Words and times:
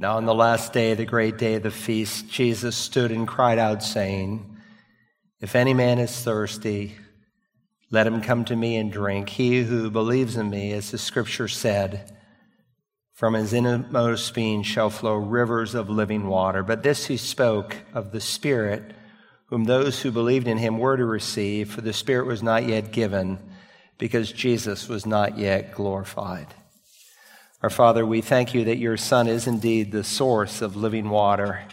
Now, 0.00 0.16
on 0.16 0.26
the 0.26 0.34
last 0.34 0.72
day, 0.72 0.94
the 0.94 1.04
great 1.04 1.38
day 1.38 1.54
of 1.54 1.64
the 1.64 1.72
feast, 1.72 2.28
Jesus 2.28 2.76
stood 2.76 3.10
and 3.10 3.26
cried 3.26 3.58
out, 3.58 3.82
saying, 3.82 4.56
If 5.40 5.56
any 5.56 5.74
man 5.74 5.98
is 5.98 6.16
thirsty, 6.20 6.94
let 7.90 8.06
him 8.06 8.20
come 8.20 8.44
to 8.44 8.54
me 8.54 8.76
and 8.76 8.92
drink. 8.92 9.28
He 9.28 9.62
who 9.64 9.90
believes 9.90 10.36
in 10.36 10.50
me, 10.50 10.72
as 10.72 10.92
the 10.92 10.98
scripture 10.98 11.48
said, 11.48 12.16
from 13.12 13.34
his 13.34 13.52
innermost 13.52 14.32
being 14.34 14.62
shall 14.62 14.90
flow 14.90 15.16
rivers 15.16 15.74
of 15.74 15.90
living 15.90 16.28
water. 16.28 16.62
But 16.62 16.84
this 16.84 17.06
he 17.06 17.16
spoke 17.16 17.74
of 17.92 18.12
the 18.12 18.20
Spirit, 18.20 18.94
whom 19.46 19.64
those 19.64 20.00
who 20.00 20.12
believed 20.12 20.46
in 20.46 20.58
him 20.58 20.78
were 20.78 20.96
to 20.96 21.04
receive, 21.04 21.72
for 21.72 21.80
the 21.80 21.92
Spirit 21.92 22.28
was 22.28 22.40
not 22.40 22.68
yet 22.68 22.92
given, 22.92 23.40
because 23.98 24.30
Jesus 24.30 24.88
was 24.88 25.04
not 25.04 25.36
yet 25.36 25.74
glorified. 25.74 26.54
Our 27.60 27.70
Father, 27.70 28.06
we 28.06 28.20
thank 28.20 28.54
you 28.54 28.66
that 28.66 28.78
your 28.78 28.96
Son 28.96 29.26
is 29.26 29.48
indeed 29.48 29.90
the 29.90 30.04
source 30.04 30.62
of 30.62 30.76
living 30.76 31.10
water. 31.10 31.64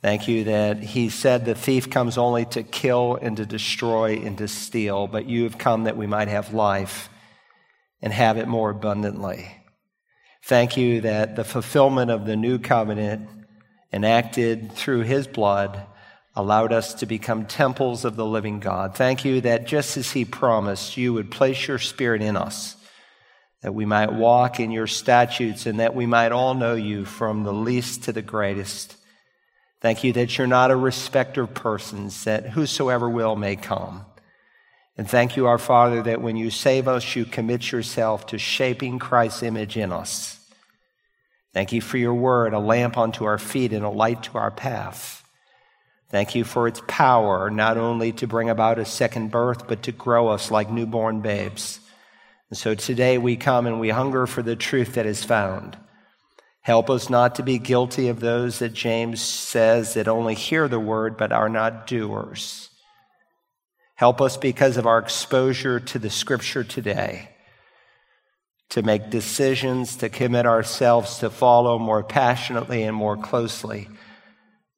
Thank 0.00 0.28
you 0.28 0.44
that 0.44 0.78
he 0.78 1.10
said 1.10 1.44
the 1.44 1.54
thief 1.54 1.90
comes 1.90 2.16
only 2.16 2.46
to 2.46 2.62
kill 2.62 3.16
and 3.20 3.36
to 3.36 3.44
destroy 3.44 4.14
and 4.16 4.38
to 4.38 4.48
steal, 4.48 5.06
but 5.06 5.26
you 5.26 5.44
have 5.44 5.58
come 5.58 5.84
that 5.84 5.98
we 5.98 6.06
might 6.06 6.28
have 6.28 6.54
life 6.54 7.10
and 8.00 8.14
have 8.14 8.38
it 8.38 8.48
more 8.48 8.70
abundantly. 8.70 9.54
Thank 10.44 10.78
you 10.78 11.02
that 11.02 11.36
the 11.36 11.44
fulfillment 11.44 12.10
of 12.10 12.24
the 12.24 12.36
new 12.36 12.58
covenant 12.58 13.28
enacted 13.92 14.72
through 14.72 15.02
his 15.02 15.26
blood 15.26 15.82
allowed 16.34 16.72
us 16.72 16.94
to 16.94 17.04
become 17.04 17.44
temples 17.44 18.06
of 18.06 18.16
the 18.16 18.24
living 18.24 18.58
God. 18.58 18.94
Thank 18.94 19.26
you 19.26 19.42
that 19.42 19.66
just 19.66 19.98
as 19.98 20.12
he 20.12 20.24
promised, 20.24 20.96
you 20.96 21.12
would 21.12 21.30
place 21.30 21.68
your 21.68 21.78
spirit 21.78 22.22
in 22.22 22.38
us 22.38 22.76
that 23.62 23.74
we 23.74 23.84
might 23.84 24.12
walk 24.12 24.58
in 24.58 24.70
your 24.70 24.86
statutes 24.86 25.66
and 25.66 25.80
that 25.80 25.94
we 25.94 26.06
might 26.06 26.32
all 26.32 26.54
know 26.54 26.74
you 26.74 27.04
from 27.04 27.44
the 27.44 27.52
least 27.52 28.04
to 28.04 28.12
the 28.12 28.22
greatest. 28.22 28.96
Thank 29.80 30.04
you 30.04 30.12
that 30.14 30.36
you're 30.36 30.46
not 30.46 30.70
a 30.70 30.76
respecter 30.76 31.42
of 31.42 31.54
persons, 31.54 32.24
that 32.24 32.50
whosoever 32.50 33.08
will 33.08 33.36
may 33.36 33.56
come. 33.56 34.04
And 34.96 35.08
thank 35.08 35.36
you, 35.36 35.46
our 35.46 35.58
Father, 35.58 36.02
that 36.02 36.20
when 36.20 36.36
you 36.36 36.50
save 36.50 36.86
us, 36.86 37.16
you 37.16 37.24
commit 37.24 37.72
yourself 37.72 38.26
to 38.26 38.38
shaping 38.38 38.98
Christ's 38.98 39.42
image 39.42 39.76
in 39.76 39.92
us. 39.92 40.38
Thank 41.52 41.72
you 41.72 41.80
for 41.80 41.96
your 41.96 42.14
word, 42.14 42.52
a 42.52 42.58
lamp 42.58 42.96
unto 42.96 43.24
our 43.24 43.38
feet 43.38 43.72
and 43.72 43.84
a 43.84 43.90
light 43.90 44.22
to 44.24 44.38
our 44.38 44.50
path. 44.50 45.26
Thank 46.10 46.34
you 46.34 46.44
for 46.44 46.68
its 46.68 46.82
power, 46.86 47.50
not 47.50 47.76
only 47.76 48.12
to 48.12 48.26
bring 48.26 48.50
about 48.50 48.78
a 48.78 48.84
second 48.84 49.30
birth, 49.30 49.66
but 49.66 49.84
to 49.84 49.92
grow 49.92 50.28
us 50.28 50.50
like 50.50 50.70
newborn 50.70 51.20
babes. 51.20 51.79
And 52.50 52.58
so 52.58 52.74
today 52.74 53.16
we 53.16 53.36
come 53.36 53.66
and 53.66 53.80
we 53.80 53.90
hunger 53.90 54.26
for 54.26 54.42
the 54.42 54.56
truth 54.56 54.94
that 54.94 55.06
is 55.06 55.24
found. 55.24 55.78
Help 56.62 56.90
us 56.90 57.08
not 57.08 57.36
to 57.36 57.42
be 57.42 57.58
guilty 57.58 58.08
of 58.08 58.20
those 58.20 58.58
that 58.58 58.74
James 58.74 59.22
says 59.22 59.94
that 59.94 60.08
only 60.08 60.34
hear 60.34 60.68
the 60.68 60.80
word 60.80 61.16
but 61.16 61.32
are 61.32 61.48
not 61.48 61.86
doers. 61.86 62.68
Help 63.94 64.20
us 64.20 64.36
because 64.36 64.76
of 64.76 64.86
our 64.86 64.98
exposure 64.98 65.78
to 65.78 65.98
the 65.98 66.10
scripture 66.10 66.64
today 66.64 67.30
to 68.70 68.82
make 68.82 69.10
decisions, 69.10 69.96
to 69.96 70.08
commit 70.08 70.46
ourselves 70.46 71.18
to 71.18 71.30
follow 71.30 71.78
more 71.78 72.02
passionately 72.02 72.82
and 72.82 72.96
more 72.96 73.16
closely 73.16 73.88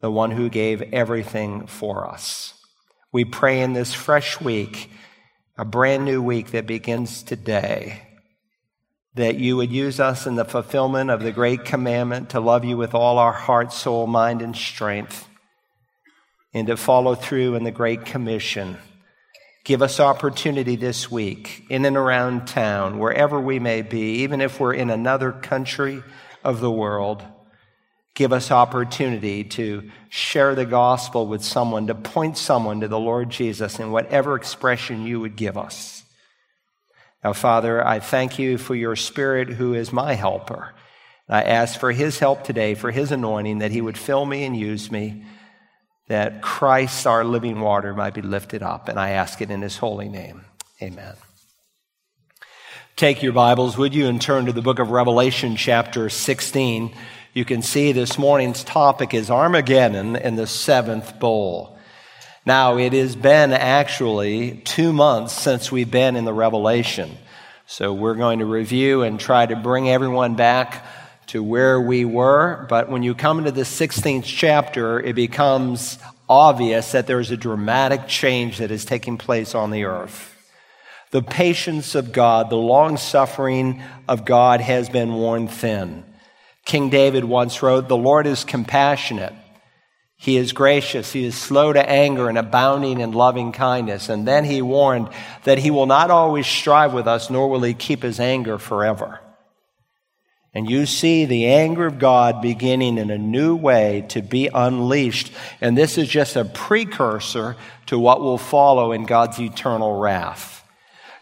the 0.00 0.10
one 0.10 0.30
who 0.32 0.48
gave 0.48 0.82
everything 0.82 1.66
for 1.66 2.08
us. 2.08 2.54
We 3.12 3.24
pray 3.24 3.60
in 3.60 3.72
this 3.72 3.94
fresh 3.94 4.40
week 4.40 4.90
a 5.62 5.64
brand 5.64 6.04
new 6.04 6.20
week 6.20 6.50
that 6.50 6.66
begins 6.66 7.22
today, 7.22 8.02
that 9.14 9.36
you 9.36 9.56
would 9.56 9.70
use 9.70 10.00
us 10.00 10.26
in 10.26 10.34
the 10.34 10.44
fulfillment 10.44 11.08
of 11.08 11.22
the 11.22 11.30
great 11.30 11.64
commandment 11.64 12.30
to 12.30 12.40
love 12.40 12.64
you 12.64 12.76
with 12.76 12.96
all 12.96 13.16
our 13.16 13.32
heart, 13.32 13.72
soul, 13.72 14.08
mind, 14.08 14.42
and 14.42 14.56
strength, 14.56 15.28
and 16.52 16.66
to 16.66 16.76
follow 16.76 17.14
through 17.14 17.54
in 17.54 17.62
the 17.62 17.70
Great 17.70 18.04
Commission. 18.04 18.76
Give 19.62 19.82
us 19.82 20.00
opportunity 20.00 20.74
this 20.74 21.12
week 21.12 21.64
in 21.68 21.84
and 21.84 21.96
around 21.96 22.48
town, 22.48 22.98
wherever 22.98 23.40
we 23.40 23.60
may 23.60 23.82
be, 23.82 24.22
even 24.22 24.40
if 24.40 24.58
we're 24.58 24.74
in 24.74 24.90
another 24.90 25.30
country 25.30 26.02
of 26.42 26.58
the 26.58 26.72
world 26.72 27.22
give 28.22 28.32
us 28.32 28.52
opportunity 28.52 29.42
to 29.42 29.90
share 30.08 30.54
the 30.54 30.64
gospel 30.64 31.26
with 31.26 31.42
someone, 31.42 31.88
to 31.88 31.94
point 31.96 32.38
someone 32.38 32.78
to 32.78 32.86
the 32.86 32.96
Lord 32.96 33.28
Jesus 33.30 33.80
in 33.80 33.90
whatever 33.90 34.36
expression 34.36 35.04
you 35.04 35.18
would 35.18 35.34
give 35.34 35.58
us. 35.58 36.04
Now, 37.24 37.32
Father, 37.32 37.84
I 37.84 37.98
thank 37.98 38.38
you 38.38 38.58
for 38.58 38.76
your 38.76 38.94
Spirit 38.94 39.48
who 39.48 39.74
is 39.74 39.92
my 39.92 40.14
helper. 40.14 40.72
I 41.28 41.42
ask 41.42 41.80
for 41.80 41.90
his 41.90 42.20
help 42.20 42.44
today, 42.44 42.76
for 42.76 42.92
his 42.92 43.10
anointing, 43.10 43.58
that 43.58 43.72
he 43.72 43.80
would 43.80 43.98
fill 43.98 44.24
me 44.24 44.44
and 44.44 44.56
use 44.56 44.88
me, 44.88 45.24
that 46.06 46.42
Christ, 46.42 47.04
our 47.04 47.24
living 47.24 47.60
water, 47.60 47.92
might 47.92 48.14
be 48.14 48.22
lifted 48.22 48.62
up. 48.62 48.88
And 48.88 49.00
I 49.00 49.10
ask 49.10 49.42
it 49.42 49.50
in 49.50 49.62
his 49.62 49.78
holy 49.78 50.08
name. 50.08 50.44
Amen. 50.80 51.14
Take 52.94 53.20
your 53.20 53.32
Bibles, 53.32 53.76
would 53.76 53.96
you, 53.96 54.06
and 54.06 54.22
turn 54.22 54.46
to 54.46 54.52
the 54.52 54.62
book 54.62 54.78
of 54.78 54.92
Revelation, 54.92 55.56
chapter 55.56 56.08
16. 56.08 56.94
You 57.34 57.46
can 57.46 57.62
see 57.62 57.92
this 57.92 58.18
morning's 58.18 58.62
topic 58.62 59.14
is 59.14 59.30
Armageddon 59.30 60.16
and 60.16 60.38
the 60.38 60.46
seventh 60.46 61.18
bowl. 61.18 61.78
Now, 62.44 62.76
it 62.76 62.92
has 62.92 63.16
been 63.16 63.54
actually 63.54 64.60
two 64.66 64.92
months 64.92 65.32
since 65.32 65.72
we've 65.72 65.90
been 65.90 66.16
in 66.16 66.26
the 66.26 66.34
Revelation. 66.34 67.16
So 67.66 67.94
we're 67.94 68.16
going 68.16 68.40
to 68.40 68.44
review 68.44 69.00
and 69.00 69.18
try 69.18 69.46
to 69.46 69.56
bring 69.56 69.88
everyone 69.88 70.34
back 70.34 70.84
to 71.28 71.42
where 71.42 71.80
we 71.80 72.04
were. 72.04 72.66
But 72.68 72.90
when 72.90 73.02
you 73.02 73.14
come 73.14 73.38
into 73.38 73.52
the 73.52 73.62
16th 73.62 74.24
chapter, 74.24 75.00
it 75.00 75.14
becomes 75.14 75.98
obvious 76.28 76.92
that 76.92 77.06
there's 77.06 77.30
a 77.30 77.36
dramatic 77.38 78.08
change 78.08 78.58
that 78.58 78.70
is 78.70 78.84
taking 78.84 79.16
place 79.16 79.54
on 79.54 79.70
the 79.70 79.84
earth. 79.84 80.36
The 81.12 81.22
patience 81.22 81.94
of 81.94 82.12
God, 82.12 82.50
the 82.50 82.56
long 82.56 82.98
suffering 82.98 83.82
of 84.06 84.26
God 84.26 84.60
has 84.60 84.90
been 84.90 85.14
worn 85.14 85.48
thin. 85.48 86.04
King 86.64 86.90
David 86.90 87.24
once 87.24 87.62
wrote, 87.62 87.88
The 87.88 87.96
Lord 87.96 88.26
is 88.26 88.44
compassionate. 88.44 89.34
He 90.16 90.36
is 90.36 90.52
gracious. 90.52 91.12
He 91.12 91.24
is 91.24 91.34
slow 91.34 91.72
to 91.72 91.88
anger 91.88 92.28
and 92.28 92.38
abounding 92.38 93.00
in 93.00 93.10
loving 93.10 93.50
kindness. 93.50 94.08
And 94.08 94.26
then 94.26 94.44
he 94.44 94.62
warned 94.62 95.08
that 95.42 95.58
he 95.58 95.72
will 95.72 95.86
not 95.86 96.12
always 96.12 96.46
strive 96.46 96.92
with 96.92 97.08
us, 97.08 97.28
nor 97.28 97.48
will 97.48 97.62
he 97.62 97.74
keep 97.74 98.04
his 98.04 98.20
anger 98.20 98.56
forever. 98.58 99.18
And 100.54 100.70
you 100.70 100.86
see 100.86 101.24
the 101.24 101.46
anger 101.46 101.86
of 101.86 101.98
God 101.98 102.42
beginning 102.42 102.98
in 102.98 103.10
a 103.10 103.18
new 103.18 103.56
way 103.56 104.04
to 104.10 104.20
be 104.20 104.48
unleashed. 104.52 105.32
And 105.60 105.76
this 105.76 105.96
is 105.98 106.08
just 106.08 106.36
a 106.36 106.44
precursor 106.44 107.56
to 107.86 107.98
what 107.98 108.20
will 108.20 108.38
follow 108.38 108.92
in 108.92 109.04
God's 109.04 109.40
eternal 109.40 109.98
wrath. 109.98 110.62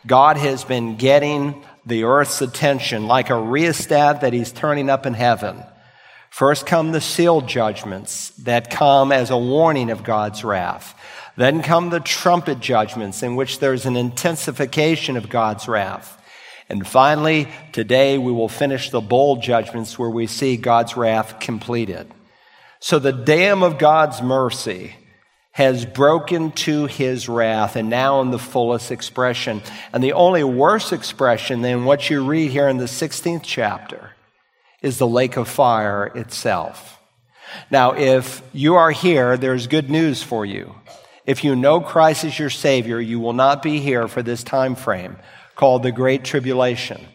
God 0.07 0.37
has 0.37 0.65
been 0.65 0.97
getting 0.97 1.65
the 1.87 2.05
earth's 2.05 2.43
attention 2.43 3.07
like 3.07 3.31
a 3.31 3.41
rheostat 3.41 4.21
that 4.21 4.33
he's 4.33 4.53
turning 4.53 4.91
up 4.91 5.07
in 5.07 5.15
heaven. 5.15 5.63
First 6.31 6.67
come 6.67 6.93
the 6.93 7.01
sealed 7.01 7.49
judgments 7.49 8.31
that 8.39 8.71
come 8.71 9.13
as 9.13 9.31
a 9.31 9.39
warning 9.39 9.91
of 9.91 10.05
God's 10.05 10.45
wrath. 10.45 10.95
Then 11.37 11.63
come 11.63 11.91
the 11.91 12.01
trumpet 12.01 12.61
judgments 12.61 13.23
in 13.23 13.35
which 13.35 13.59
there's 13.59 13.87
an 13.87 13.97
intensification 13.97 15.17
of 15.17 15.29
God's 15.29 15.67
wrath. 15.67 16.17
And 16.69 16.87
finally, 16.87 17.49
today 17.73 18.17
we 18.17 18.31
will 18.31 18.49
finish 18.49 18.91
the 18.91 19.01
bowl 19.01 19.37
judgments 19.37 19.99
where 19.99 20.11
we 20.11 20.29
see 20.29 20.57
God's 20.57 20.97
wrath 20.97 21.41
completed. 21.41 22.13
So 22.79 22.99
the 22.99 23.13
dam 23.13 23.63
of 23.63 23.79
God's 23.79 24.23
mercy 24.23 24.95
has 25.61 25.85
broken 25.85 26.51
to 26.53 26.87
his 26.87 27.29
wrath 27.29 27.77
and 27.77 27.91
now 27.91 28.23
in 28.23 28.31
the 28.31 28.39
fullest 28.39 28.91
expression. 28.91 29.61
And 29.93 30.03
the 30.03 30.15
only 30.15 30.43
worse 30.43 30.91
expression 30.91 31.61
than 31.61 31.85
what 31.85 32.09
you 32.09 32.25
read 32.25 32.51
here 32.51 32.67
in 32.67 32.79
the 32.79 32.87
16th 32.87 33.43
chapter 33.43 34.13
is 34.81 34.97
the 34.97 35.07
lake 35.07 35.37
of 35.37 35.49
fire 35.49 36.07
itself. 36.15 36.99
Now, 37.71 37.93
if 37.93 38.41
you 38.55 38.77
are 38.77 38.91
here, 38.91 39.37
there's 39.37 39.67
good 39.67 39.91
news 39.91 40.23
for 40.23 40.47
you. 40.47 40.75
If 41.27 41.45
you 41.45 41.55
know 41.55 41.83
Christ 41.83 42.25
as 42.25 42.39
your 42.39 42.49
Savior, 42.49 42.99
you 42.99 43.21
will 43.21 43.35
not 43.35 43.63
be 43.63 43.81
here 43.81 44.09
for 44.09 44.23
this 44.23 44.43
time 44.43 44.75
frame 44.75 45.19
called 45.57 45.83
the 45.83 45.93
Great 45.93 46.25
Tribulation. 46.25 47.07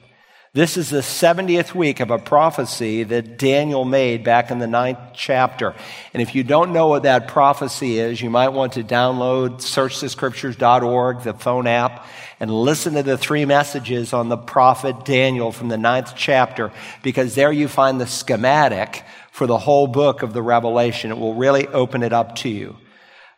This 0.55 0.77
is 0.77 0.89
the 0.89 0.99
70th 0.99 1.75
week 1.75 1.99
of 1.99 2.11
a 2.11 2.17
prophecy 2.17 3.03
that 3.03 3.37
Daniel 3.37 3.83
made 3.83 4.23
back 4.23 4.51
in 4.51 4.59
the 4.59 4.67
ninth 4.67 4.99
chapter. 5.13 5.75
And 6.13 6.21
if 6.21 6.33
you 6.33 6.45
don't 6.45 6.71
know 6.71 6.87
what 6.87 7.03
that 7.03 7.27
prophecy 7.27 7.99
is, 7.99 8.21
you 8.21 8.29
might 8.29 8.53
want 8.53 8.71
to 8.73 8.83
download 8.85 9.55
searchthescriptures.org, 9.57 11.23
the 11.23 11.33
phone 11.33 11.67
app, 11.67 12.07
and 12.39 12.49
listen 12.49 12.93
to 12.93 13.03
the 13.03 13.17
three 13.17 13.43
messages 13.43 14.13
on 14.13 14.29
the 14.29 14.37
prophet 14.37 15.03
Daniel 15.03 15.51
from 15.51 15.67
the 15.67 15.77
ninth 15.77 16.13
chapter, 16.15 16.71
because 17.03 17.35
there 17.35 17.51
you 17.51 17.67
find 17.67 17.99
the 17.99 18.07
schematic 18.07 19.03
for 19.33 19.47
the 19.47 19.57
whole 19.57 19.87
book 19.87 20.23
of 20.23 20.31
the 20.31 20.41
Revelation. 20.41 21.11
It 21.11 21.17
will 21.17 21.35
really 21.35 21.67
open 21.67 22.01
it 22.01 22.13
up 22.13 22.33
to 22.37 22.49
you. 22.49 22.77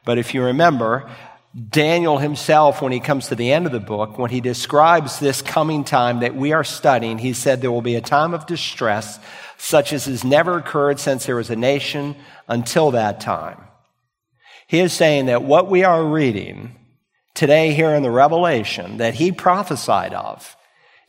But 0.06 0.20
if 0.20 0.36
you 0.36 0.44
remember, 0.44 1.10
Daniel 1.58 2.20
himself, 2.20 2.84
when 2.84 2.92
he 2.92 3.00
comes 3.00 3.28
to 3.28 3.36
the 3.36 3.52
end 3.52 3.66
of 3.66 3.72
the 3.72 3.80
book, 3.80 4.20
when 4.20 4.30
he 4.30 4.42
describes 4.42 5.20
this 5.20 5.42
coming 5.42 5.84
time 5.84 6.20
that 6.20 6.36
we 6.36 6.54
are 6.54 6.64
studying, 6.64 7.18
he 7.18 7.34
said 7.34 7.62
there 7.62 7.72
will 7.72 7.82
be 7.82 7.96
a 7.96 8.02
time 8.02 8.36
of 8.36 8.46
distress 8.46 9.20
such 9.58 9.92
as 9.92 10.06
has 10.06 10.24
never 10.24 10.58
occurred 10.58 11.00
since 11.00 11.26
there 11.26 11.36
was 11.36 11.50
a 11.50 11.56
nation 11.56 12.16
until 12.48 12.92
that 12.92 13.20
time. 13.20 13.58
He 14.68 14.80
is 14.80 14.94
saying 14.94 15.28
that 15.28 15.42
what 15.42 15.68
we 15.68 15.84
are 15.84 16.06
reading 16.06 16.76
today 17.34 17.74
here 17.74 17.96
in 17.96 18.04
the 18.04 18.12
Revelation 18.12 18.98
that 18.98 19.16
he 19.16 19.32
prophesied 19.32 20.14
of 20.14 20.56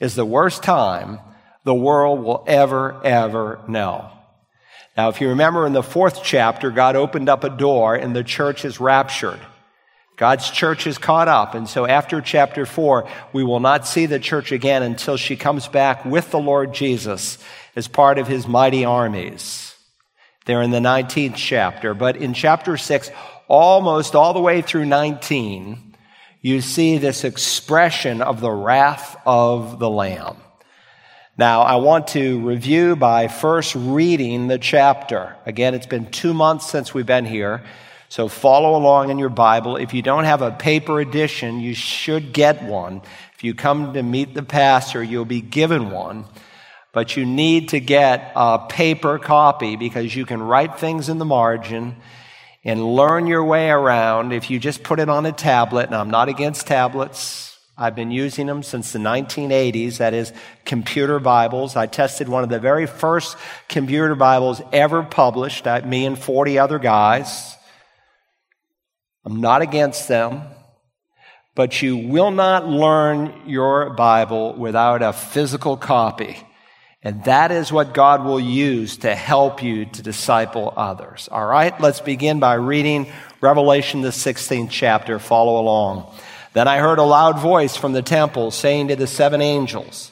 is 0.01 0.15
the 0.15 0.25
worst 0.25 0.63
time 0.63 1.19
the 1.65 1.75
world 1.75 2.23
will 2.23 2.45
ever, 2.47 3.05
ever 3.05 3.61
know. 3.69 4.11
Now, 4.97 5.11
if 5.11 5.21
you 5.21 5.29
remember 5.29 5.67
in 5.67 5.75
the 5.75 5.83
fourth 5.83 6.23
chapter, 6.25 6.71
God 6.71 6.97
opened 6.97 7.29
up 7.29 7.45
a 7.45 7.51
door 7.51 7.95
and 7.95 8.17
the 8.17 8.25
church 8.25 8.65
is 8.65 8.81
raptured. 8.81 9.41
God's 10.19 10.51
church 10.51 10.89
is 10.89 10.99
caught 10.99 11.29
up. 11.29 11.55
And 11.55 11.69
so 11.69 11.87
after 11.87 12.21
chapter 12.21 12.67
four, 12.67 13.09
we 13.33 13.45
will 13.45 13.61
not 13.61 13.87
see 13.87 14.07
the 14.07 14.19
church 14.19 14.51
again 14.51 14.83
until 14.83 15.17
she 15.17 15.37
comes 15.37 15.69
back 15.69 16.05
with 16.05 16.33
the 16.33 16.41
Lord 16.41 16.75
Jesus 16.75 17.39
as 17.77 17.87
part 17.87 18.19
of 18.19 18.27
his 18.27 18.47
mighty 18.47 18.85
armies. 18.85 19.77
They're 20.45 20.63
in 20.63 20.73
the 20.73 20.79
19th 20.81 21.37
chapter. 21.37 21.95
But 21.95 22.17
in 22.17 22.35
chapter 22.35 22.77
six, 22.77 23.13
almost 23.47 24.17
all 24.17 24.35
the 24.35 24.41
way 24.41 24.61
through 24.61 24.87
19, 24.87 25.95
you 26.41 26.61
see 26.63 26.99
this 26.99 27.23
expression 27.23 28.21
of 28.21 28.41
the 28.41 28.51
wrath 28.51 29.17
of 29.25 29.79
the 29.79 29.89
Lamb. 29.89 30.37
Now, 31.37 31.61
I 31.63 31.77
want 31.77 32.09
to 32.09 32.41
review 32.41 32.97
by 32.97 33.29
first 33.29 33.77
reading 33.77 34.49
the 34.49 34.59
chapter. 34.59 35.37
Again, 35.47 35.75
it's 35.75 35.87
been 35.87 36.11
two 36.11 36.35
months 36.35 36.69
since 36.69 36.93
we've 36.93 37.07
been 37.07 37.25
here. 37.25 37.63
So 38.11 38.29
follow 38.29 38.77
along 38.77 39.11
in 39.11 39.19
your 39.19 39.29
Bible. 39.29 39.77
If 39.77 39.93
you 39.93 40.01
don't 40.01 40.25
have 40.25 40.41
a 40.41 40.51
paper 40.51 41.01
edition, 41.01 41.61
you 41.61 41.75
should 41.75 42.33
get 42.33 42.63
one. 42.63 43.03
If 43.35 43.45
you 43.45 43.55
come 43.55 43.93
to 43.93 44.03
meet 44.03 44.35
the 44.35 44.43
pastor, 44.43 45.03
you'll 45.03 45.27
be 45.27 45.43
given 45.43 45.91
one. 45.91 46.25
But 46.93 47.17
you 47.17 47.27
need 47.27 47.69
to 47.71 47.81
get 47.81 48.33
a 48.35 48.67
paper 48.67 49.19
copy 49.19 49.77
because 49.77 50.17
you 50.17 50.25
can 50.25 50.43
write 50.43 50.79
things 50.79 51.11
in 51.11 51.19
the 51.19 51.27
margin 51.27 51.97
and 52.65 52.97
learn 52.97 53.27
your 53.27 53.45
way 53.45 53.71
around 53.71 54.33
if 54.33 54.51
you 54.51 54.59
just 54.59 54.83
put 54.83 54.99
it 54.99 55.11
on 55.11 55.27
a 55.27 55.33
tablet. 55.33 55.87
And 55.87 55.95
I'm 55.95 56.11
not 56.11 56.31
against 56.31 56.67
tablets. 56.67 57.59
I've 57.77 57.95
been 57.95 58.11
using 58.11 58.47
them 58.47 58.63
since 58.63 58.91
the 58.91 58.99
1980s, 58.99 59.99
that 59.99 60.15
is, 60.15 60.33
computer 60.65 61.21
Bibles. 61.21 61.77
I 61.77 61.87
tested 61.87 62.29
one 62.29 62.43
of 62.43 62.49
the 62.49 62.59
very 62.59 62.87
first 62.87 63.37
computer 63.69 64.15
Bibles 64.17 64.61
ever 64.73 65.05
published, 65.05 65.67
me 65.85 66.07
and 66.07 66.19
40 66.19 66.59
other 66.59 66.79
guys. 66.81 67.57
I'm 69.29 69.43
not 69.43 69.61
against 69.61 70.09
them, 70.09 70.41
but 71.55 71.83
you 71.83 71.99
will 71.99 72.31
not 72.31 72.67
learn 72.67 73.43
your 73.45 73.91
Bible 73.91 74.55
without 74.55 75.03
a 75.03 75.13
physical 75.13 75.77
copy. 75.77 76.39
And 77.03 77.23
that 77.25 77.53
is 77.53 77.71
what 77.71 77.93
God 77.93 78.25
will 78.25 78.41
use 78.41 78.97
to 78.99 79.15
help 79.15 79.63
you 79.63 79.85
to 79.85 80.03
disciple 80.03 80.73
others. 80.75 81.29
All 81.31 81.45
right, 81.45 81.79
let's 81.79 82.01
begin 82.01 82.41
by 82.41 82.55
reading 82.55 83.13
Revelation, 83.43 84.01
the 84.01 84.09
16th 84.09 84.71
chapter. 84.71 85.19
Follow 85.19 85.61
along. 85.61 86.11
Then 86.55 86.67
I 86.67 86.79
heard 86.79 86.99
a 86.99 87.03
loud 87.03 87.39
voice 87.39 87.77
from 87.77 87.93
the 87.93 88.01
temple 88.01 88.51
saying 88.51 88.89
to 88.89 88.97
the 88.97 89.07
seven 89.07 89.43
angels, 89.43 90.11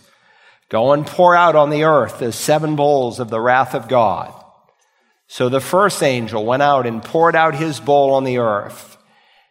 Go 0.69 0.93
and 0.93 1.07
pour 1.07 1.35
out 1.35 1.57
on 1.57 1.71
the 1.71 1.85
earth 1.85 2.19
the 2.19 2.33
seven 2.33 2.77
bowls 2.77 3.19
of 3.19 3.31
the 3.31 3.41
wrath 3.41 3.75
of 3.75 3.89
God. 3.89 4.35
So 5.27 5.49
the 5.49 5.61
first 5.61 6.03
angel 6.03 6.45
went 6.45 6.63
out 6.63 6.87
and 6.87 7.03
poured 7.03 7.35
out 7.35 7.55
his 7.55 7.81
bowl 7.81 8.13
on 8.13 8.25
the 8.25 8.37
earth. 8.37 8.96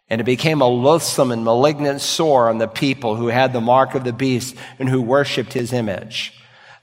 And 0.10 0.22
it 0.22 0.26
became 0.26 0.62
a 0.62 0.68
loathsome 0.68 1.32
and 1.32 1.44
malignant 1.44 2.02
sore 2.02 2.50
on 2.50 2.60
the 2.60 2.68
people 2.68 3.16
who 3.16 3.28
had 3.28 3.54
the 3.54 3.62
mark 3.62 3.96
of 3.96 4.04
the 4.04 4.14
beast 4.14 4.56
and 4.78 4.88
who 4.88 5.02
worshiped 5.02 5.54
his 5.54 5.74
image. 5.74 6.34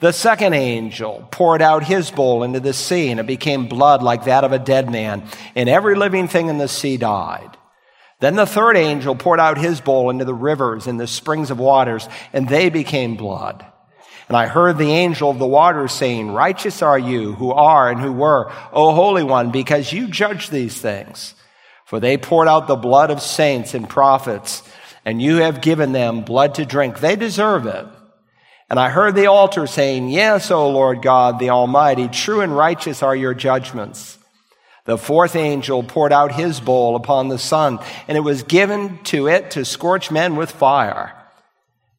The 0.01 0.13
second 0.13 0.55
angel 0.55 1.29
poured 1.31 1.63
out 1.63 1.85
his 1.85 2.11
bowl 2.11 2.43
into 2.43 2.59
the 2.59 2.73
sea, 2.73 3.11
and 3.11 3.21
it 3.21 3.27
became 3.27 3.69
blood 3.69 4.03
like 4.03 4.25
that 4.25 4.43
of 4.43 4.51
a 4.51 4.59
dead 4.59 4.91
man, 4.91 5.23
and 5.55 5.69
every 5.69 5.95
living 5.95 6.27
thing 6.27 6.49
in 6.49 6.59
the 6.59 6.67
sea 6.67 6.97
died. 6.97 7.57
Then 8.19 8.35
the 8.35 8.47
third 8.47 8.77
angel 8.77 9.15
poured 9.15 9.39
out 9.39 9.59
his 9.59 9.81
bowl 9.81 10.11
into 10.11 10.25
the 10.25 10.35
rivers 10.35 10.89
and 10.89 10.99
the 10.99 11.07
springs 11.07 11.53
of 11.53 11.61
waters, 11.61 12.09
and 12.33 12.49
they 12.49 12.69
became 12.69 13.17
blood. 13.17 13.65
And 14.29 14.37
I 14.37 14.47
heard 14.47 14.79
the 14.79 14.91
angel 14.91 15.31
of 15.31 15.39
the 15.39 15.47
waters 15.47 15.93
saying, 15.93 16.33
Righteous 16.33 16.83
are 16.83 16.99
you 16.99 17.35
who 17.35 17.53
are 17.53 17.89
and 17.89 18.01
who 18.01 18.13
were, 18.13 18.51
O 18.73 18.95
Holy 18.95 19.23
One, 19.23 19.53
because 19.53 19.93
you 19.93 20.09
judge 20.09 20.51
these 20.51 20.81
things. 20.81 21.35
For 21.93 22.01
they 22.01 22.17
poured 22.17 22.49
out 22.49 22.69
the 22.69 22.75
blood 22.75 23.11
of 23.11 23.21
saints 23.21 23.75
and 23.75 23.87
prophets, 23.87 24.63
and 25.05 25.21
you 25.21 25.43
have 25.43 25.61
given 25.61 25.93
them 25.93 26.23
blood 26.23 26.55
to 26.55 26.65
drink. 26.65 27.01
They 27.01 27.17
deserve 27.17 27.67
it. 27.67 27.85
And 28.71 28.81
I 28.81 28.89
heard 28.89 29.15
the 29.15 29.27
altar 29.27 29.67
saying, 29.67 30.09
Yes, 30.09 30.51
O 30.51 30.71
Lord 30.71 31.03
God, 31.03 31.39
the 31.39 31.51
Almighty, 31.51 32.09
true 32.09 32.41
and 32.41 32.57
righteous 32.57 33.03
are 33.03 33.15
your 33.15 33.35
judgments. 33.35 34.17
The 34.87 34.97
fourth 34.97 35.37
angel 35.37 35.83
poured 35.83 36.15
out 36.15 36.33
his 36.33 36.61
bowl 36.61 36.97
upon 36.97 37.29
the 37.29 37.37
sun, 37.37 37.79
and 38.09 38.17
it 38.17 38.23
was 38.23 38.43
given 38.43 38.97
to 39.05 39.29
it 39.29 39.51
to 39.51 39.63
scorch 39.67 40.11
men 40.11 40.35
with 40.35 40.51
fire. 40.51 41.13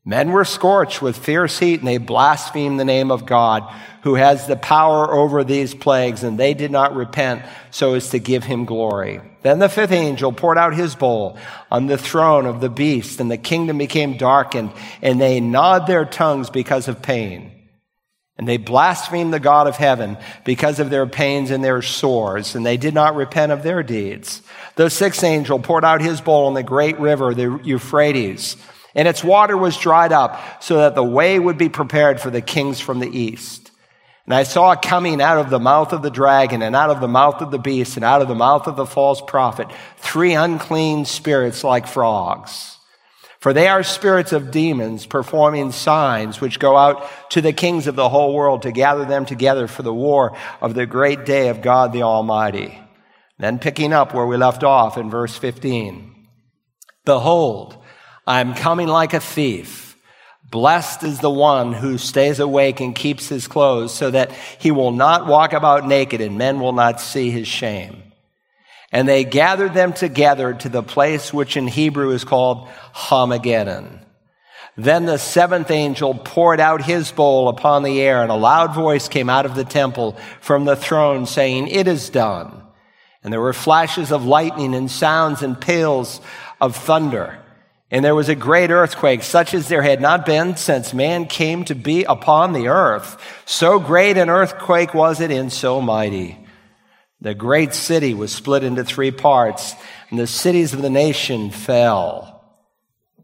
Men 0.04 0.31
were 0.31 0.44
scorched 0.44 1.04
with 1.04 1.24
fierce 1.24 1.60
heat, 1.60 1.81
and 1.81 1.88
they 1.88 2.00
blasphemed 2.00 2.80
the 2.80 2.84
name 2.84 3.12
of 3.12 3.28
God, 3.28 3.72
who 4.01 4.16
has 4.16 4.48
the 4.48 4.57
power 4.57 5.13
over 5.13 5.44
these 5.44 5.75
plagues, 5.75 6.24
and 6.24 6.39
they 6.39 6.56
did 6.56 6.72
not 6.72 6.96
repent 6.96 7.44
so 7.69 7.94
as 7.94 8.10
to 8.10 8.18
give 8.18 8.44
him 8.44 8.66
glory. 8.66 9.22
Then 9.44 9.60
the 9.60 9.69
fifth 9.69 9.92
angel 9.92 10.31
poured 10.31 10.57
out 10.57 10.74
his 10.74 10.95
bowl 10.95 11.38
on 11.69 11.88
the 11.88 11.98
throne 11.98 12.45
of 12.45 12.62
the 12.62 12.69
beast, 12.69 13.19
and 13.19 13.30
the 13.30 13.38
kingdom 13.38 13.78
became 13.78 14.18
darkened, 14.18 14.72
and 15.01 15.19
they 15.19 15.40
gnawed 15.40 15.86
their 15.86 16.06
tongues 16.06 16.50
because 16.50 16.88
of 16.88 17.01
pain. 17.01 17.51
And 18.38 18.48
they 18.48 18.57
blasphemed 18.57 19.31
the 19.31 19.40
God 19.40 19.68
of 19.68 19.75
heaven 19.75 20.18
because 20.44 20.80
of 20.80 20.90
their 20.90 21.06
pains 21.06 21.51
and 21.51 21.63
their 21.63 21.81
sores, 21.81 22.56
and 22.56 22.66
they 22.66 22.78
did 22.78 22.94
not 22.94 23.16
repent 23.16 23.51
of 23.51 23.62
their 23.62 23.84
deeds. 23.84 24.42
The 24.75 24.90
sixth 24.90 25.24
angel 25.24 25.60
poured 25.60 25.86
out 25.86 26.01
his 26.01 26.19
bowl 26.19 26.48
on 26.48 26.56
the 26.56 26.63
great 26.63 27.00
river, 27.00 27.36
the 27.36 27.60
Euphrates, 27.63 28.57
and 28.96 29.07
its 29.07 29.24
water 29.24 29.57
was 29.57 29.78
dried 29.78 30.12
up 30.12 30.63
so 30.63 30.78
that 30.78 30.96
the 30.96 31.04
way 31.04 31.38
would 31.38 31.57
be 31.57 31.69
prepared 31.69 32.19
for 32.19 32.31
the 32.31 32.42
kings 32.42 32.80
from 32.80 33.00
the 33.00 33.10
east. 33.10 33.62
And 34.25 34.34
I 34.34 34.44
saw 34.44 34.75
coming 34.75 35.22
out 35.22 35.38
of 35.38 35.50
the 35.50 35.60
mouth 35.60 35.92
of 35.92 36.02
the 36.02 36.10
dragon 36.10 36.62
and 36.62 36.75
out 36.75 36.90
of 36.90 37.02
the 37.02 37.08
mouth 37.08 37.42
of 37.42 37.52
the 37.52 37.60
beast 37.60 37.98
and 37.98 38.06
out 38.06 38.22
of 38.22 38.30
the 38.30 38.36
mouth 38.36 38.68
of 38.68 38.78
the 38.78 38.86
false 38.86 39.22
prophet 39.22 39.68
three 39.98 40.34
unclean 40.34 41.06
spirits 41.06 41.64
like 41.64 41.88
frogs. 41.88 42.78
For 43.40 43.52
they 43.52 43.68
are 43.68 43.84
spirits 43.84 44.31
of 44.31 44.52
demons 44.52 45.06
performing 45.06 45.74
signs 45.74 46.40
which 46.40 46.60
go 46.60 46.78
out 46.78 47.06
to 47.31 47.42
the 47.42 47.52
kings 47.52 47.88
of 47.88 47.98
the 47.98 48.08
whole 48.08 48.34
world 48.34 48.62
to 48.62 48.72
gather 48.72 49.04
them 49.04 49.25
together 49.25 49.68
for 49.68 49.84
the 49.84 49.94
war 49.94 50.38
of 50.62 50.74
the 50.74 50.86
great 50.86 51.25
day 51.25 51.50
of 51.50 51.62
God 51.62 51.92
the 51.92 52.04
Almighty. 52.04 52.80
Then 53.38 53.60
picking 53.60 53.92
up 53.92 54.13
where 54.13 54.25
we 54.25 54.38
left 54.38 54.63
off 54.63 54.98
in 54.98 55.10
verse 55.10 55.36
15. 55.36 56.15
Behold, 57.03 57.75
I 58.25 58.39
am 58.39 58.53
coming 58.53 58.88
like 58.88 59.13
a 59.13 59.20
thief. 59.20 59.93
Blessed 60.53 61.01
is 61.01 61.19
the 61.19 61.31
one 61.31 61.74
who 61.74 61.98
stays 61.98 62.39
awake 62.39 62.79
and 62.79 62.93
keeps 62.93 63.27
his 63.27 63.48
clothes 63.48 63.91
so 63.91 64.12
that 64.12 64.31
he 64.60 64.69
will 64.69 64.91
not 64.91 65.25
walk 65.25 65.51
about 65.51 65.88
naked 65.88 66.22
and 66.22 66.38
men 66.38 66.60
will 66.60 66.74
not 66.74 67.01
see 67.01 67.31
his 67.31 67.48
shame. 67.48 68.03
And 68.91 69.10
they 69.10 69.24
gathered 69.24 69.74
them 69.74 69.93
together 69.93 70.53
to 70.53 70.69
the 70.69 70.83
place 70.83 71.33
which 71.33 71.57
in 71.57 71.65
Hebrew 71.65 72.12
is 72.12 72.24
called 72.24 72.69
Armageddon. 73.10 74.00
Then 74.77 75.07
the 75.07 75.17
seventh 75.17 75.72
angel 75.72 76.13
poured 76.13 76.60
out 76.60 76.83
his 76.83 77.12
bowl 77.12 77.50
upon 77.50 77.81
the 77.81 78.00
air 78.00 78.22
and 78.22 78.31
a 78.31 78.36
loud 78.36 78.75
voice 78.75 79.07
came 79.07 79.31
out 79.31 79.48
of 79.48 79.55
the 79.55 79.65
temple 79.65 80.17
from 80.39 80.65
the 80.65 80.75
throne 80.75 81.25
saying, 81.25 81.67
it 81.67 81.88
is 81.88 82.12
done. 82.12 82.62
And 83.24 83.33
there 83.33 83.41
were 83.41 83.53
flashes 83.53 84.12
of 84.12 84.24
lightning 84.24 84.75
and 84.75 84.91
sounds 84.91 85.41
and 85.41 85.60
peals 85.60 86.22
of 86.62 86.75
thunder. 86.75 87.43
And 87.94 88.04
there 88.04 88.16
was 88.16 88.28
a 88.28 88.34
great 88.34 88.72
earthquake, 88.72 89.22
such 89.22 89.54
as 89.54 89.68
there 89.68 89.84
had 89.84 90.02
not 90.02 90.26
been 90.26 90.58
since 90.58 90.96
man 90.96 91.28
came 91.28 91.64
to 91.66 91.76
be 91.76 92.06
upon 92.06 92.52
the 92.52 92.70
earth. 92.70 93.22
So 93.46 93.78
great 93.78 94.18
an 94.18 94.32
earthquake 94.32 94.96
was 94.96 95.22
it 95.22 95.30
and 95.30 95.54
so 95.54 95.80
mighty. 95.80 96.40
The 97.22 97.36
great 97.36 97.76
city 97.76 98.16
was 98.16 98.32
split 98.32 98.64
into 98.64 98.84
three 98.84 99.12
parts, 99.12 99.76
and 100.10 100.18
the 100.18 100.26
cities 100.26 100.74
of 100.74 100.82
the 100.82 100.90
nation 100.90 101.52
fell. 101.52 102.44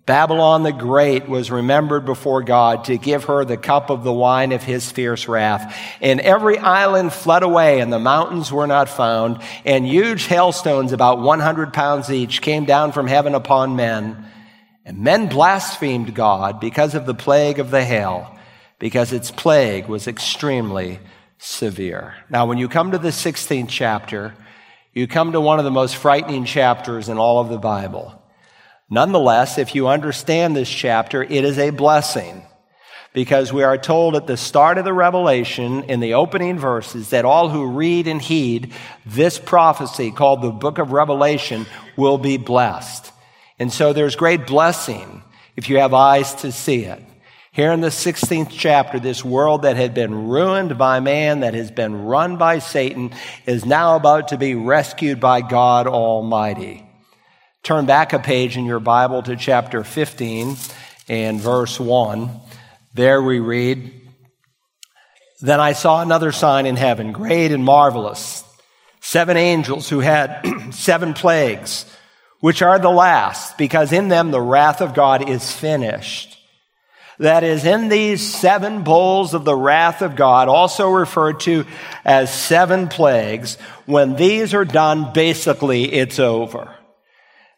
Babylon 0.05 0.61
the 0.61 0.71
Great 0.71 1.27
was 1.27 1.49
remembered 1.49 2.05
before 2.05 2.43
God 2.43 2.85
to 2.85 2.97
give 2.99 3.23
her 3.23 3.45
the 3.45 3.57
cup 3.57 3.89
of 3.89 4.03
the 4.03 4.13
wine 4.13 4.51
of 4.51 4.61
his 4.61 4.91
fierce 4.91 5.27
wrath. 5.27 5.75
And 5.99 6.19
every 6.19 6.59
island 6.59 7.11
fled 7.11 7.41
away, 7.41 7.79
and 7.79 7.91
the 7.91 7.97
mountains 7.97 8.51
were 8.51 8.67
not 8.67 8.87
found. 8.87 9.41
And 9.65 9.87
huge 9.87 10.25
hailstones, 10.25 10.91
about 10.91 11.19
100 11.21 11.73
pounds 11.73 12.11
each, 12.11 12.43
came 12.43 12.65
down 12.65 12.91
from 12.91 13.07
heaven 13.07 13.33
upon 13.33 13.75
men. 13.75 14.27
And 14.89 14.97
men 14.97 15.27
blasphemed 15.27 16.15
God 16.15 16.59
because 16.59 16.95
of 16.95 17.05
the 17.05 17.13
plague 17.13 17.59
of 17.59 17.69
the 17.69 17.85
hail, 17.85 18.35
because 18.79 19.13
its 19.13 19.29
plague 19.29 19.85
was 19.85 20.07
extremely 20.07 20.97
severe. 21.37 22.15
Now, 22.27 22.47
when 22.47 22.57
you 22.57 22.67
come 22.67 22.89
to 22.89 22.97
the 22.97 23.09
16th 23.09 23.69
chapter, 23.69 24.33
you 24.91 25.05
come 25.05 25.33
to 25.33 25.41
one 25.41 25.59
of 25.59 25.65
the 25.65 25.69
most 25.69 25.95
frightening 25.95 26.43
chapters 26.43 27.07
in 27.07 27.19
all 27.19 27.39
of 27.39 27.49
the 27.49 27.59
Bible. 27.59 28.19
Nonetheless, 28.89 29.59
if 29.59 29.75
you 29.75 29.87
understand 29.87 30.55
this 30.55 30.67
chapter, 30.67 31.21
it 31.21 31.45
is 31.45 31.59
a 31.59 31.69
blessing 31.69 32.43
because 33.13 33.53
we 33.53 33.61
are 33.61 33.77
told 33.77 34.15
at 34.15 34.25
the 34.25 34.37
start 34.37 34.79
of 34.79 34.85
the 34.85 34.93
revelation 34.93 35.83
in 35.83 35.99
the 35.99 36.15
opening 36.15 36.57
verses 36.57 37.11
that 37.11 37.25
all 37.25 37.49
who 37.49 37.73
read 37.73 38.07
and 38.07 38.23
heed 38.23 38.73
this 39.05 39.37
prophecy 39.37 40.09
called 40.09 40.41
the 40.41 40.49
book 40.49 40.79
of 40.79 40.91
Revelation 40.93 41.67
will 41.95 42.17
be 42.17 42.37
blessed. 42.37 43.11
And 43.59 43.71
so 43.71 43.93
there's 43.93 44.15
great 44.15 44.47
blessing 44.47 45.21
if 45.55 45.69
you 45.69 45.77
have 45.77 45.93
eyes 45.93 46.33
to 46.35 46.51
see 46.51 46.85
it. 46.85 47.03
Here 47.51 47.73
in 47.73 47.81
the 47.81 47.89
16th 47.89 48.51
chapter, 48.51 48.99
this 48.99 49.25
world 49.25 49.63
that 49.63 49.75
had 49.75 49.93
been 49.93 50.29
ruined 50.29 50.77
by 50.77 51.01
man, 51.01 51.41
that 51.41 51.53
has 51.53 51.71
been 51.71 52.05
run 52.05 52.37
by 52.37 52.59
Satan, 52.59 53.11
is 53.45 53.65
now 53.65 53.95
about 53.95 54.29
to 54.29 54.37
be 54.37 54.55
rescued 54.55 55.19
by 55.19 55.41
God 55.41 55.85
Almighty. 55.85 56.89
Turn 57.63 57.85
back 57.85 58.13
a 58.13 58.19
page 58.19 58.55
in 58.55 58.65
your 58.65 58.79
Bible 58.79 59.21
to 59.23 59.35
chapter 59.35 59.83
15 59.83 60.55
and 61.09 61.41
verse 61.41 61.79
1. 61.79 62.29
There 62.93 63.21
we 63.21 63.39
read, 63.39 63.93
Then 65.41 65.59
I 65.59 65.73
saw 65.73 66.01
another 66.01 66.31
sign 66.31 66.65
in 66.65 66.77
heaven, 66.77 67.11
great 67.11 67.51
and 67.51 67.65
marvelous. 67.65 68.45
Seven 69.01 69.37
angels 69.37 69.89
who 69.89 69.99
had 69.99 70.45
seven 70.73 71.13
plagues, 71.13 71.85
which 72.39 72.61
are 72.61 72.79
the 72.79 72.89
last, 72.89 73.57
because 73.57 73.91
in 73.91 74.07
them 74.07 74.31
the 74.31 74.41
wrath 74.41 74.81
of 74.81 74.93
God 74.93 75.29
is 75.29 75.51
finished. 75.51 76.37
That 77.19 77.43
is, 77.43 77.65
in 77.65 77.89
these 77.89 78.25
seven 78.25 78.83
bowls 78.83 79.33
of 79.33 79.43
the 79.43 79.55
wrath 79.55 80.01
of 80.01 80.15
God, 80.15 80.47
also 80.47 80.89
referred 80.89 81.41
to 81.41 81.65
as 82.05 82.33
seven 82.33 82.87
plagues, 82.87 83.57
when 83.85 84.15
these 84.15 84.53
are 84.53 84.63
done, 84.63 85.11
basically 85.11 85.91
it's 85.91 86.17
over. 86.17 86.73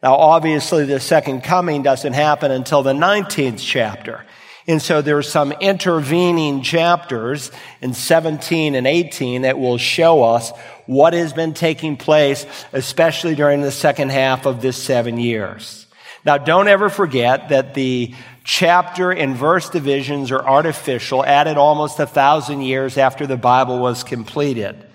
Now, 0.02 0.16
obviously, 0.16 0.86
the 0.86 1.00
second 1.00 1.42
coming 1.42 1.84
doesn't 1.84 2.14
happen 2.14 2.50
until 2.50 2.82
the 2.82 2.94
19th 2.94 3.60
chapter. 3.60 4.26
And 4.68 4.82
so 4.82 5.02
there 5.02 5.18
are 5.18 5.24
some 5.24 5.52
intervening 5.54 6.62
chapters 6.62 7.52
in 7.82 7.94
17 7.94 8.76
and 8.76 8.86
18 8.86 9.42
that 9.44 9.58
will 9.58 9.78
show 9.78 10.24
us 10.24 10.52
what 10.86 11.14
has 11.14 11.34
been 11.34 11.54
taking 11.54 11.98
place, 11.98 12.46
especially 12.74 13.36
during 13.36 13.62
the 13.62 13.72
second 13.72 14.12
half 14.12 14.46
of 14.46 14.62
this 14.62 14.82
seven 14.82 15.18
years. 15.18 15.88
Now, 16.24 16.38
don't 16.38 16.68
ever 16.68 16.90
forget 16.90 17.50
that 17.50 17.74
the 17.74 18.14
chapter 18.44 19.12
and 19.12 19.36
verse 19.36 19.70
divisions 19.70 20.32
are 20.32 20.46
artificial, 20.46 21.26
added 21.26 21.58
almost 21.58 22.00
a 22.00 22.06
thousand 22.06 22.62
years 22.62 22.98
after 22.98 23.26
the 23.26 23.38
Bible 23.38 23.80
was 23.80 24.04
completed. 24.04 24.86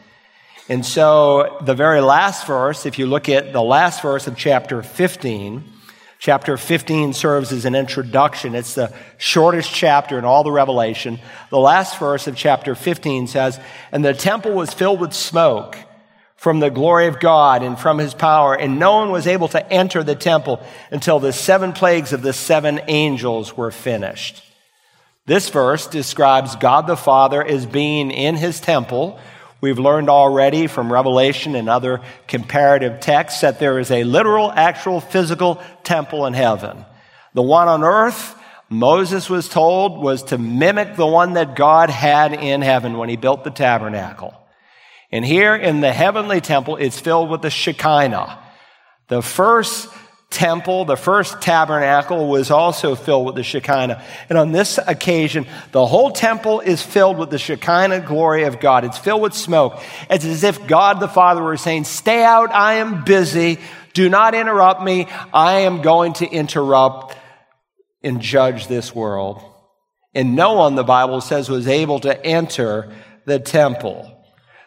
And 0.68 0.84
so 0.84 1.58
the 1.62 1.74
very 1.74 2.00
last 2.00 2.46
verse, 2.46 2.86
if 2.86 2.98
you 2.98 3.06
look 3.06 3.28
at 3.28 3.52
the 3.52 3.62
last 3.62 4.02
verse 4.02 4.26
of 4.26 4.36
chapter 4.36 4.82
15, 4.82 5.64
chapter 6.18 6.56
15 6.56 7.12
serves 7.12 7.52
as 7.52 7.64
an 7.64 7.74
introduction. 7.74 8.54
It's 8.54 8.74
the 8.74 8.92
shortest 9.18 9.72
chapter 9.72 10.18
in 10.18 10.24
all 10.24 10.44
the 10.44 10.52
Revelation. 10.52 11.20
The 11.50 11.58
last 11.58 11.98
verse 11.98 12.26
of 12.26 12.36
chapter 12.36 12.74
15 12.74 13.26
says, 13.26 13.60
And 13.92 14.04
the 14.04 14.14
temple 14.14 14.52
was 14.52 14.72
filled 14.72 15.00
with 15.00 15.12
smoke 15.12 15.76
from 16.36 16.60
the 16.60 16.70
glory 16.70 17.06
of 17.06 17.18
God 17.18 17.62
and 17.62 17.78
from 17.78 17.98
his 17.98 18.14
power, 18.14 18.54
and 18.54 18.78
no 18.78 18.96
one 18.96 19.10
was 19.10 19.26
able 19.26 19.48
to 19.48 19.72
enter 19.72 20.02
the 20.02 20.14
temple 20.14 20.64
until 20.90 21.18
the 21.18 21.32
seven 21.32 21.72
plagues 21.72 22.12
of 22.12 22.22
the 22.22 22.32
seven 22.32 22.80
angels 22.88 23.56
were 23.56 23.70
finished. 23.70 24.42
This 25.26 25.48
verse 25.48 25.86
describes 25.86 26.54
God 26.56 26.86
the 26.86 26.96
Father 26.96 27.42
as 27.42 27.66
being 27.66 28.10
in 28.10 28.36
his 28.36 28.60
temple 28.60 29.18
We've 29.60 29.78
learned 29.78 30.10
already 30.10 30.66
from 30.66 30.92
Revelation 30.92 31.54
and 31.54 31.68
other 31.68 32.02
comparative 32.28 33.00
texts 33.00 33.40
that 33.40 33.58
there 33.58 33.78
is 33.78 33.90
a 33.90 34.04
literal, 34.04 34.52
actual, 34.52 35.00
physical 35.00 35.62
temple 35.82 36.26
in 36.26 36.34
heaven. 36.34 36.84
The 37.34 37.42
one 37.42 37.68
on 37.68 37.82
earth, 37.82 38.34
Moses 38.68 39.30
was 39.30 39.48
told, 39.48 40.02
was 40.02 40.24
to 40.24 40.38
mimic 40.38 40.96
the 40.96 41.06
one 41.06 41.34
that 41.34 41.56
God 41.56 41.88
had 41.88 42.32
in 42.32 42.62
heaven 42.62 42.98
when 42.98 43.08
he 43.08 43.16
built 43.16 43.44
the 43.44 43.50
tabernacle. 43.50 44.34
And 45.10 45.24
here 45.24 45.54
in 45.54 45.80
the 45.80 45.92
heavenly 45.92 46.40
temple, 46.40 46.76
it's 46.76 47.00
filled 47.00 47.30
with 47.30 47.42
the 47.42 47.50
Shekinah. 47.50 48.38
The 49.08 49.22
first 49.22 49.88
temple, 50.30 50.84
the 50.84 50.96
first 50.96 51.40
tabernacle 51.40 52.28
was 52.28 52.50
also 52.50 52.94
filled 52.94 53.26
with 53.26 53.36
the 53.36 53.42
Shekinah. 53.42 54.02
And 54.28 54.36
on 54.36 54.52
this 54.52 54.78
occasion, 54.78 55.46
the 55.72 55.86
whole 55.86 56.10
temple 56.10 56.60
is 56.60 56.82
filled 56.82 57.18
with 57.18 57.30
the 57.30 57.38
Shekinah 57.38 58.00
glory 58.00 58.44
of 58.44 58.60
God. 58.60 58.84
It's 58.84 58.98
filled 58.98 59.22
with 59.22 59.34
smoke. 59.34 59.80
It's 60.10 60.24
as 60.24 60.44
if 60.44 60.66
God 60.66 61.00
the 61.00 61.08
Father 61.08 61.42
were 61.42 61.56
saying, 61.56 61.84
Stay 61.84 62.24
out, 62.24 62.52
I 62.52 62.74
am 62.74 63.04
busy. 63.04 63.58
Do 63.94 64.08
not 64.08 64.34
interrupt 64.34 64.82
me. 64.82 65.06
I 65.32 65.60
am 65.60 65.80
going 65.80 66.12
to 66.14 66.28
interrupt 66.28 67.16
and 68.02 68.20
judge 68.20 68.66
this 68.66 68.94
world. 68.94 69.42
And 70.14 70.36
no 70.36 70.54
one, 70.54 70.74
the 70.74 70.84
Bible 70.84 71.20
says, 71.20 71.48
was 71.48 71.68
able 71.68 72.00
to 72.00 72.24
enter 72.24 72.92
the 73.26 73.38
temple. 73.38 74.15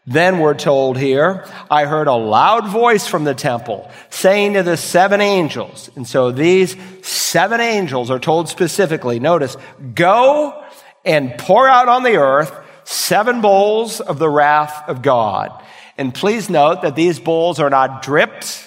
Then 0.08 0.40
we're 0.40 0.56
told 0.56 0.98
here, 0.98 1.46
I 1.70 1.86
heard 1.86 2.08
a 2.08 2.14
loud 2.14 2.68
voice 2.68 3.06
from 3.06 3.26
the 3.26 3.36
temple 3.36 3.92
saying 4.10 4.54
to 4.54 4.64
the 4.64 4.78
seven 4.78 5.22
angels, 5.22 5.90
and 5.96 6.08
so 6.08 6.32
these 6.32 6.76
seven 7.04 7.62
angels 7.62 8.10
are 8.10 8.20
told 8.20 8.50
specifically, 8.50 9.20
notice, 9.20 9.56
go 9.94 10.64
and 11.06 11.38
pour 11.38 11.68
out 11.68 11.88
on 11.88 12.04
the 12.04 12.18
earth 12.18 12.52
seven 12.84 13.42
bowls 13.42 14.02
of 14.02 14.18
the 14.18 14.30
wrath 14.30 14.88
of 14.88 15.02
God. 15.02 15.52
And 15.98 16.14
please 16.14 16.50
note 16.50 16.82
that 16.82 16.96
these 16.96 17.20
bowls 17.20 17.60
are 17.60 17.70
not 17.70 18.02
dripped, 18.02 18.66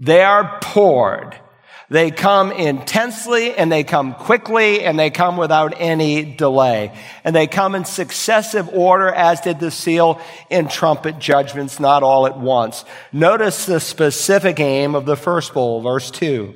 they 0.00 0.22
are 0.22 0.58
poured. 0.60 1.38
They 1.88 2.10
come 2.10 2.50
intensely 2.50 3.54
and 3.54 3.70
they 3.70 3.84
come 3.84 4.14
quickly 4.14 4.82
and 4.82 4.98
they 4.98 5.10
come 5.10 5.36
without 5.36 5.74
any 5.76 6.24
delay. 6.24 6.92
And 7.22 7.34
they 7.34 7.46
come 7.46 7.76
in 7.76 7.84
successive 7.84 8.68
order 8.72 9.08
as 9.08 9.40
did 9.40 9.60
the 9.60 9.70
seal 9.70 10.20
and 10.50 10.68
trumpet 10.68 11.20
judgments, 11.20 11.78
not 11.78 12.02
all 12.02 12.26
at 12.26 12.38
once. 12.38 12.84
Notice 13.12 13.66
the 13.66 13.78
specific 13.78 14.58
aim 14.58 14.96
of 14.96 15.06
the 15.06 15.16
first 15.16 15.54
bowl, 15.54 15.80
verse 15.80 16.10
2. 16.10 16.54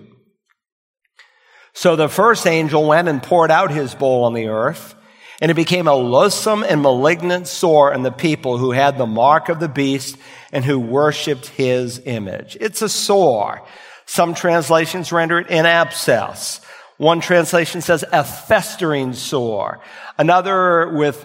So 1.74 1.94
the 1.94 2.08
first 2.08 2.46
angel 2.46 2.88
went 2.88 3.08
and 3.08 3.22
poured 3.22 3.52
out 3.52 3.70
his 3.70 3.94
bowl 3.94 4.24
on 4.24 4.34
the 4.34 4.48
earth 4.48 4.96
and 5.40 5.50
it 5.50 5.54
became 5.54 5.88
a 5.88 5.94
loathsome 5.94 6.62
and 6.64 6.82
malignant 6.82 7.48
sore 7.48 7.94
in 7.94 8.02
the 8.02 8.12
people 8.12 8.58
who 8.58 8.72
had 8.72 8.98
the 8.98 9.06
mark 9.06 9.48
of 9.48 9.58
the 9.58 9.68
beast 9.68 10.18
and 10.52 10.64
who 10.64 10.78
worshiped 10.78 11.46
his 11.46 12.00
image. 12.04 12.58
It's 12.60 12.82
a 12.82 12.88
sore. 12.88 13.62
Some 14.10 14.34
translations 14.34 15.12
render 15.12 15.38
it 15.38 15.50
an 15.50 15.66
abscess. 15.66 16.60
One 16.96 17.20
translation 17.20 17.80
says 17.80 18.04
a 18.10 18.24
festering 18.24 19.12
sore. 19.12 19.78
Another 20.18 20.88
with 20.88 21.24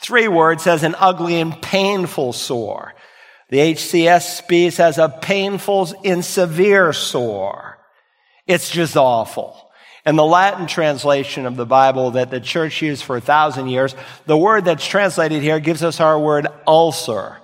three 0.00 0.28
words 0.28 0.62
says 0.62 0.82
an 0.82 0.94
ugly 0.98 1.38
and 1.38 1.60
painful 1.60 2.32
sore. 2.32 2.94
The 3.50 3.58
HCSB 3.58 4.72
says 4.72 4.96
a 4.96 5.10
painful 5.10 5.92
and 6.06 6.24
severe 6.24 6.94
sore. 6.94 7.76
It's 8.46 8.70
just 8.70 8.96
awful. 8.96 9.70
And 10.06 10.18
the 10.18 10.24
Latin 10.24 10.66
translation 10.66 11.44
of 11.44 11.56
the 11.56 11.66
Bible 11.66 12.12
that 12.12 12.30
the 12.30 12.40
church 12.40 12.80
used 12.80 13.04
for 13.04 13.18
a 13.18 13.20
thousand 13.20 13.68
years, 13.68 13.94
the 14.24 14.38
word 14.38 14.64
that's 14.64 14.86
translated 14.86 15.42
here 15.42 15.60
gives 15.60 15.84
us 15.84 16.00
our 16.00 16.18
word 16.18 16.46
ulcer. 16.66 17.36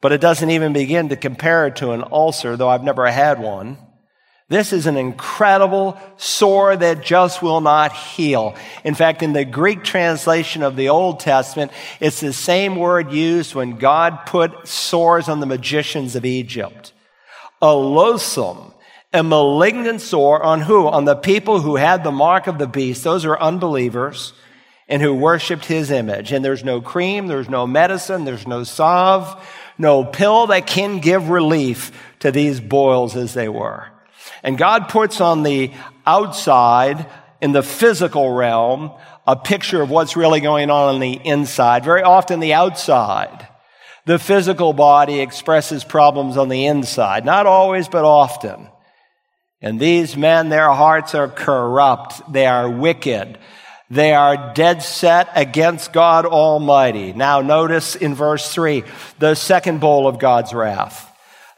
But 0.00 0.12
it 0.12 0.22
doesn't 0.22 0.50
even 0.50 0.72
begin 0.72 1.10
to 1.10 1.16
compare 1.16 1.66
it 1.66 1.76
to 1.76 1.90
an 1.90 2.02
ulcer, 2.10 2.56
though 2.56 2.70
I've 2.70 2.82
never 2.82 3.06
had 3.10 3.38
one. 3.38 3.76
This 4.48 4.72
is 4.72 4.86
an 4.86 4.96
incredible 4.96 6.00
sore 6.18 6.76
that 6.76 7.02
just 7.02 7.42
will 7.42 7.60
not 7.60 7.92
heal. 7.92 8.54
In 8.84 8.94
fact, 8.94 9.24
in 9.24 9.32
the 9.32 9.44
Greek 9.44 9.82
translation 9.82 10.62
of 10.62 10.76
the 10.76 10.88
Old 10.88 11.18
Testament, 11.18 11.72
it's 11.98 12.20
the 12.20 12.32
same 12.32 12.76
word 12.76 13.10
used 13.10 13.56
when 13.56 13.76
God 13.76 14.24
put 14.24 14.68
sores 14.68 15.28
on 15.28 15.40
the 15.40 15.46
magicians 15.46 16.14
of 16.14 16.24
Egypt. 16.24 16.92
A 17.60 17.74
loathsome, 17.74 18.72
a 19.12 19.24
malignant 19.24 20.00
sore 20.00 20.40
on 20.40 20.60
who? 20.60 20.86
On 20.86 21.06
the 21.06 21.16
people 21.16 21.60
who 21.60 21.74
had 21.74 22.04
the 22.04 22.12
mark 22.12 22.46
of 22.46 22.58
the 22.58 22.68
beast. 22.68 23.02
Those 23.02 23.24
are 23.24 23.36
unbelievers 23.36 24.32
and 24.86 25.02
who 25.02 25.12
worshiped 25.12 25.64
his 25.64 25.90
image. 25.90 26.30
And 26.30 26.44
there's 26.44 26.62
no 26.62 26.80
cream, 26.80 27.26
there's 27.26 27.48
no 27.48 27.66
medicine, 27.66 28.24
there's 28.24 28.46
no 28.46 28.62
salve, 28.62 29.44
no 29.76 30.04
pill 30.04 30.46
that 30.46 30.68
can 30.68 31.00
give 31.00 31.30
relief 31.30 31.90
to 32.20 32.30
these 32.30 32.60
boils 32.60 33.16
as 33.16 33.34
they 33.34 33.48
were. 33.48 33.88
And 34.46 34.56
God 34.56 34.88
puts 34.88 35.20
on 35.20 35.42
the 35.42 35.72
outside, 36.06 37.04
in 37.42 37.52
the 37.52 37.62
physical 37.62 38.32
realm, 38.32 38.92
a 39.26 39.34
picture 39.36 39.82
of 39.82 39.90
what's 39.90 40.16
really 40.16 40.40
going 40.40 40.70
on 40.70 40.94
on 40.94 41.00
the 41.00 41.14
inside. 41.14 41.84
Very 41.84 42.02
often 42.02 42.40
the 42.40 42.54
outside. 42.54 43.48
The 44.06 44.20
physical 44.20 44.72
body 44.72 45.20
expresses 45.20 45.82
problems 45.82 46.36
on 46.36 46.48
the 46.48 46.66
inside. 46.66 47.24
Not 47.24 47.46
always, 47.46 47.88
but 47.88 48.04
often. 48.04 48.68
And 49.60 49.80
these 49.80 50.16
men, 50.16 50.48
their 50.48 50.70
hearts 50.70 51.16
are 51.16 51.28
corrupt. 51.28 52.32
They 52.32 52.46
are 52.46 52.70
wicked. 52.70 53.38
They 53.90 54.14
are 54.14 54.54
dead 54.54 54.82
set 54.82 55.28
against 55.34 55.92
God 55.92 56.24
Almighty. 56.24 57.12
Now 57.12 57.40
notice 57.40 57.96
in 57.96 58.14
verse 58.14 58.52
three, 58.52 58.84
the 59.18 59.34
second 59.34 59.80
bowl 59.80 60.06
of 60.06 60.20
God's 60.20 60.54
wrath. 60.54 61.12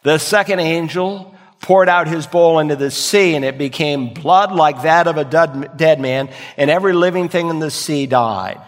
The 0.05 0.17
second 0.17 0.61
angel 0.61 1.35
poured 1.61 1.89
out 1.89 2.09
his 2.09 2.27
bowl 2.27 2.59
into 2.59 2.77
the 2.77 2.91
sea, 2.91 3.35
and 3.35 3.45
it 3.45 3.59
became 3.59 4.15
blood 4.15 4.53
like 4.53 4.83
that 4.83 5.07
of 5.07 5.17
a 5.17 5.25
dead 5.25 6.01
man, 6.01 6.31
and 6.57 6.71
every 6.71 6.93
living 6.93 7.29
thing 7.29 7.49
in 7.49 7.59
the 7.59 7.71
sea 7.71 8.07
died. 8.07 8.61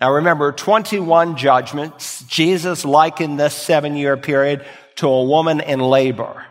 Now 0.00 0.12
remember, 0.14 0.52
21 0.52 1.36
judgments. 1.36 2.22
Jesus 2.24 2.84
likened 2.84 3.40
this 3.40 3.54
seven 3.54 3.96
year 3.96 4.16
period 4.16 4.66
to 4.96 5.08
a 5.08 5.24
woman 5.24 5.60
in 5.60 5.80
labor. 5.80 6.44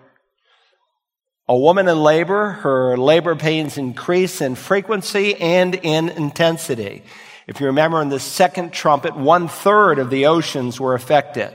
A 1.48 1.55
woman 1.55 1.88
in 1.88 2.01
labor, 2.01 2.50
her 2.50 2.98
labor 2.98 3.36
pains 3.36 3.77
increase 3.77 4.41
in 4.41 4.55
frequency 4.55 5.36
and 5.36 5.75
in 5.75 6.10
intensity. 6.10 7.03
If 7.46 7.60
you 7.60 7.67
remember 7.67 8.01
in 8.01 8.10
the 8.10 8.20
second 8.20 8.74
trumpet, 8.74 9.15
one 9.15 9.48
third 9.48 10.00
of 10.00 10.10
the 10.10 10.25
oceans 10.25 10.79
were 10.79 10.96
affected. 10.96 11.53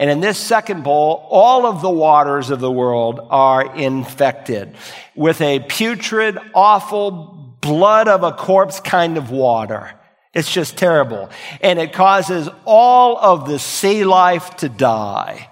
And 0.00 0.08
in 0.08 0.20
this 0.20 0.38
second 0.38 0.82
bowl, 0.82 1.26
all 1.28 1.66
of 1.66 1.82
the 1.82 1.90
waters 1.90 2.48
of 2.48 2.58
the 2.58 2.72
world 2.72 3.20
are 3.28 3.76
infected 3.76 4.74
with 5.14 5.42
a 5.42 5.60
putrid, 5.60 6.38
awful, 6.54 7.54
blood 7.60 8.08
of 8.08 8.22
a 8.22 8.32
corpse 8.32 8.80
kind 8.80 9.18
of 9.18 9.30
water. 9.30 9.92
It's 10.32 10.50
just 10.50 10.78
terrible. 10.78 11.28
And 11.60 11.78
it 11.78 11.92
causes 11.92 12.48
all 12.64 13.18
of 13.18 13.46
the 13.46 13.58
sea 13.58 14.04
life 14.04 14.56
to 14.56 14.70
die. 14.70 15.50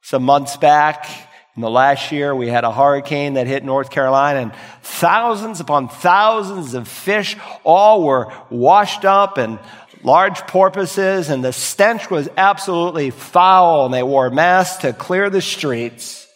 Some 0.00 0.22
months 0.22 0.56
back, 0.56 1.08
in 1.56 1.60
the 1.60 1.68
last 1.68 2.12
year, 2.12 2.34
we 2.34 2.48
had 2.48 2.64
a 2.64 2.72
hurricane 2.72 3.34
that 3.34 3.46
hit 3.46 3.62
North 3.62 3.90
Carolina, 3.90 4.40
and 4.40 4.52
thousands 4.82 5.60
upon 5.60 5.88
thousands 5.88 6.72
of 6.74 6.88
fish 6.88 7.36
all 7.62 8.04
were 8.04 8.32
washed 8.48 9.04
up, 9.04 9.36
and 9.38 9.58
large 10.02 10.40
porpoises, 10.46 11.28
and 11.28 11.44
the 11.44 11.52
stench 11.52 12.10
was 12.10 12.28
absolutely 12.36 13.10
foul, 13.10 13.86
and 13.86 13.94
they 13.94 14.02
wore 14.02 14.30
masks 14.30 14.82
to 14.82 14.92
clear 14.92 15.30
the 15.30 15.42
streets. 15.42 16.26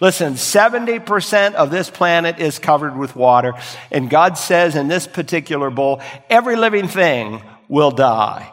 Listen, 0.00 0.34
70% 0.34 1.54
of 1.54 1.70
this 1.70 1.90
planet 1.90 2.38
is 2.38 2.58
covered 2.58 2.96
with 2.96 3.14
water, 3.14 3.54
and 3.90 4.08
God 4.08 4.38
says 4.38 4.76
in 4.76 4.88
this 4.88 5.06
particular 5.06 5.70
bowl, 5.70 6.00
every 6.28 6.56
living 6.56 6.88
thing 6.88 7.42
will 7.68 7.90
die. 7.90 8.52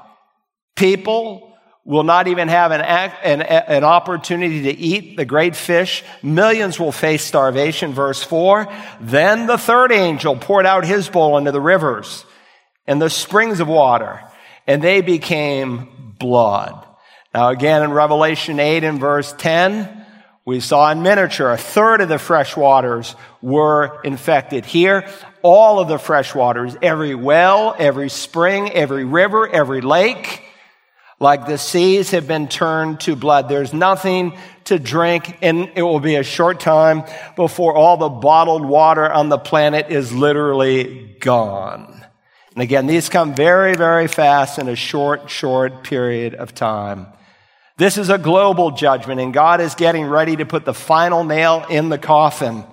People, 0.75 1.47
will 1.87 2.03
not 2.03 2.27
even 2.27 2.49
have 2.49 2.73
an, 2.73 2.81
an, 2.81 3.41
an, 3.41 3.83
opportunity 3.85 4.63
to 4.63 4.77
eat 4.77 5.15
the 5.15 5.23
great 5.23 5.55
fish. 5.55 6.03
Millions 6.21 6.77
will 6.77 6.91
face 6.91 7.23
starvation. 7.23 7.93
Verse 7.93 8.21
4. 8.21 8.67
Then 8.99 9.47
the 9.47 9.57
third 9.57 9.93
angel 9.93 10.35
poured 10.35 10.65
out 10.65 10.85
his 10.85 11.07
bowl 11.07 11.37
into 11.37 11.53
the 11.53 11.61
rivers 11.61 12.25
and 12.87 13.01
the 13.01 13.09
springs 13.09 13.61
of 13.61 13.69
water, 13.69 14.21
and 14.67 14.81
they 14.81 15.01
became 15.01 16.13
blood. 16.19 16.85
Now, 17.33 17.49
again, 17.49 17.83
in 17.83 17.91
Revelation 17.91 18.59
8 18.59 18.83
and 18.83 18.99
verse 18.99 19.33
10, 19.37 20.05
we 20.45 20.59
saw 20.59 20.91
in 20.91 21.01
miniature 21.01 21.51
a 21.51 21.57
third 21.57 22.01
of 22.01 22.09
the 22.09 22.19
fresh 22.19 22.55
waters 22.55 23.15
were 23.41 24.01
infected. 24.03 24.65
Here, 24.65 25.07
all 25.41 25.79
of 25.79 25.87
the 25.87 25.99
fresh 25.99 26.33
waters, 26.33 26.75
every 26.81 27.15
well, 27.15 27.75
every 27.77 28.09
spring, 28.09 28.71
every 28.71 29.05
river, 29.05 29.47
every 29.47 29.81
lake, 29.81 30.43
like 31.19 31.47
the 31.47 31.57
seas 31.57 32.11
have 32.11 32.27
been 32.27 32.47
turned 32.47 33.01
to 33.01 33.15
blood. 33.15 33.49
There's 33.49 33.73
nothing 33.73 34.37
to 34.65 34.79
drink, 34.79 35.37
and 35.41 35.71
it 35.75 35.81
will 35.81 35.99
be 35.99 36.15
a 36.15 36.23
short 36.23 36.59
time 36.59 37.03
before 37.35 37.75
all 37.75 37.97
the 37.97 38.09
bottled 38.09 38.65
water 38.65 39.11
on 39.11 39.29
the 39.29 39.37
planet 39.37 39.87
is 39.89 40.13
literally 40.13 41.15
gone. 41.19 42.05
And 42.57 42.63
again, 42.63 42.87
these 42.87 43.07
come 43.07 43.35
very, 43.35 43.75
very 43.75 44.07
fast 44.07 44.57
in 44.57 44.67
a 44.67 44.75
short, 44.75 45.29
short 45.29 45.83
period 45.83 46.33
of 46.33 46.55
time. 46.55 47.05
This 47.77 47.99
is 47.99 48.09
a 48.09 48.17
global 48.17 48.71
judgment, 48.71 49.21
and 49.21 49.31
God 49.31 49.61
is 49.61 49.75
getting 49.75 50.07
ready 50.07 50.35
to 50.37 50.43
put 50.43 50.65
the 50.65 50.73
final 50.73 51.23
nail 51.23 51.67
in 51.69 51.89
the 51.89 51.99
coffin. 51.99 52.63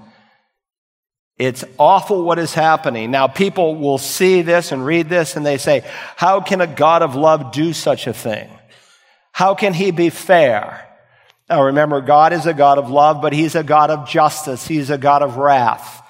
It's 1.36 1.64
awful 1.78 2.24
what 2.24 2.38
is 2.38 2.54
happening. 2.54 3.10
Now, 3.10 3.26
people 3.26 3.76
will 3.76 3.98
see 3.98 4.40
this 4.40 4.72
and 4.72 4.86
read 4.86 5.10
this 5.10 5.36
and 5.36 5.44
they 5.44 5.58
say, 5.58 5.84
How 6.16 6.40
can 6.40 6.62
a 6.62 6.66
God 6.66 7.02
of 7.02 7.14
love 7.14 7.52
do 7.52 7.74
such 7.74 8.06
a 8.06 8.14
thing? 8.14 8.48
How 9.32 9.54
can 9.54 9.74
he 9.74 9.90
be 9.90 10.08
fair? 10.08 10.88
Now, 11.50 11.64
remember, 11.64 12.00
God 12.00 12.32
is 12.32 12.46
a 12.46 12.54
God 12.54 12.78
of 12.78 12.88
love, 12.88 13.20
but 13.20 13.34
he's 13.34 13.54
a 13.54 13.62
God 13.62 13.90
of 13.90 14.08
justice. 14.08 14.66
He's 14.66 14.88
a 14.88 14.96
God 14.96 15.20
of 15.20 15.36
wrath. 15.36 16.00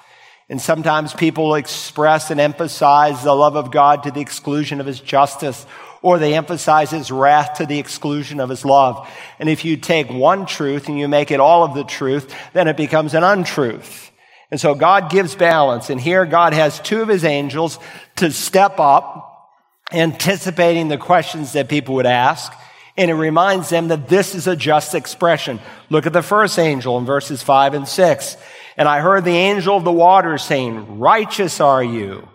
And 0.47 0.61
sometimes 0.61 1.13
people 1.13 1.55
express 1.55 2.29
and 2.29 2.39
emphasize 2.39 3.23
the 3.23 3.33
love 3.33 3.55
of 3.55 3.71
God 3.71 4.03
to 4.03 4.11
the 4.11 4.21
exclusion 4.21 4.79
of 4.79 4.85
his 4.85 4.99
justice, 4.99 5.65
or 6.03 6.19
they 6.19 6.35
emphasize 6.35 6.91
his 6.91 7.09
wrath 7.09 7.57
to 7.57 7.65
the 7.65 7.79
exclusion 7.79 8.39
of 8.39 8.49
his 8.49 8.63
love. 8.63 9.09
And 9.39 9.49
if 9.49 9.65
you 9.65 9.75
take 9.75 10.07
one 10.09 10.45
truth 10.45 10.87
and 10.87 10.99
you 10.99 11.07
make 11.07 11.31
it 11.31 11.39
all 11.39 11.63
of 11.63 11.73
the 11.73 11.83
truth, 11.83 12.35
then 12.53 12.67
it 12.67 12.77
becomes 12.77 13.15
an 13.15 13.23
untruth. 13.23 14.11
And 14.51 14.61
so 14.61 14.75
God 14.75 15.09
gives 15.09 15.33
balance. 15.33 15.89
And 15.89 15.99
here 15.99 16.27
God 16.27 16.53
has 16.53 16.79
two 16.79 17.01
of 17.01 17.07
his 17.07 17.25
angels 17.25 17.79
to 18.17 18.31
step 18.31 18.79
up, 18.79 19.49
anticipating 19.91 20.89
the 20.89 20.97
questions 20.99 21.53
that 21.53 21.69
people 21.69 21.95
would 21.95 22.05
ask. 22.05 22.53
And 22.95 23.09
it 23.09 23.15
reminds 23.15 23.69
them 23.69 23.87
that 23.87 24.07
this 24.07 24.35
is 24.35 24.45
a 24.45 24.55
just 24.55 24.93
expression. 24.93 25.59
Look 25.89 26.05
at 26.05 26.13
the 26.13 26.21
first 26.21 26.59
angel 26.59 26.99
in 26.99 27.05
verses 27.05 27.41
five 27.41 27.73
and 27.73 27.87
six. 27.87 28.37
And 28.77 28.87
I 28.87 28.99
heard 28.99 29.23
the 29.23 29.31
angel 29.31 29.77
of 29.77 29.83
the 29.83 29.91
waters 29.91 30.43
saying, 30.43 30.99
righteous 30.99 31.59
are 31.59 31.83
you 31.83 32.27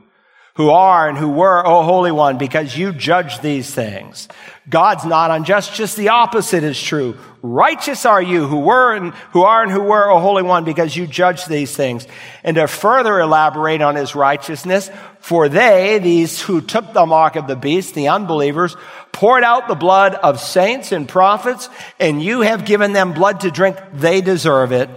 who 0.61 0.69
are 0.71 1.09
and 1.09 1.17
who 1.17 1.31
were, 1.31 1.67
O 1.67 1.83
Holy 1.85 2.13
One, 2.13 2.37
because 2.37 2.77
you 2.77 2.93
judge 2.93 3.41
these 3.41 3.73
things. 3.73 4.29
God's 4.69 5.07
not 5.07 5.31
unjust, 5.31 5.75
just 5.75 5.97
the 5.97 6.11
opposite 6.11 6.65
is 6.65 6.81
true. 6.81 7.17
Righteous 7.41 8.05
are 8.05 8.21
you 8.21 8.47
who 8.47 8.61
were 8.61 8.95
and 8.95 9.15
who 9.33 9.43
are 9.43 9.63
and 9.63 9.73
who 9.73 9.83
were, 9.83 10.11
O 10.11 10.19
Holy 10.19 10.43
One, 10.43 10.65
because 10.65 10.95
you 10.95 11.07
judge 11.07 11.47
these 11.47 11.75
things. 11.75 12.07
And 12.45 12.57
to 12.57 12.67
further 12.67 13.21
elaborate 13.21 13.81
on 13.81 13.95
his 13.95 14.15
righteousness, 14.15 14.91
for 15.21 15.49
they, 15.49 15.99
these 15.99 16.43
who 16.43 16.61
took 16.61 16.93
the 16.93 17.07
mark 17.07 17.37
of 17.37 17.47
the 17.47 17.57
beast, 17.57 17.95
the 17.95 18.09
unbelievers, 18.09 18.77
poured 19.13 19.45
out 19.45 19.67
the 19.67 19.75
blood 19.75 20.15
of 20.15 20.41
saints 20.41 20.93
and 20.93 21.09
prophets, 21.09 21.71
and 21.99 22.23
you 22.23 22.43
have 22.43 22.67
given 22.67 22.93
them 22.93 23.15
blood 23.15 23.41
to 23.41 23.51
drink. 23.51 23.79
They 23.95 24.21
deserve 24.21 24.73
it 24.73 24.91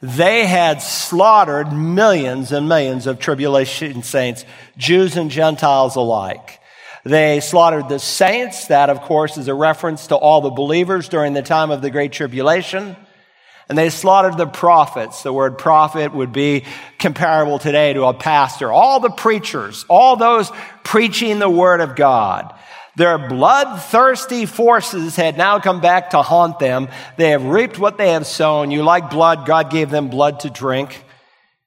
they 0.00 0.46
had 0.46 0.82
slaughtered 0.82 1.72
millions 1.72 2.52
and 2.52 2.68
millions 2.68 3.06
of 3.06 3.18
tribulation 3.18 4.02
saints, 4.02 4.44
Jews 4.76 5.16
and 5.16 5.30
Gentiles 5.30 5.96
alike. 5.96 6.60
They 7.04 7.40
slaughtered 7.40 7.88
the 7.88 7.98
saints. 7.98 8.68
That, 8.68 8.90
of 8.90 9.02
course, 9.02 9.36
is 9.36 9.48
a 9.48 9.54
reference 9.54 10.06
to 10.08 10.16
all 10.16 10.40
the 10.40 10.50
believers 10.50 11.08
during 11.08 11.34
the 11.34 11.42
time 11.42 11.70
of 11.70 11.82
the 11.82 11.90
Great 11.90 12.12
Tribulation. 12.12 12.96
And 13.68 13.78
they 13.78 13.90
slaughtered 13.90 14.36
the 14.36 14.46
prophets. 14.46 15.22
The 15.22 15.32
word 15.32 15.58
prophet 15.58 16.14
would 16.14 16.32
be 16.32 16.64
comparable 16.98 17.58
today 17.58 17.92
to 17.92 18.04
a 18.04 18.14
pastor. 18.14 18.72
All 18.72 19.00
the 19.00 19.10
preachers, 19.10 19.84
all 19.88 20.16
those 20.16 20.50
preaching 20.82 21.38
the 21.38 21.48
word 21.48 21.80
of 21.80 21.96
God. 21.96 22.54
Their 22.96 23.18
bloodthirsty 23.18 24.46
forces 24.46 25.16
had 25.16 25.36
now 25.36 25.58
come 25.58 25.80
back 25.80 26.10
to 26.10 26.22
haunt 26.22 26.58
them. 26.58 26.88
They 27.16 27.30
have 27.30 27.44
reaped 27.44 27.78
what 27.78 27.98
they 27.98 28.12
have 28.12 28.26
sown. 28.26 28.70
You 28.70 28.84
like 28.84 29.10
blood, 29.10 29.46
God 29.46 29.70
gave 29.70 29.90
them 29.90 30.08
blood 30.08 30.40
to 30.40 30.50
drink. 30.50 31.02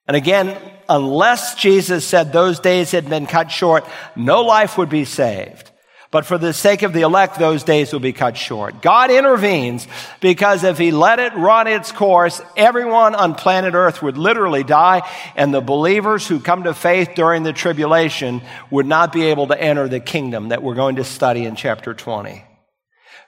And 0.07 0.15
again, 0.15 0.57
unless 0.87 1.55
Jesus 1.55 2.07
said 2.07 2.31
those 2.31 2.59
days 2.59 2.91
had 2.91 3.09
been 3.09 3.25
cut 3.25 3.51
short, 3.51 3.85
no 4.15 4.41
life 4.41 4.77
would 4.77 4.89
be 4.89 5.03
saved. 5.03 5.69
But 6.09 6.25
for 6.25 6.37
the 6.37 6.53
sake 6.53 6.83
of 6.83 6.93
the 6.93 7.01
elect, 7.01 7.37
those 7.37 7.63
days 7.63 7.91
will 7.91 7.99
be 7.99 8.13
cut 8.13 8.37
short. 8.37 8.81
God 8.81 9.11
intervenes 9.11 9.87
because 10.21 10.63
if 10.63 10.77
he 10.77 10.91
let 10.91 11.19
it 11.19 11.33
run 11.35 11.67
its 11.67 11.91
course, 11.91 12.41
everyone 12.55 13.13
on 13.13 13.35
planet 13.35 13.73
earth 13.73 14.01
would 14.01 14.17
literally 14.17 14.63
die 14.63 15.07
and 15.35 15.53
the 15.53 15.61
believers 15.61 16.25
who 16.25 16.39
come 16.39 16.63
to 16.63 16.73
faith 16.73 17.11
during 17.15 17.43
the 17.43 17.51
tribulation 17.51 18.41
would 18.71 18.85
not 18.85 19.11
be 19.11 19.25
able 19.25 19.47
to 19.47 19.61
enter 19.61 19.89
the 19.89 19.99
kingdom 19.99 20.49
that 20.49 20.63
we're 20.63 20.75
going 20.75 20.95
to 20.95 21.03
study 21.03 21.43
in 21.43 21.55
chapter 21.55 21.93
20. 21.93 22.43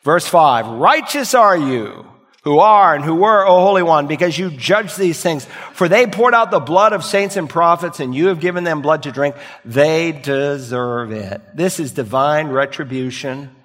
Verse 0.03 0.25
5, 0.25 0.67
righteous 0.67 1.33
are 1.33 1.57
you 1.57 2.05
who 2.43 2.59
are 2.59 2.95
and 2.95 3.03
who 3.03 3.15
were, 3.15 3.45
O 3.45 3.59
Holy 3.61 3.83
One, 3.83 4.07
because 4.07 4.37
you 4.37 4.49
judge 4.49 4.95
these 4.95 5.21
things. 5.21 5.45
For 5.73 5.89
they 5.89 6.07
poured 6.07 6.33
out 6.33 6.51
the 6.51 6.59
blood 6.59 6.93
of 6.93 7.03
saints 7.03 7.35
and 7.35 7.49
prophets, 7.49 7.99
and 7.99 8.15
you 8.15 8.27
have 8.27 8.39
given 8.39 8.63
them 8.63 8.81
blood 8.81 9.03
to 9.03 9.11
drink. 9.11 9.35
They 9.65 10.11
deserve 10.11 11.11
it. 11.11 11.41
This 11.53 11.79
is 11.79 11.91
divine 11.91 12.47
retribution. 12.47 13.55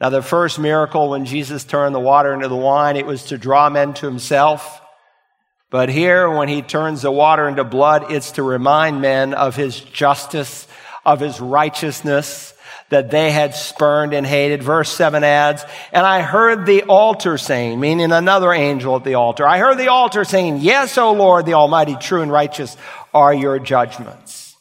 Now, 0.00 0.08
the 0.08 0.22
first 0.22 0.58
miracle 0.58 1.10
when 1.10 1.26
Jesus 1.26 1.62
turned 1.62 1.94
the 1.94 2.00
water 2.00 2.34
into 2.34 2.48
the 2.48 2.56
wine, 2.56 2.96
it 2.96 3.06
was 3.06 3.26
to 3.26 3.38
draw 3.38 3.70
men 3.70 3.94
to 3.94 4.06
himself. 4.06 4.80
But 5.70 5.88
here, 5.88 6.28
when 6.28 6.48
he 6.48 6.60
turns 6.60 7.02
the 7.02 7.12
water 7.12 7.48
into 7.48 7.62
blood, 7.62 8.10
it's 8.10 8.32
to 8.32 8.42
remind 8.42 9.00
men 9.00 9.32
of 9.32 9.54
his 9.54 9.80
justice, 9.80 10.66
of 11.04 11.20
his 11.20 11.40
righteousness, 11.40 12.52
that 12.92 13.10
they 13.10 13.30
had 13.30 13.54
spurned 13.54 14.14
and 14.14 14.26
hated. 14.26 14.62
Verse 14.62 14.90
7 14.90 15.24
adds, 15.24 15.64
And 15.92 16.06
I 16.06 16.20
heard 16.20 16.64
the 16.64 16.84
altar 16.84 17.36
saying, 17.38 17.80
meaning 17.80 18.12
another 18.12 18.52
angel 18.52 18.96
at 18.96 19.04
the 19.04 19.14
altar, 19.14 19.46
I 19.46 19.58
heard 19.58 19.78
the 19.78 19.90
altar 19.90 20.24
saying, 20.24 20.58
Yes, 20.58 20.96
O 20.96 21.12
Lord, 21.12 21.46
the 21.46 21.54
Almighty, 21.54 21.96
true 21.96 22.22
and 22.22 22.30
righteous 22.30 22.76
are 23.12 23.34
your 23.34 23.58
judgments. 23.58 24.56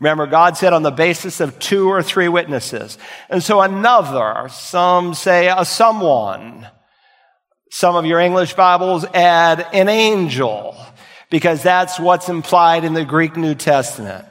Remember, 0.00 0.26
God 0.26 0.56
said 0.56 0.72
on 0.72 0.82
the 0.82 0.90
basis 0.90 1.40
of 1.40 1.58
two 1.58 1.88
or 1.88 2.02
three 2.02 2.28
witnesses. 2.28 2.98
And 3.30 3.42
so 3.42 3.62
another, 3.62 4.48
some 4.50 5.14
say 5.14 5.48
a 5.48 5.64
someone, 5.64 6.68
Some 7.70 7.96
of 7.96 8.04
your 8.04 8.20
English 8.20 8.54
Bibles 8.54 9.04
add 9.14 9.66
an 9.72 9.88
angel 9.88 10.76
because 11.30 11.62
that's 11.62 11.98
what's 11.98 12.28
implied 12.28 12.84
in 12.84 12.94
the 12.94 13.04
Greek 13.04 13.36
New 13.36 13.54
Testament. 13.54 14.26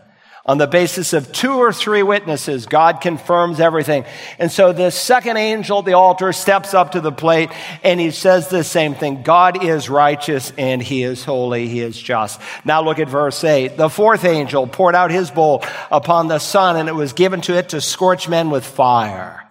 On 0.47 0.59
the 0.59 0.67
basis 0.67 1.13
of 1.13 1.31
two 1.31 1.53
or 1.53 1.73
three 1.73 2.03
witnesses, 2.03 2.67
God 2.67 3.01
confirms 3.01 3.59
everything. 3.59 4.05
And 4.37 4.51
so 4.51 4.73
the 4.73 4.91
second 4.91 5.37
angel 5.37 5.79
at 5.79 5.85
the 5.85 5.93
altar 5.93 6.31
steps 6.33 6.75
up 6.75 6.91
to 6.91 7.01
the 7.01 7.11
plate 7.11 7.49
and 7.83 7.99
he 7.99 8.11
says 8.11 8.47
the 8.47 8.63
same 8.63 8.93
thing. 8.93 9.23
God 9.23 9.63
is 9.63 9.89
righteous 9.89 10.53
and 10.55 10.83
he 10.83 11.01
is 11.01 11.23
holy. 11.23 11.67
He 11.67 11.79
is 11.79 11.97
just. 11.97 12.39
Now 12.63 12.83
look 12.83 12.99
at 12.99 13.09
verse 13.09 13.43
8. 13.43 13.75
The 13.75 13.89
fourth 13.89 14.23
angel 14.23 14.67
poured 14.67 14.93
out 14.93 15.09
his 15.09 15.31
bowl 15.31 15.63
upon 15.89 16.27
the 16.27 16.37
sun 16.37 16.75
and 16.75 16.89
it 16.89 16.95
was 16.95 17.13
given 17.13 17.41
to 17.41 17.57
it 17.57 17.69
to 17.69 17.81
scorch 17.81 18.29
men 18.29 18.51
with 18.51 18.65
fire. 18.65 19.41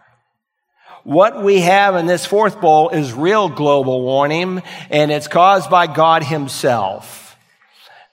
What 1.02 1.42
we 1.42 1.60
have 1.60 1.96
in 1.96 2.06
this 2.06 2.24
fourth 2.24 2.60
bowl 2.60 2.90
is 2.90 3.12
real 3.12 3.48
global 3.48 4.00
warming 4.00 4.62
and 4.90 5.10
it's 5.10 5.26
caused 5.26 5.68
by 5.68 5.88
God 5.88 6.22
himself. 6.22 7.36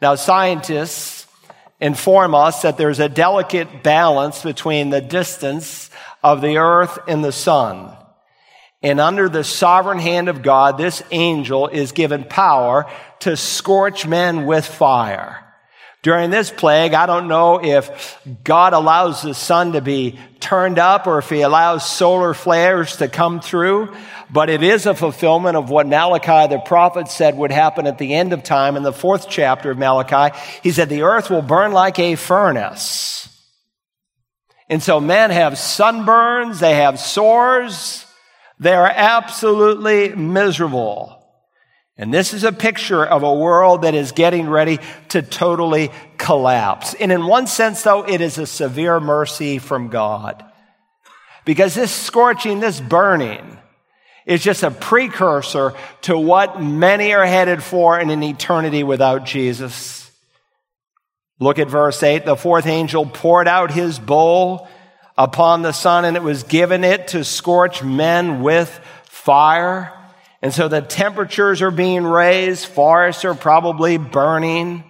Now 0.02 0.16
scientists 0.16 1.21
inform 1.82 2.36
us 2.36 2.62
that 2.62 2.78
there's 2.78 3.00
a 3.00 3.10
delicate 3.10 3.84
balance 3.84 4.44
between 4.44 4.92
the 4.92 5.02
distance 5.02 5.90
of 6.24 6.42
the 6.42 6.58
earth 6.58 7.00
and 7.08 7.24
the 7.24 7.32
sun. 7.32 7.92
And 8.84 9.00
under 9.00 9.28
the 9.28 9.44
sovereign 9.44 10.00
hand 10.00 10.30
of 10.30 10.42
God, 10.42 10.78
this 10.78 11.04
angel 11.12 11.68
is 11.68 11.92
given 11.92 12.24
power 12.24 12.90
to 13.20 13.36
scorch 13.36 14.08
men 14.08 14.46
with 14.46 14.66
fire. 14.66 15.51
During 16.04 16.32
this 16.32 16.50
plague, 16.50 16.96
I 16.96 17.06
don't 17.06 17.28
know 17.28 17.64
if 17.64 18.18
God 18.44 18.74
allows 18.74 19.22
the 19.22 19.36
sun 19.36 19.74
to 19.74 19.82
be 19.82 20.20
turned 20.40 20.80
up 20.80 21.06
or 21.06 21.20
if 21.20 21.30
he 21.30 21.42
allows 21.42 21.88
solar 21.88 22.34
flares 22.34 22.98
to 22.98 23.08
come 23.08 23.40
through, 23.40 23.94
but 24.32 24.50
it 24.50 24.64
is 24.64 24.88
a 24.88 24.96
fulfillment 24.96 25.58
of 25.58 25.70
what 25.70 25.86
Malachi 25.86 26.52
the 26.52 26.60
prophet 26.60 27.08
said 27.08 27.38
would 27.38 27.52
happen 27.52 27.86
at 27.86 28.00
the 28.00 28.16
end 28.16 28.34
of 28.34 28.44
time 28.44 28.78
in 28.78 28.82
the 28.82 28.92
fourth 28.92 29.30
chapter 29.30 29.70
of 29.70 29.78
Malachi. 29.78 30.36
He 30.64 30.72
said, 30.72 30.90
the 30.90 31.04
earth 31.04 31.30
will 31.30 31.44
burn 31.44 31.72
like 31.72 32.00
a 32.00 32.16
furnace. 32.16 33.28
And 34.70 34.82
so 34.82 35.00
men 35.00 35.30
have 35.30 35.54
sunburns, 35.54 36.60
they 36.60 36.76
have 36.76 37.00
sores, 37.00 38.08
they 38.60 38.74
are 38.74 38.90
absolutely 38.90 40.16
miserable. 40.16 41.21
And 41.98 42.14
this 42.14 42.34
is 42.34 42.44
a 42.44 42.52
picture 42.52 43.06
of 43.06 43.24
a 43.24 43.34
world 43.34 43.84
that 43.84 43.94
is 43.94 44.12
getting 44.12 44.50
ready 44.50 44.80
to 45.10 45.22
totally 45.22 45.92
collapse. 46.18 46.94
And 46.96 47.12
in 47.12 47.26
one 47.26 47.48
sense, 47.48 47.84
though, 47.84 48.04
it 48.04 48.22
is 48.22 48.38
a 48.38 48.48
severe 48.48 49.00
mercy 49.00 49.60
from 49.60 49.90
God. 49.90 50.44
Because 51.46 51.76
this 51.76 51.92
scorching, 51.92 52.60
this 52.60 52.80
burning, 52.80 53.58
is 54.26 54.44
just 54.44 54.64
a 54.64 54.72
precursor 54.72 55.74
to 56.04 56.18
what 56.18 56.62
many 56.62 57.14
are 57.14 57.26
headed 57.26 57.62
for 57.62 58.00
in 58.00 58.10
an 58.10 58.24
eternity 58.24 58.84
without 58.84 59.26
Jesus. 59.26 60.10
Look 61.40 61.58
at 61.60 61.68
verse 61.68 62.02
8. 62.02 62.26
The 62.26 62.36
fourth 62.36 62.68
angel 62.68 63.06
poured 63.06 63.48
out 63.48 63.72
his 63.72 63.98
bowl 63.98 64.68
upon 65.18 65.64
the 65.64 65.72
sun, 65.72 66.06
and 66.06 66.16
it 66.16 66.24
was 66.24 66.44
given 66.44 66.84
it 66.84 67.10
to 67.10 67.24
scorch 67.24 67.84
men 67.84 68.42
with 68.42 68.70
fire. 69.06 69.92
And 70.42 70.54
so 70.54 70.68
the 70.68 70.82
temperatures 70.82 71.62
are 71.62 71.72
being 71.72 72.04
raised, 72.04 72.66
forests 72.66 73.26
are 73.26 73.36
probably 73.36 73.98
burning. 73.98 74.84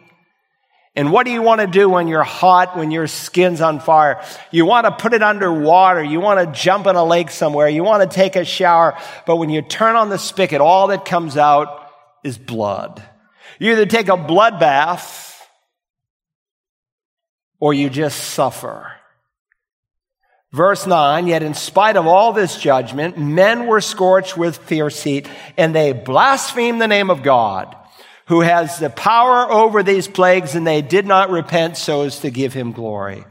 And 0.96 1.12
what 1.12 1.26
do 1.26 1.32
you 1.32 1.42
want 1.42 1.62
to 1.62 1.68
do 1.68 1.90
when 1.90 2.10
you're 2.10 2.24
hot, 2.24 2.78
when 2.78 2.92
your 2.92 3.08
skin's 3.08 3.62
on 3.62 3.80
fire? 3.80 4.24
You 4.52 4.66
want 4.66 4.86
to 4.86 4.92
put 4.92 5.14
it 5.14 5.24
under 5.24 5.52
water. 5.52 6.04
You 6.04 6.20
want 6.20 6.40
to 6.40 6.60
jump 6.60 6.86
in 6.86 6.98
a 6.98 7.04
lake 7.04 7.30
somewhere. 7.30 7.70
You 7.70 7.84
want 7.84 8.10
to 8.10 8.14
take 8.14 8.36
a 8.36 8.44
shower. 8.44 8.98
But 9.26 9.38
when 9.38 9.50
you 9.50 9.62
turn 9.62 9.96
on 9.96 10.10
the 10.10 10.18
spigot, 10.18 10.60
all 10.60 10.88
that 10.88 11.06
comes 11.06 11.38
out 11.38 11.90
is 12.26 12.38
blood. 12.38 13.02
You 13.58 13.72
either 13.72 13.86
take 13.86 14.10
a 14.10 14.18
blood 14.18 14.60
bath 14.60 15.48
or 17.60 17.74
you 17.74 17.90
just 17.90 18.20
suffer. 18.20 18.92
Verse 20.52 20.86
9, 20.86 21.28
yet 21.28 21.44
in 21.44 21.54
spite 21.54 21.96
of 21.96 22.08
all 22.08 22.34
this 22.34 22.58
judgment, 22.58 23.18
men 23.18 23.68
were 23.68 23.80
scorched 23.80 24.36
with 24.36 24.58
fierce 24.58 25.02
heat, 25.02 25.30
and 25.56 25.74
they 25.74 25.94
blasphemed 25.94 26.82
the 26.82 26.90
name 26.90 27.10
of 27.10 27.24
God, 27.24 27.74
who 28.26 28.42
has 28.42 28.78
the 28.78 28.90
power 28.90 29.50
over 29.50 29.82
these 29.82 30.10
plagues, 30.10 30.54
and 30.54 30.68
they 30.68 30.82
did 30.82 31.06
not 31.06 31.30
repent 31.30 31.78
so 31.78 32.02
as 32.02 32.20
to 32.20 32.30
give 32.30 32.54
him 32.54 32.74
glory. 32.74 33.24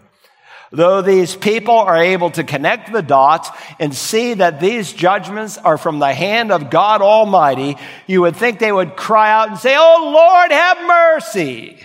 Though 0.72 1.02
these 1.02 1.36
people 1.36 1.74
are 1.74 1.96
able 1.96 2.30
to 2.30 2.44
connect 2.44 2.90
the 2.90 3.02
dots 3.02 3.50
and 3.78 3.94
see 3.94 4.34
that 4.34 4.60
these 4.60 4.92
judgments 4.92 5.58
are 5.58 5.76
from 5.76 5.98
the 5.98 6.14
hand 6.14 6.52
of 6.52 6.70
God 6.70 7.02
Almighty, 7.02 7.76
you 8.06 8.22
would 8.22 8.36
think 8.36 8.58
they 8.60 8.72
would 8.72 8.96
cry 8.96 9.30
out 9.30 9.48
and 9.48 9.58
say, 9.58 9.74
Oh 9.76 10.10
Lord, 10.14 10.52
have 10.52 10.86
mercy. 10.86 11.80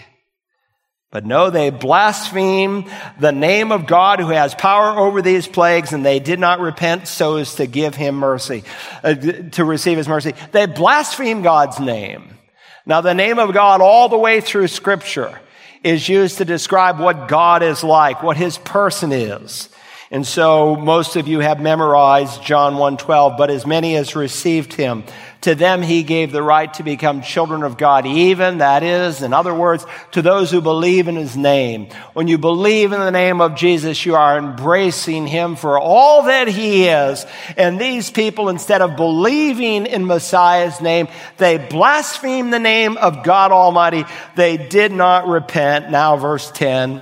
But 1.15 1.25
no, 1.25 1.49
they 1.49 1.69
blaspheme 1.69 2.91
the 3.21 3.32
name 3.32 3.71
of 3.71 3.88
God 3.88 4.19
who 4.19 4.32
has 4.32 4.54
power 4.54 4.99
over 4.99 5.21
these 5.21 5.47
plagues, 5.47 5.93
and 5.93 6.06
they 6.06 6.19
did 6.19 6.41
not 6.41 6.60
repent 6.60 7.08
so 7.08 7.38
as 7.38 7.56
to 7.56 7.67
give 7.67 7.95
him 7.95 8.15
mercy, 8.15 8.65
uh, 9.01 9.13
to 9.13 9.63
receive 9.63 9.97
his 9.97 10.10
mercy. 10.10 10.34
They 10.51 10.65
blaspheme 10.65 11.41
God's 11.41 11.80
name. 11.80 12.38
Now, 12.86 12.99
the 12.99 13.13
name 13.13 13.39
of 13.39 13.54
God 13.54 13.80
all 13.80 14.10
the 14.10 14.17
way 14.17 14.41
through 14.41 14.67
scripture 14.67 15.39
is 15.86 16.10
used 16.10 16.39
to 16.39 16.43
describe 16.43 16.99
what 16.99 17.30
God 17.30 17.63
is 17.63 17.82
like, 17.82 18.21
what 18.21 18.36
his 18.36 18.58
person 18.58 19.13
is. 19.13 19.69
And 20.12 20.26
so 20.26 20.76
most 20.76 21.15
of 21.15 21.28
you 21.28 21.39
have 21.39 21.60
memorized 21.60 22.44
John 22.44 22.76
1:12, 22.76 23.38
but 23.38 23.50
as 23.50 23.65
many 23.65 23.96
as 23.96 24.15
received 24.15 24.74
him, 24.74 25.04
to 25.41 25.56
them 25.56 25.82
he 25.82 26.04
gave 26.04 26.32
the 26.32 26.44
right 26.44 26.72
to 26.76 26.84
become 26.84 27.22
children 27.22 27.63
of 27.63 27.78
God, 27.78 28.06
even 28.06 28.60
that 28.60 28.84
is, 28.84 29.22
in 29.22 29.34
other 29.34 29.54
words, 29.54 29.86
to 30.12 30.22
those 30.22 30.52
who 30.52 30.62
believe 30.62 31.08
in 31.08 31.15
his 31.15 31.36
name. 31.36 31.88
When 32.13 32.28
you 32.28 32.38
believe 32.38 32.94
in 32.94 33.00
the 33.00 33.12
name 33.12 33.41
of 33.41 33.56
Jesus, 33.56 34.06
you 34.06 34.15
are 34.15 34.38
embracing 34.38 35.28
him 35.28 35.56
for 35.56 35.80
all 35.80 36.24
that 36.24 36.48
he 36.48 36.88
is. 36.88 37.26
And 37.58 37.80
these 37.80 38.12
people, 38.12 38.50
instead 38.50 38.82
of 38.82 38.96
believing 38.96 39.86
in 39.88 40.06
Messiah's 40.06 40.82
name, 40.82 41.08
they 41.38 41.58
blaspheme 41.58 42.52
the 42.52 42.60
name 42.60 42.98
of 42.98 43.24
God 43.24 43.52
Almighty. 43.52 44.06
They 44.36 44.58
did 44.58 44.91
not 44.91 45.28
repent. 45.28 45.89
Now 45.89 46.15
verse 46.18 46.52
10. 46.52 47.02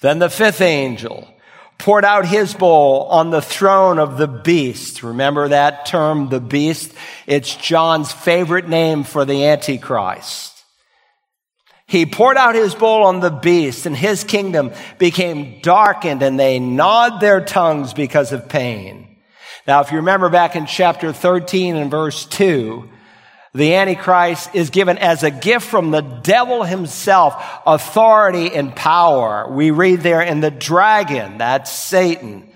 Then 0.00 0.18
the 0.20 0.30
fifth 0.30 0.60
angel, 0.60 1.26
poured 1.78 2.04
out 2.04 2.26
his 2.26 2.54
bowl 2.54 3.04
on 3.04 3.30
the 3.30 3.40
throne 3.40 3.98
of 3.98 4.18
the 4.18 4.26
beast. 4.26 5.02
Remember 5.02 5.48
that 5.48 5.86
term, 5.86 6.28
the 6.28 6.40
beast? 6.40 6.92
It's 7.26 7.54
John's 7.54 8.12
favorite 8.12 8.68
name 8.68 9.04
for 9.04 9.24
the 9.24 9.46
Antichrist. 9.46 10.56
He 11.86 12.04
poured 12.04 12.36
out 12.36 12.54
his 12.54 12.74
bowl 12.74 13.04
on 13.04 13.20
the 13.20 13.30
beast 13.30 13.86
and 13.86 13.96
his 13.96 14.22
kingdom 14.22 14.72
became 14.98 15.60
darkened 15.62 16.22
and 16.22 16.38
they 16.38 16.58
gnawed 16.58 17.20
their 17.20 17.42
tongues 17.42 17.94
because 17.94 18.32
of 18.32 18.48
pain. 18.48 19.16
Now, 19.66 19.80
if 19.80 19.90
you 19.90 19.98
remember 19.98 20.28
back 20.28 20.56
in 20.56 20.66
chapter 20.66 21.12
13 21.12 21.76
and 21.76 21.90
verse 21.90 22.26
2, 22.26 22.88
the 23.54 23.74
Antichrist 23.74 24.54
is 24.54 24.70
given 24.70 24.98
as 24.98 25.22
a 25.22 25.30
gift 25.30 25.66
from 25.66 25.90
the 25.90 26.02
devil 26.02 26.64
himself 26.64 27.42
authority 27.66 28.54
and 28.54 28.74
power. 28.74 29.50
We 29.50 29.70
read 29.70 30.00
there 30.00 30.20
in 30.20 30.40
the 30.40 30.50
dragon, 30.50 31.38
that's 31.38 31.70
Satan, 31.70 32.48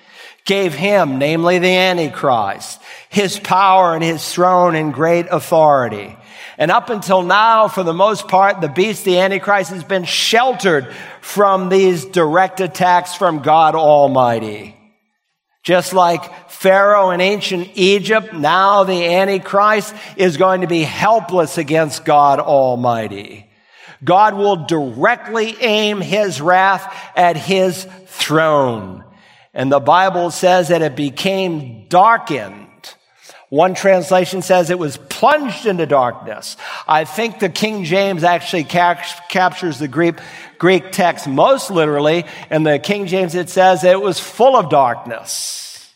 gave 0.44 0.74
him, 0.74 1.18
namely 1.18 1.58
the 1.58 1.74
Antichrist, 1.74 2.80
his 3.08 3.38
power 3.38 3.94
and 3.94 4.04
his 4.04 4.32
throne 4.32 4.74
and 4.74 4.92
great 4.92 5.26
authority. 5.30 6.16
And 6.58 6.70
up 6.70 6.90
until 6.90 7.22
now, 7.22 7.68
for 7.68 7.82
the 7.82 7.94
most 7.94 8.28
part, 8.28 8.60
the 8.60 8.68
beast, 8.68 9.04
the 9.04 9.18
Antichrist, 9.18 9.70
has 9.70 9.84
been 9.84 10.04
sheltered 10.04 10.92
from 11.20 11.70
these 11.70 12.04
direct 12.04 12.60
attacks 12.60 13.14
from 13.14 13.40
God 13.40 13.74
Almighty. 13.74 14.76
Just 15.62 15.92
like 15.92 16.50
Pharaoh 16.50 17.10
in 17.10 17.20
ancient 17.20 17.70
Egypt, 17.74 18.32
now 18.32 18.82
the 18.82 19.14
Antichrist 19.14 19.94
is 20.16 20.36
going 20.36 20.62
to 20.62 20.66
be 20.66 20.82
helpless 20.82 21.56
against 21.56 22.04
God 22.04 22.40
Almighty. 22.40 23.48
God 24.02 24.34
will 24.34 24.56
directly 24.66 25.56
aim 25.60 26.00
his 26.00 26.40
wrath 26.40 26.92
at 27.14 27.36
his 27.36 27.86
throne. 28.06 29.04
And 29.54 29.70
the 29.70 29.80
Bible 29.80 30.30
says 30.30 30.68
that 30.68 30.82
it 30.82 30.96
became 30.96 31.86
darkened. 31.88 32.61
One 33.52 33.74
translation 33.74 34.40
says 34.40 34.70
it 34.70 34.78
was 34.78 34.96
plunged 34.96 35.66
into 35.66 35.84
darkness. 35.84 36.56
I 36.88 37.04
think 37.04 37.38
the 37.38 37.50
King 37.50 37.84
James 37.84 38.24
actually 38.24 38.64
captures 38.64 39.78
the 39.78 39.88
Greek, 39.88 40.14
Greek 40.56 40.90
text 40.90 41.28
most 41.28 41.70
literally. 41.70 42.24
In 42.50 42.62
the 42.62 42.78
King 42.78 43.08
James, 43.08 43.34
it 43.34 43.50
says 43.50 43.84
it 43.84 44.00
was 44.00 44.18
full 44.18 44.56
of 44.56 44.70
darkness. 44.70 45.92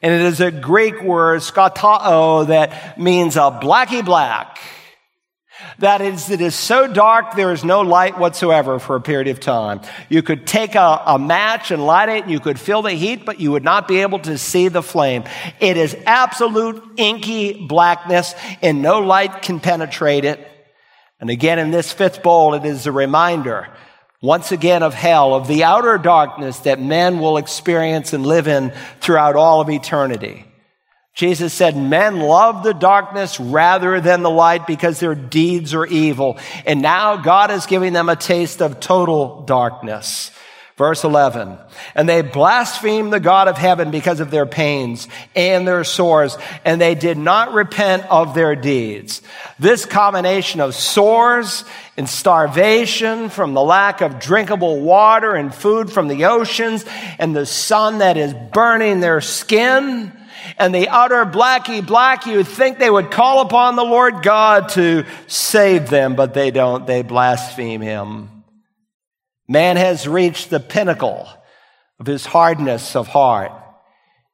And 0.00 0.14
it 0.14 0.20
is 0.20 0.40
a 0.40 0.52
Greek 0.52 1.02
word, 1.02 1.40
skatao, 1.40 2.46
that 2.46 3.00
means 3.00 3.34
a 3.34 3.58
blacky 3.60 4.04
black. 4.04 4.60
That 5.78 6.00
is, 6.00 6.30
it 6.30 6.40
is 6.40 6.54
so 6.54 6.86
dark 6.86 7.34
there 7.34 7.52
is 7.52 7.64
no 7.64 7.80
light 7.80 8.18
whatsoever 8.18 8.78
for 8.78 8.96
a 8.96 9.00
period 9.00 9.28
of 9.28 9.40
time. 9.40 9.80
You 10.08 10.22
could 10.22 10.46
take 10.46 10.74
a, 10.74 11.02
a, 11.06 11.18
match 11.18 11.70
and 11.70 11.84
light 11.84 12.08
it, 12.08 12.22
and 12.24 12.32
you 12.32 12.40
could 12.40 12.58
feel 12.58 12.82
the 12.82 12.92
heat, 12.92 13.24
but 13.24 13.40
you 13.40 13.52
would 13.52 13.64
not 13.64 13.88
be 13.88 14.00
able 14.00 14.18
to 14.20 14.38
see 14.38 14.68
the 14.68 14.82
flame. 14.82 15.24
It 15.60 15.76
is 15.76 15.96
absolute 16.06 16.82
inky 16.96 17.66
blackness, 17.66 18.34
and 18.62 18.82
no 18.82 19.00
light 19.00 19.42
can 19.42 19.60
penetrate 19.60 20.24
it. 20.24 20.46
And 21.20 21.30
again, 21.30 21.58
in 21.58 21.70
this 21.70 21.92
fifth 21.92 22.22
bowl, 22.22 22.54
it 22.54 22.64
is 22.64 22.86
a 22.86 22.92
reminder, 22.92 23.68
once 24.22 24.52
again, 24.52 24.82
of 24.82 24.92
hell, 24.92 25.34
of 25.34 25.48
the 25.48 25.64
outer 25.64 25.96
darkness 25.96 26.60
that 26.60 26.80
men 26.80 27.18
will 27.18 27.38
experience 27.38 28.12
and 28.12 28.26
live 28.26 28.48
in 28.48 28.72
throughout 29.00 29.36
all 29.36 29.62
of 29.62 29.70
eternity. 29.70 30.44
Jesus 31.16 31.54
said, 31.54 31.78
men 31.78 32.20
love 32.20 32.62
the 32.62 32.74
darkness 32.74 33.40
rather 33.40 34.02
than 34.02 34.22
the 34.22 34.30
light 34.30 34.66
because 34.66 35.00
their 35.00 35.14
deeds 35.14 35.72
are 35.72 35.86
evil. 35.86 36.38
And 36.66 36.82
now 36.82 37.16
God 37.16 37.50
is 37.50 37.64
giving 37.64 37.94
them 37.94 38.10
a 38.10 38.16
taste 38.16 38.60
of 38.60 38.80
total 38.80 39.40
darkness. 39.40 40.30
Verse 40.76 41.04
11. 41.04 41.56
And 41.94 42.06
they 42.06 42.20
blasphemed 42.20 43.14
the 43.14 43.18
God 43.18 43.48
of 43.48 43.56
heaven 43.56 43.90
because 43.90 44.20
of 44.20 44.30
their 44.30 44.44
pains 44.44 45.08
and 45.34 45.66
their 45.66 45.84
sores, 45.84 46.36
and 46.66 46.78
they 46.78 46.94
did 46.94 47.16
not 47.16 47.54
repent 47.54 48.04
of 48.10 48.34
their 48.34 48.54
deeds. 48.54 49.22
This 49.58 49.86
combination 49.86 50.60
of 50.60 50.74
sores 50.74 51.64
and 51.96 52.06
starvation 52.06 53.30
from 53.30 53.54
the 53.54 53.62
lack 53.62 54.02
of 54.02 54.20
drinkable 54.20 54.82
water 54.82 55.34
and 55.34 55.54
food 55.54 55.90
from 55.90 56.08
the 56.08 56.26
oceans 56.26 56.84
and 57.18 57.34
the 57.34 57.46
sun 57.46 57.98
that 57.98 58.18
is 58.18 58.34
burning 58.52 59.00
their 59.00 59.22
skin 59.22 60.12
and 60.58 60.74
the 60.74 60.88
utter 60.88 61.24
blacky 61.24 61.84
black, 61.84 62.26
you 62.26 62.38
would 62.38 62.48
think 62.48 62.78
they 62.78 62.90
would 62.90 63.10
call 63.10 63.40
upon 63.40 63.76
the 63.76 63.84
Lord 63.84 64.22
God 64.22 64.70
to 64.70 65.04
save 65.26 65.88
them, 65.88 66.16
but 66.16 66.34
they 66.34 66.50
don't. 66.50 66.86
They 66.86 67.02
blaspheme 67.02 67.80
him. 67.80 68.44
Man 69.48 69.76
has 69.76 70.08
reached 70.08 70.50
the 70.50 70.60
pinnacle 70.60 71.28
of 71.98 72.06
his 72.06 72.26
hardness 72.26 72.96
of 72.96 73.08
heart. 73.08 73.52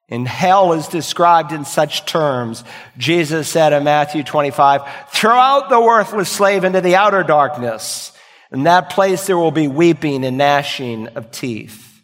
And 0.09 0.29
hell 0.29 0.75
is 0.75 0.89
described 0.89 1.53
in 1.53 1.65
such 1.65 2.05
terms. 2.05 2.65
Jesus 2.99 3.49
said 3.49 3.73
in 3.73 3.85
Matthew 3.85 4.23
25, 4.23 4.83
throw 5.09 5.35
out 5.35 5.71
the 5.71 5.81
worthless 5.81 6.31
slave 6.31 6.65
into 6.65 6.83
the 6.83 6.97
outer 6.97 7.23
darkness. 7.23 8.13
In 8.51 8.65
that 8.65 8.91
place 8.91 9.27
there 9.27 9.39
will 9.39 9.53
be 9.53 9.69
weeping 9.69 10.25
and 10.25 10.37
gnashing 10.37 11.09
of 11.09 11.31
teeth. 11.31 12.03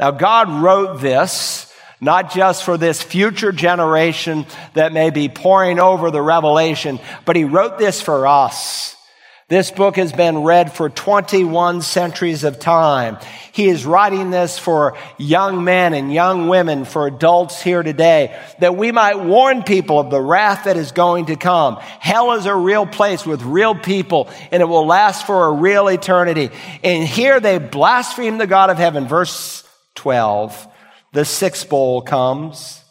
Now 0.00 0.10
God 0.10 0.50
wrote 0.50 1.00
this 1.00 1.67
not 2.00 2.32
just 2.32 2.64
for 2.64 2.76
this 2.76 3.02
future 3.02 3.52
generation 3.52 4.46
that 4.74 4.92
may 4.92 5.10
be 5.10 5.28
poring 5.28 5.80
over 5.80 6.10
the 6.10 6.22
revelation, 6.22 6.98
but 7.24 7.36
he 7.36 7.44
wrote 7.44 7.78
this 7.78 8.00
for 8.00 8.26
us. 8.26 8.96
This 9.48 9.70
book 9.70 9.96
has 9.96 10.12
been 10.12 10.42
read 10.42 10.74
for 10.74 10.90
21 10.90 11.80
centuries 11.80 12.44
of 12.44 12.60
time. 12.60 13.16
He 13.52 13.68
is 13.68 13.86
writing 13.86 14.28
this 14.28 14.58
for 14.58 14.94
young 15.16 15.64
men 15.64 15.94
and 15.94 16.12
young 16.12 16.48
women, 16.48 16.84
for 16.84 17.06
adults 17.06 17.62
here 17.62 17.82
today, 17.82 18.38
that 18.58 18.76
we 18.76 18.92
might 18.92 19.24
warn 19.24 19.62
people 19.62 19.98
of 19.98 20.10
the 20.10 20.20
wrath 20.20 20.64
that 20.64 20.76
is 20.76 20.92
going 20.92 21.26
to 21.26 21.36
come. 21.36 21.76
Hell 21.76 22.32
is 22.32 22.44
a 22.44 22.54
real 22.54 22.84
place 22.84 23.24
with 23.24 23.40
real 23.40 23.74
people, 23.74 24.28
and 24.52 24.60
it 24.60 24.66
will 24.66 24.86
last 24.86 25.26
for 25.26 25.46
a 25.46 25.52
real 25.52 25.88
eternity. 25.88 26.50
And 26.84 27.08
here 27.08 27.40
they 27.40 27.56
blaspheme 27.56 28.36
the 28.36 28.46
God 28.46 28.68
of 28.68 28.76
heaven. 28.76 29.08
Verse 29.08 29.66
12 29.94 30.68
the 31.12 31.24
sixth 31.24 31.68
bowl 31.68 32.02
comes. 32.02 32.82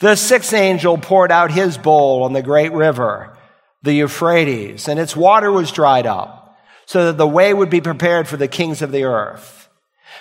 The 0.00 0.16
sixth 0.16 0.52
angel 0.52 0.96
poured 0.96 1.32
out 1.32 1.50
his 1.50 1.76
bowl 1.76 2.22
on 2.22 2.32
the 2.32 2.42
great 2.42 2.72
river, 2.72 3.36
the 3.82 3.92
Euphrates, 3.92 4.88
and 4.88 5.00
its 5.00 5.16
water 5.16 5.50
was 5.50 5.72
dried 5.72 6.06
up, 6.06 6.56
so 6.86 7.06
that 7.06 7.18
the 7.18 7.26
way 7.26 7.52
would 7.52 7.70
be 7.70 7.80
prepared 7.80 8.28
for 8.28 8.36
the 8.36 8.48
kings 8.48 8.80
of 8.80 8.92
the 8.92 9.04
earth. 9.04 9.68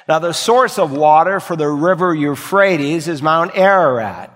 Now, 0.08 0.20
the 0.20 0.34
source 0.34 0.80
of 0.80 0.92
water 0.92 1.40
for 1.40 1.56
the 1.56 1.68
river 1.68 2.16
Euphrates 2.16 3.08
is 3.08 3.22
Mount 3.22 3.56
Ararat. 3.56 4.34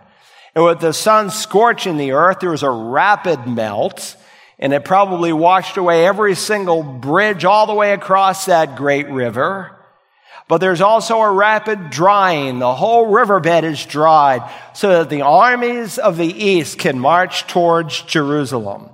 And 0.53 0.65
with 0.65 0.79
the 0.81 0.93
sun 0.93 1.29
scorching 1.29 1.97
the 1.97 2.11
earth, 2.11 2.39
there 2.41 2.51
was 2.51 2.63
a 2.63 2.69
rapid 2.69 3.47
melt, 3.47 4.17
and 4.59 4.73
it 4.73 4.83
probably 4.83 5.31
washed 5.31 5.77
away 5.77 6.05
every 6.05 6.35
single 6.35 6.83
bridge 6.83 7.45
all 7.45 7.65
the 7.67 7.73
way 7.73 7.93
across 7.93 8.45
that 8.45 8.75
great 8.75 9.07
river. 9.07 9.77
But 10.51 10.57
there's 10.57 10.81
also 10.81 11.21
a 11.21 11.31
rapid 11.31 11.91
drying. 11.91 12.59
The 12.59 12.75
whole 12.75 13.05
riverbed 13.05 13.63
is 13.63 13.85
dried 13.85 14.41
so 14.73 14.89
that 14.89 15.09
the 15.09 15.21
armies 15.21 15.97
of 15.97 16.17
the 16.17 16.25
east 16.25 16.77
can 16.77 16.99
march 16.99 17.47
towards 17.47 18.01
Jerusalem. 18.01 18.89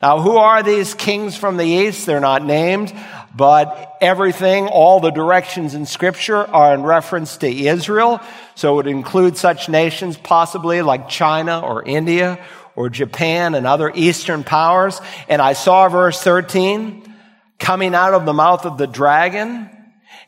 Now, 0.00 0.20
who 0.20 0.36
are 0.36 0.62
these 0.62 0.94
kings 0.94 1.36
from 1.36 1.56
the 1.56 1.64
east? 1.64 2.06
They're 2.06 2.20
not 2.20 2.44
named, 2.44 2.94
but 3.34 3.96
everything, 4.00 4.68
all 4.68 5.00
the 5.00 5.10
directions 5.10 5.74
in 5.74 5.86
scripture 5.86 6.36
are 6.36 6.72
in 6.72 6.84
reference 6.84 7.36
to 7.38 7.48
Israel. 7.48 8.20
So 8.54 8.74
it 8.74 8.76
would 8.76 8.86
include 8.86 9.36
such 9.36 9.68
nations 9.68 10.16
possibly 10.16 10.82
like 10.82 11.08
China 11.08 11.62
or 11.64 11.82
India 11.82 12.38
or 12.76 12.88
Japan 12.88 13.56
and 13.56 13.66
other 13.66 13.90
eastern 13.92 14.44
powers. 14.44 15.00
And 15.28 15.42
I 15.42 15.54
saw 15.54 15.88
verse 15.88 16.22
13 16.22 17.12
coming 17.58 17.92
out 17.92 18.14
of 18.14 18.24
the 18.24 18.32
mouth 18.32 18.66
of 18.66 18.78
the 18.78 18.86
dragon 18.86 19.68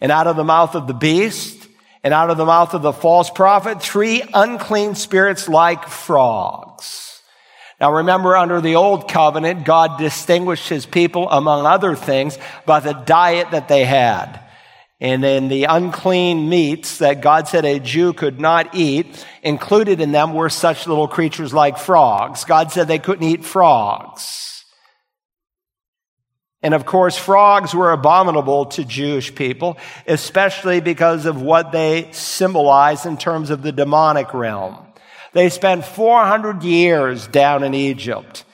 and 0.01 0.13
out 0.13 0.27
of 0.27 0.37
the 0.37 0.45
mouth 0.45 0.75
of 0.75 0.87
the 0.87 0.95
beast 0.95 1.69
and 2.03 2.13
out 2.13 2.31
of 2.31 2.37
the 2.37 2.45
mouth 2.45 2.75
of 2.75 2.83
the 2.83 2.93
false 2.93 3.31
prophet, 3.31 3.83
three 3.83 4.23
unclean 4.35 4.95
spirits 4.95 5.49
like 5.49 5.89
frogs. 5.89 7.21
Now 7.81 7.93
remember, 7.95 8.37
under 8.37 8.61
the 8.61 8.77
old 8.77 9.11
covenant, 9.11 9.65
God 9.65 9.99
distinguished 9.99 10.69
his 10.69 10.87
people, 10.87 11.29
among 11.31 11.67
other 11.67 11.97
things, 11.97 12.39
by 12.67 12.81
the 12.81 12.93
diet 12.93 13.51
that 13.51 13.69
they 13.69 13.85
had. 13.85 14.41
And 15.01 15.25
in 15.25 15.49
the 15.49 15.65
unclean 15.65 16.49
meats 16.49 16.99
that 16.99 17.21
God 17.21 17.49
said 17.49 17.65
a 17.65 17.81
Jew 17.81 18.13
could 18.13 18.41
not 18.41 18.75
eat, 18.75 19.27
included 19.43 20.01
in 20.01 20.13
them 20.13 20.35
were 20.35 20.49
such 20.49 20.87
little 20.87 21.09
creatures 21.09 21.53
like 21.53 21.79
frogs. 21.79 22.45
God 22.45 22.71
said 22.71 22.87
they 22.87 23.01
couldn't 23.01 23.27
eat 23.27 23.45
frogs. 23.45 24.54
And 26.65 26.73
of 26.73 26.87
course, 26.87 27.15
frogs 27.19 27.75
were 27.75 27.93
abominable 27.93 28.65
to 28.65 28.87
Jewish 28.87 29.35
people, 29.35 29.77
especially 30.07 30.81
because 30.81 31.27
of 31.27 31.43
what 31.43 31.73
they 31.73 32.09
symbolize 32.13 33.05
in 33.05 33.19
terms 33.19 33.51
of 33.51 33.61
the 33.61 33.71
demonic 33.71 34.33
realm. 34.33 34.79
They 35.35 35.51
spent 35.51 35.85
400 35.85 36.63
years 36.63 37.27
down 37.27 37.65
in 37.65 37.75
Egypt. 37.75 38.47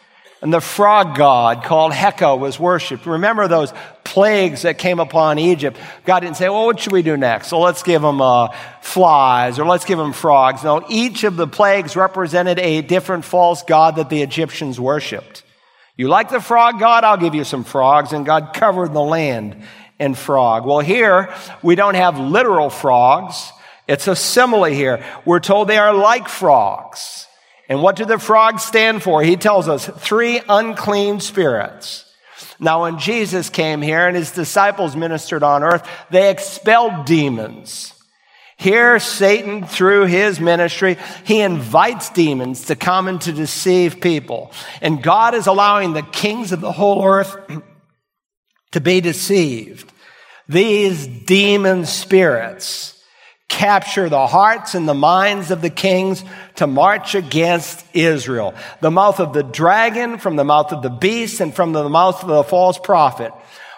And 0.42 0.52
the 0.52 0.60
frog 0.60 1.16
god 1.16 1.62
called 1.62 1.92
Heka 1.92 2.36
was 2.36 2.58
worshiped. 2.58 3.06
Remember 3.06 3.46
those 3.46 3.72
plagues 4.02 4.62
that 4.62 4.76
came 4.76 4.98
upon 4.98 5.38
Egypt? 5.38 5.78
God 6.04 6.20
didn't 6.20 6.36
say, 6.36 6.48
well, 6.48 6.66
what 6.66 6.80
should 6.80 6.92
we 6.92 7.02
do 7.02 7.16
next? 7.16 7.46
So 7.46 7.60
let's 7.60 7.84
give 7.84 8.02
them 8.02 8.20
uh, 8.20 8.48
flies 8.80 9.60
or 9.60 9.66
let's 9.66 9.84
give 9.84 9.98
them 9.98 10.12
frogs. 10.12 10.64
No, 10.64 10.84
each 10.88 11.22
of 11.22 11.36
the 11.36 11.46
plagues 11.46 11.94
represented 11.94 12.58
a 12.58 12.82
different 12.82 13.24
false 13.24 13.62
god 13.62 13.96
that 13.96 14.10
the 14.10 14.22
Egyptians 14.22 14.80
worshiped. 14.80 15.44
You 16.00 16.08
like 16.08 16.30
the 16.30 16.40
frog 16.40 16.80
God? 16.80 17.04
I'll 17.04 17.18
give 17.18 17.34
you 17.34 17.44
some 17.44 17.62
frogs. 17.62 18.14
And 18.14 18.24
God 18.24 18.54
covered 18.54 18.94
the 18.94 19.02
land 19.02 19.62
in 19.98 20.14
frog. 20.14 20.64
Well, 20.64 20.78
here 20.78 21.28
we 21.62 21.74
don't 21.74 21.94
have 21.94 22.18
literal 22.18 22.70
frogs. 22.70 23.52
It's 23.86 24.08
a 24.08 24.16
simile 24.16 24.64
here. 24.64 25.04
We're 25.26 25.40
told 25.40 25.68
they 25.68 25.76
are 25.76 25.92
like 25.92 26.26
frogs. 26.26 27.26
And 27.68 27.82
what 27.82 27.96
do 27.96 28.06
the 28.06 28.18
frogs 28.18 28.64
stand 28.64 29.02
for? 29.02 29.22
He 29.22 29.36
tells 29.36 29.68
us 29.68 29.90
three 29.98 30.40
unclean 30.48 31.20
spirits. 31.20 32.06
Now, 32.58 32.84
when 32.84 32.98
Jesus 32.98 33.50
came 33.50 33.82
here 33.82 34.08
and 34.08 34.16
his 34.16 34.30
disciples 34.30 34.96
ministered 34.96 35.42
on 35.42 35.62
earth, 35.62 35.86
they 36.08 36.30
expelled 36.30 37.04
demons. 37.04 37.92
Here, 38.60 38.98
Satan, 38.98 39.64
through 39.64 40.04
his 40.04 40.38
ministry, 40.38 40.98
he 41.24 41.40
invites 41.40 42.10
demons 42.10 42.66
to 42.66 42.76
come 42.76 43.08
and 43.08 43.18
to 43.22 43.32
deceive 43.32 44.02
people. 44.02 44.52
And 44.82 45.02
God 45.02 45.34
is 45.34 45.46
allowing 45.46 45.94
the 45.94 46.02
kings 46.02 46.52
of 46.52 46.60
the 46.60 46.70
whole 46.70 47.02
earth 47.02 47.38
to 48.72 48.80
be 48.82 49.00
deceived. 49.00 49.90
These 50.46 51.06
demon 51.06 51.86
spirits 51.86 53.02
capture 53.48 54.10
the 54.10 54.26
hearts 54.26 54.74
and 54.74 54.86
the 54.86 54.92
minds 54.92 55.50
of 55.50 55.62
the 55.62 55.70
kings 55.70 56.22
to 56.56 56.66
march 56.66 57.14
against 57.14 57.82
Israel. 57.94 58.54
The 58.82 58.90
mouth 58.90 59.20
of 59.20 59.32
the 59.32 59.42
dragon, 59.42 60.18
from 60.18 60.36
the 60.36 60.44
mouth 60.44 60.70
of 60.70 60.82
the 60.82 60.90
beast, 60.90 61.40
and 61.40 61.54
from 61.54 61.72
the 61.72 61.88
mouth 61.88 62.22
of 62.22 62.28
the 62.28 62.44
false 62.44 62.78
prophet. 62.78 63.32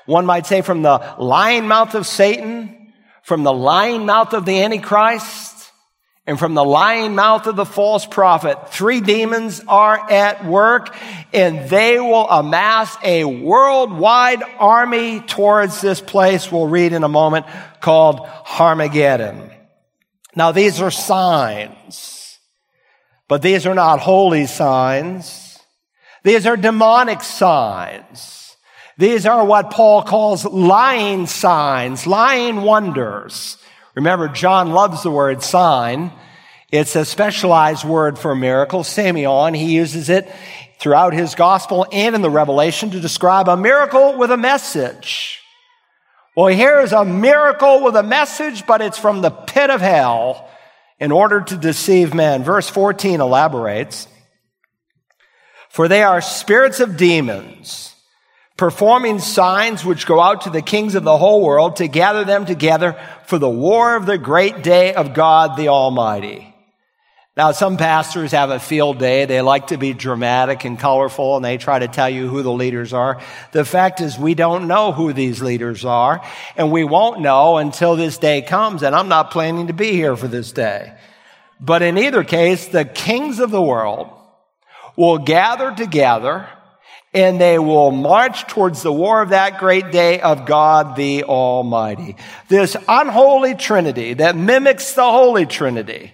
One 0.06 0.26
might 0.26 0.46
say 0.46 0.60
from 0.60 0.82
the 0.82 1.14
lying 1.20 1.68
mouth 1.68 1.94
of 1.94 2.04
Satan, 2.04 2.81
from 3.22 3.42
the 3.42 3.52
lying 3.52 4.06
mouth 4.06 4.32
of 4.34 4.44
the 4.44 4.62
Antichrist 4.62 5.70
and 6.26 6.38
from 6.38 6.54
the 6.54 6.64
lying 6.64 7.14
mouth 7.14 7.46
of 7.46 7.56
the 7.56 7.64
false 7.64 8.06
prophet. 8.06 8.70
Three 8.70 9.00
demons 9.00 9.60
are 9.66 10.10
at 10.10 10.44
work 10.44 10.94
and 11.32 11.68
they 11.68 11.98
will 11.98 12.28
amass 12.28 12.96
a 13.02 13.24
worldwide 13.24 14.42
army 14.58 15.20
towards 15.20 15.80
this 15.80 16.00
place 16.00 16.50
we'll 16.50 16.68
read 16.68 16.92
in 16.92 17.02
a 17.02 17.08
moment 17.08 17.46
called 17.80 18.28
Armageddon. 18.58 19.50
Now 20.34 20.52
these 20.52 20.80
are 20.80 20.90
signs, 20.90 22.38
but 23.28 23.42
these 23.42 23.66
are 23.66 23.74
not 23.74 24.00
holy 24.00 24.46
signs. 24.46 25.58
These 26.22 26.46
are 26.46 26.56
demonic 26.56 27.22
signs. 27.22 28.41
These 28.98 29.26
are 29.26 29.44
what 29.44 29.70
Paul 29.70 30.02
calls 30.02 30.44
lying 30.44 31.26
signs, 31.26 32.06
lying 32.06 32.62
wonders. 32.62 33.56
Remember, 33.94 34.28
John 34.28 34.72
loves 34.72 35.02
the 35.02 35.10
word 35.10 35.42
sign. 35.42 36.12
It's 36.70 36.96
a 36.96 37.04
specialized 37.04 37.84
word 37.84 38.18
for 38.18 38.34
miracle. 38.34 38.82
Semeion, 38.82 39.56
he 39.56 39.74
uses 39.74 40.08
it 40.08 40.30
throughout 40.78 41.14
his 41.14 41.34
gospel 41.34 41.86
and 41.92 42.14
in 42.14 42.22
the 42.22 42.30
Revelation 42.30 42.90
to 42.90 43.00
describe 43.00 43.48
a 43.48 43.56
miracle 43.56 44.16
with 44.18 44.30
a 44.30 44.36
message. 44.36 45.40
Well, 46.36 46.46
here's 46.46 46.92
a 46.92 47.04
miracle 47.04 47.82
with 47.84 47.94
a 47.94 48.02
message, 48.02 48.66
but 48.66 48.80
it's 48.80 48.98
from 48.98 49.20
the 49.20 49.30
pit 49.30 49.70
of 49.70 49.80
hell 49.80 50.48
in 50.98 51.12
order 51.12 51.42
to 51.42 51.56
deceive 51.56 52.14
men. 52.14 52.42
Verse 52.42 52.68
14 52.70 53.20
elaborates, 53.20 54.08
for 55.68 55.88
they 55.88 56.02
are 56.02 56.20
spirits 56.20 56.80
of 56.80 56.96
demons 56.96 57.91
performing 58.56 59.18
signs 59.18 59.84
which 59.84 60.06
go 60.06 60.20
out 60.20 60.42
to 60.42 60.50
the 60.50 60.62
kings 60.62 60.94
of 60.94 61.04
the 61.04 61.16
whole 61.16 61.42
world 61.42 61.76
to 61.76 61.88
gather 61.88 62.24
them 62.24 62.44
together 62.44 62.96
for 63.26 63.38
the 63.38 63.48
war 63.48 63.96
of 63.96 64.06
the 64.06 64.18
great 64.18 64.62
day 64.62 64.94
of 64.94 65.14
God 65.14 65.56
the 65.56 65.68
Almighty. 65.68 66.52
Now, 67.34 67.52
some 67.52 67.78
pastors 67.78 68.32
have 68.32 68.50
a 68.50 68.60
field 68.60 68.98
day. 68.98 69.24
They 69.24 69.40
like 69.40 69.68
to 69.68 69.78
be 69.78 69.94
dramatic 69.94 70.66
and 70.66 70.78
colorful 70.78 71.36
and 71.36 71.44
they 71.44 71.56
try 71.56 71.78
to 71.78 71.88
tell 71.88 72.10
you 72.10 72.28
who 72.28 72.42
the 72.42 72.52
leaders 72.52 72.92
are. 72.92 73.22
The 73.52 73.64
fact 73.64 74.02
is 74.02 74.18
we 74.18 74.34
don't 74.34 74.68
know 74.68 74.92
who 74.92 75.14
these 75.14 75.40
leaders 75.40 75.86
are 75.86 76.22
and 76.58 76.70
we 76.70 76.84
won't 76.84 77.22
know 77.22 77.56
until 77.56 77.96
this 77.96 78.18
day 78.18 78.42
comes. 78.42 78.82
And 78.82 78.94
I'm 78.94 79.08
not 79.08 79.30
planning 79.30 79.68
to 79.68 79.72
be 79.72 79.92
here 79.92 80.14
for 80.14 80.28
this 80.28 80.52
day. 80.52 80.92
But 81.58 81.80
in 81.80 81.96
either 81.96 82.22
case, 82.22 82.66
the 82.66 82.84
kings 82.84 83.40
of 83.40 83.50
the 83.50 83.62
world 83.62 84.10
will 84.94 85.16
gather 85.16 85.74
together 85.74 86.48
and 87.14 87.40
they 87.40 87.58
will 87.58 87.90
march 87.90 88.46
towards 88.46 88.82
the 88.82 88.92
war 88.92 89.20
of 89.20 89.30
that 89.30 89.58
great 89.58 89.90
day 89.90 90.20
of 90.20 90.46
God 90.46 90.96
the 90.96 91.24
Almighty. 91.24 92.16
This 92.48 92.76
unholy 92.88 93.54
Trinity 93.54 94.14
that 94.14 94.36
mimics 94.36 94.94
the 94.94 95.02
Holy 95.02 95.46
Trinity 95.46 96.12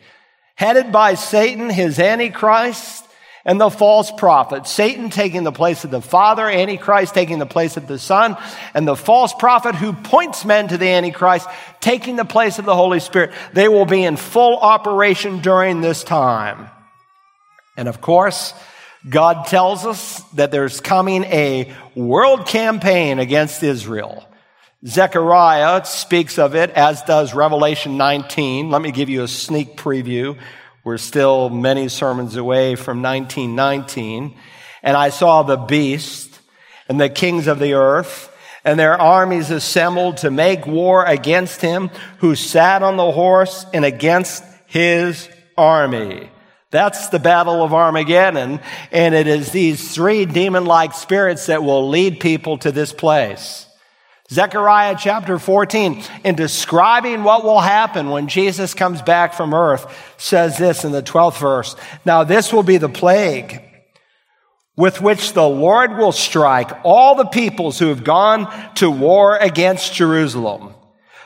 headed 0.56 0.90
by 0.90 1.14
Satan, 1.14 1.70
his 1.70 2.00
Antichrist, 2.00 3.04
and 3.44 3.60
the 3.60 3.70
false 3.70 4.10
prophet. 4.10 4.66
Satan 4.66 5.08
taking 5.08 5.44
the 5.44 5.52
place 5.52 5.84
of 5.84 5.90
the 5.92 6.02
Father, 6.02 6.50
Antichrist 6.50 7.14
taking 7.14 7.38
the 7.38 7.46
place 7.46 7.76
of 7.76 7.86
the 7.86 7.98
Son, 7.98 8.36
and 8.74 8.86
the 8.86 8.96
false 8.96 9.32
prophet 9.32 9.76
who 9.76 9.92
points 9.92 10.44
men 10.44 10.66
to 10.68 10.76
the 10.76 10.88
Antichrist 10.88 11.48
taking 11.80 12.16
the 12.16 12.24
place 12.24 12.58
of 12.58 12.64
the 12.64 12.74
Holy 12.74 12.98
Spirit. 12.98 13.32
They 13.52 13.68
will 13.68 13.86
be 13.86 14.02
in 14.02 14.16
full 14.16 14.56
operation 14.58 15.40
during 15.40 15.80
this 15.80 16.02
time. 16.02 16.68
And 17.76 17.88
of 17.88 18.00
course, 18.00 18.52
God 19.08 19.46
tells 19.46 19.84
us 19.84 20.20
that 20.34 20.50
there's 20.50 20.80
coming 20.80 21.24
a 21.24 21.74
world 21.94 22.46
campaign 22.46 23.18
against 23.18 23.62
Israel. 23.62 24.24
Zechariah 24.86 25.84
speaks 25.84 26.38
of 26.38 26.54
it, 26.54 26.70
as 26.70 27.02
does 27.02 27.34
Revelation 27.34 27.96
19. 27.96 28.70
Let 28.70 28.80
me 28.80 28.92
give 28.92 29.08
you 29.08 29.22
a 29.22 29.28
sneak 29.28 29.76
preview. 29.76 30.38
We're 30.84 30.98
still 30.98 31.50
many 31.50 31.88
sermons 31.88 32.36
away 32.36 32.76
from 32.76 33.02
1919. 33.02 34.36
And 34.82 34.96
I 34.96 35.10
saw 35.10 35.42
the 35.42 35.56
beast 35.56 36.40
and 36.88 37.00
the 37.00 37.08
kings 37.08 37.46
of 37.46 37.58
the 37.58 37.74
earth 37.74 38.32
and 38.64 38.78
their 38.78 39.00
armies 39.00 39.50
assembled 39.50 40.18
to 40.18 40.30
make 40.30 40.66
war 40.66 41.04
against 41.04 41.60
him 41.60 41.90
who 42.18 42.34
sat 42.34 42.82
on 42.82 42.96
the 42.96 43.10
horse 43.10 43.64
and 43.72 43.84
against 43.84 44.44
his 44.66 45.28
army. 45.56 46.30
That's 46.70 47.08
the 47.08 47.18
battle 47.18 47.62
of 47.62 47.72
Armageddon. 47.72 48.60
And 48.92 49.14
it 49.14 49.26
is 49.26 49.52
these 49.52 49.94
three 49.94 50.26
demon 50.26 50.66
like 50.66 50.92
spirits 50.92 51.46
that 51.46 51.62
will 51.62 51.88
lead 51.88 52.20
people 52.20 52.58
to 52.58 52.72
this 52.72 52.92
place. 52.92 53.66
Zechariah 54.30 54.96
chapter 54.98 55.38
14, 55.38 56.02
in 56.22 56.34
describing 56.34 57.24
what 57.24 57.44
will 57.44 57.60
happen 57.60 58.10
when 58.10 58.28
Jesus 58.28 58.74
comes 58.74 59.00
back 59.00 59.32
from 59.32 59.54
earth, 59.54 60.14
says 60.18 60.58
this 60.58 60.84
in 60.84 60.92
the 60.92 61.02
12th 61.02 61.38
verse. 61.38 61.76
Now 62.04 62.24
this 62.24 62.52
will 62.52 62.62
be 62.62 62.76
the 62.76 62.90
plague 62.90 63.62
with 64.76 65.00
which 65.00 65.32
the 65.32 65.48
Lord 65.48 65.96
will 65.96 66.12
strike 66.12 66.70
all 66.84 67.14
the 67.14 67.24
peoples 67.24 67.78
who 67.78 67.88
have 67.88 68.04
gone 68.04 68.74
to 68.74 68.90
war 68.90 69.36
against 69.38 69.94
Jerusalem. 69.94 70.74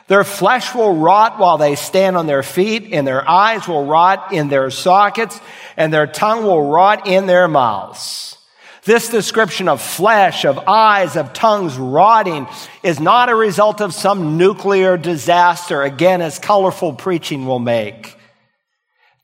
Their 0.07 0.23
flesh 0.23 0.75
will 0.75 0.95
rot 0.95 1.39
while 1.39 1.57
they 1.57 1.75
stand 1.75 2.17
on 2.17 2.27
their 2.27 2.43
feet, 2.43 2.89
and 2.91 3.07
their 3.07 3.27
eyes 3.27 3.67
will 3.67 3.85
rot 3.85 4.33
in 4.33 4.49
their 4.49 4.69
sockets, 4.69 5.39
and 5.77 5.93
their 5.93 6.07
tongue 6.07 6.43
will 6.43 6.69
rot 6.69 7.07
in 7.07 7.25
their 7.25 7.47
mouths. 7.47 8.37
This 8.83 9.07
description 9.07 9.69
of 9.69 9.81
flesh, 9.81 10.43
of 10.43 10.59
eyes, 10.67 11.15
of 11.15 11.31
tongues 11.31 11.77
rotting 11.77 12.47
is 12.83 12.99
not 12.99 13.29
a 13.29 13.35
result 13.35 13.79
of 13.79 13.93
some 13.93 14.37
nuclear 14.37 14.97
disaster, 14.97 15.83
again, 15.83 16.21
as 16.21 16.37
colorful 16.37 16.91
preaching 16.91 17.45
will 17.45 17.59
make. 17.59 18.17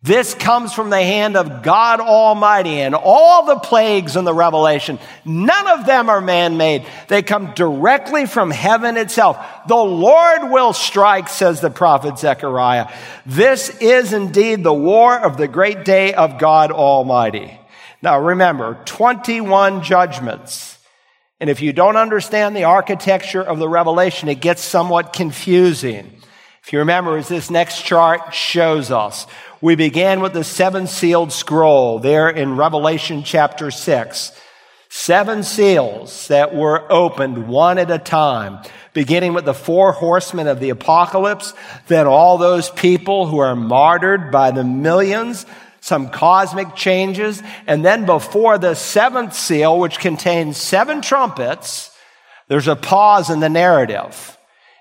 This 0.01 0.33
comes 0.33 0.73
from 0.73 0.89
the 0.89 1.03
hand 1.03 1.35
of 1.35 1.61
God 1.61 1.99
Almighty 1.99 2.79
and 2.79 2.95
all 2.95 3.45
the 3.45 3.59
plagues 3.59 4.15
in 4.15 4.23
the 4.23 4.33
Revelation. 4.33 4.97
None 5.25 5.67
of 5.67 5.85
them 5.85 6.09
are 6.09 6.21
man-made. 6.21 6.85
They 7.09 7.21
come 7.21 7.53
directly 7.53 8.25
from 8.25 8.49
heaven 8.49 8.95
itself. 8.95 9.37
The 9.67 9.75
Lord 9.75 10.51
will 10.51 10.71
strike, 10.71 11.27
says 11.27 11.59
the 11.59 11.69
prophet 11.69 12.17
Zechariah. 12.17 12.87
This 13.25 13.69
is 13.81 14.13
indeed 14.13 14.63
the 14.63 14.73
war 14.73 15.19
of 15.19 15.35
the 15.35 15.49
great 15.49 15.83
day 15.83 16.13
of 16.13 16.39
God 16.39 16.71
Almighty. 16.71 17.59
Now 18.01 18.21
remember, 18.21 18.81
21 18.85 19.83
judgments. 19.83 20.77
And 21.41 21.49
if 21.49 21.61
you 21.61 21.73
don't 21.73 21.97
understand 21.97 22.55
the 22.55 22.63
architecture 22.63 23.43
of 23.43 23.59
the 23.59 23.67
revelation, 23.67 24.29
it 24.29 24.39
gets 24.39 24.63
somewhat 24.63 25.11
confusing. 25.11 26.18
If 26.69 26.73
you 26.73 26.79
remember, 26.81 27.17
as 27.17 27.27
this 27.27 27.49
next 27.49 27.81
chart 27.81 28.31
shows 28.31 28.91
us, 28.91 29.25
we 29.59 29.73
began 29.73 30.19
with 30.19 30.33
the 30.33 30.43
seven 30.43 30.85
sealed 30.85 31.31
scroll 31.31 31.97
there 31.97 32.29
in 32.29 32.57
Revelation 32.57 33.23
chapter 33.23 33.71
6. 33.71 34.31
Seven 34.87 35.41
seals 35.41 36.27
that 36.27 36.53
were 36.53 36.85
opened 36.91 37.47
one 37.47 37.79
at 37.79 37.89
a 37.89 37.97
time, 37.97 38.59
beginning 38.93 39.33
with 39.33 39.45
the 39.45 39.53
four 39.55 39.93
horsemen 39.93 40.45
of 40.45 40.59
the 40.59 40.69
apocalypse, 40.69 41.55
then 41.87 42.05
all 42.05 42.37
those 42.37 42.69
people 42.69 43.25
who 43.25 43.39
are 43.39 43.55
martyred 43.55 44.31
by 44.31 44.51
the 44.51 44.63
millions, 44.63 45.47
some 45.81 46.11
cosmic 46.11 46.75
changes, 46.75 47.41
and 47.65 47.83
then 47.83 48.05
before 48.05 48.59
the 48.59 48.75
seventh 48.75 49.33
seal, 49.33 49.79
which 49.79 49.97
contains 49.97 50.55
seven 50.57 51.01
trumpets, 51.01 51.89
there's 52.47 52.67
a 52.67 52.75
pause 52.75 53.31
in 53.31 53.39
the 53.39 53.49
narrative. 53.49 54.35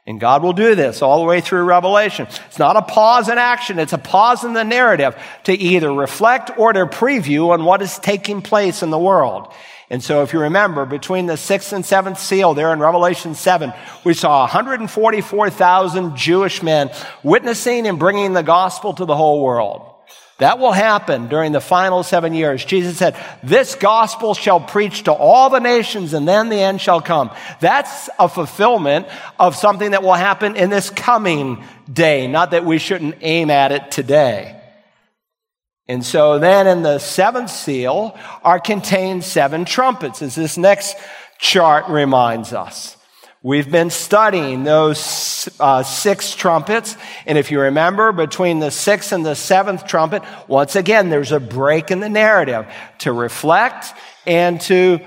And 0.08 0.18
God 0.18 0.42
will 0.42 0.54
do 0.54 0.74
this 0.74 1.02
all 1.02 1.20
the 1.20 1.26
way 1.26 1.42
through 1.42 1.64
Revelation. 1.64 2.28
It's 2.46 2.58
not 2.58 2.76
a 2.76 2.82
pause 2.82 3.28
in 3.28 3.36
action, 3.36 3.78
it's 3.78 3.92
a 3.92 3.98
pause 3.98 4.42
in 4.42 4.54
the 4.54 4.64
narrative 4.64 5.14
to 5.44 5.52
either 5.52 5.92
reflect 5.92 6.50
or 6.56 6.72
to 6.72 6.86
preview 6.86 7.50
on 7.50 7.66
what 7.66 7.82
is 7.82 7.98
taking 7.98 8.40
place 8.40 8.82
in 8.82 8.88
the 8.88 8.98
world. 8.98 9.52
And 9.90 10.02
so 10.02 10.22
if 10.22 10.32
you 10.32 10.40
remember, 10.40 10.86
between 10.86 11.26
the 11.26 11.36
sixth 11.36 11.74
and 11.74 11.84
seventh 11.84 12.18
seal 12.18 12.54
there 12.54 12.72
in 12.72 12.80
Revelation 12.80 13.34
7, 13.34 13.70
we 14.02 14.14
saw 14.14 14.40
144,000 14.40 16.16
Jewish 16.16 16.62
men 16.62 16.90
witnessing 17.22 17.86
and 17.86 17.98
bringing 17.98 18.32
the 18.32 18.42
gospel 18.42 18.94
to 18.94 19.04
the 19.04 19.14
whole 19.14 19.42
world. 19.42 19.87
That 20.38 20.60
will 20.60 20.72
happen 20.72 21.26
during 21.26 21.50
the 21.50 21.60
final 21.60 22.04
seven 22.04 22.32
years. 22.32 22.64
Jesus 22.64 22.96
said, 22.96 23.16
this 23.42 23.74
gospel 23.74 24.34
shall 24.34 24.60
preach 24.60 25.02
to 25.04 25.12
all 25.12 25.50
the 25.50 25.58
nations 25.58 26.14
and 26.14 26.28
then 26.28 26.48
the 26.48 26.60
end 26.60 26.80
shall 26.80 27.00
come. 27.00 27.30
That's 27.60 28.08
a 28.20 28.28
fulfillment 28.28 29.08
of 29.40 29.56
something 29.56 29.90
that 29.90 30.04
will 30.04 30.14
happen 30.14 30.54
in 30.54 30.70
this 30.70 30.90
coming 30.90 31.64
day. 31.92 32.28
Not 32.28 32.52
that 32.52 32.64
we 32.64 32.78
shouldn't 32.78 33.16
aim 33.20 33.50
at 33.50 33.72
it 33.72 33.90
today. 33.90 34.54
And 35.88 36.04
so 36.04 36.38
then 36.38 36.66
in 36.68 36.82
the 36.82 36.98
seventh 36.98 37.50
seal 37.50 38.16
are 38.44 38.60
contained 38.60 39.24
seven 39.24 39.64
trumpets, 39.64 40.20
as 40.20 40.34
this 40.34 40.58
next 40.58 40.96
chart 41.38 41.88
reminds 41.88 42.52
us. 42.52 42.97
We've 43.42 43.70
been 43.70 43.90
studying 43.90 44.64
those 44.64 45.48
uh, 45.60 45.84
six 45.84 46.34
trumpets. 46.34 46.96
And 47.24 47.38
if 47.38 47.52
you 47.52 47.60
remember, 47.60 48.10
between 48.10 48.58
the 48.58 48.72
sixth 48.72 49.12
and 49.12 49.24
the 49.24 49.36
seventh 49.36 49.86
trumpet, 49.86 50.24
once 50.48 50.74
again, 50.74 51.08
there's 51.08 51.30
a 51.30 51.38
break 51.38 51.92
in 51.92 52.00
the 52.00 52.08
narrative 52.08 52.66
to 52.98 53.12
reflect 53.12 53.94
and 54.26 54.60
to 54.62 54.98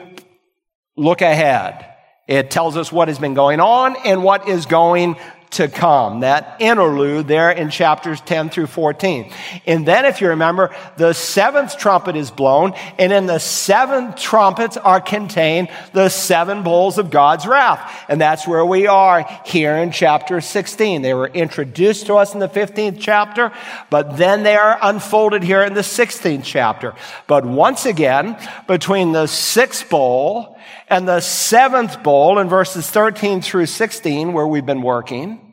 look 0.95 1.21
ahead. 1.21 1.85
It 2.25 2.49
tells 2.49 2.77
us 2.77 2.89
what 2.89 3.09
has 3.09 3.19
been 3.19 3.33
going 3.33 3.59
on 3.59 3.97
and 4.05 4.23
what 4.23 4.47
is 4.47 4.65
going 4.65 5.17
to 5.51 5.67
come. 5.67 6.21
That 6.21 6.57
interlude 6.59 7.27
there 7.27 7.51
in 7.51 7.69
chapters 7.69 8.21
10 8.21 8.49
through 8.49 8.67
14. 8.67 9.31
And 9.65 9.85
then, 9.85 10.05
if 10.05 10.21
you 10.21 10.29
remember, 10.29 10.73
the 10.97 11.13
seventh 11.13 11.77
trumpet 11.77 12.15
is 12.15 12.31
blown, 12.31 12.73
and 12.97 13.11
in 13.11 13.25
the 13.25 13.39
seven 13.39 14.13
trumpets 14.13 14.77
are 14.77 15.01
contained 15.01 15.69
the 15.93 16.09
seven 16.09 16.63
bowls 16.63 16.97
of 16.97 17.09
God's 17.09 17.45
wrath. 17.45 18.05
And 18.07 18.19
that's 18.19 18.47
where 18.47 18.65
we 18.65 18.87
are 18.87 19.23
here 19.45 19.75
in 19.75 19.91
chapter 19.91 20.39
16. 20.39 21.01
They 21.01 21.13
were 21.13 21.27
introduced 21.27 22.05
to 22.07 22.15
us 22.15 22.33
in 22.33 22.39
the 22.39 22.49
15th 22.49 22.97
chapter, 22.99 23.51
but 23.89 24.17
then 24.17 24.43
they 24.43 24.55
are 24.55 24.79
unfolded 24.81 25.43
here 25.43 25.63
in 25.63 25.73
the 25.73 25.81
16th 25.81 26.43
chapter. 26.43 26.95
But 27.27 27.45
once 27.45 27.85
again, 27.85 28.37
between 28.67 29.11
the 29.11 29.27
sixth 29.27 29.89
bowl 29.89 30.50
and 30.87 31.07
the 31.07 31.19
seventh 31.21 32.03
bowl 32.03 32.39
in 32.39 32.49
verses 32.49 32.89
13 32.89 33.41
through 33.41 33.67
16, 33.67 34.33
where 34.33 34.47
we've 34.47 34.65
been 34.65 34.81
working, 34.81 35.51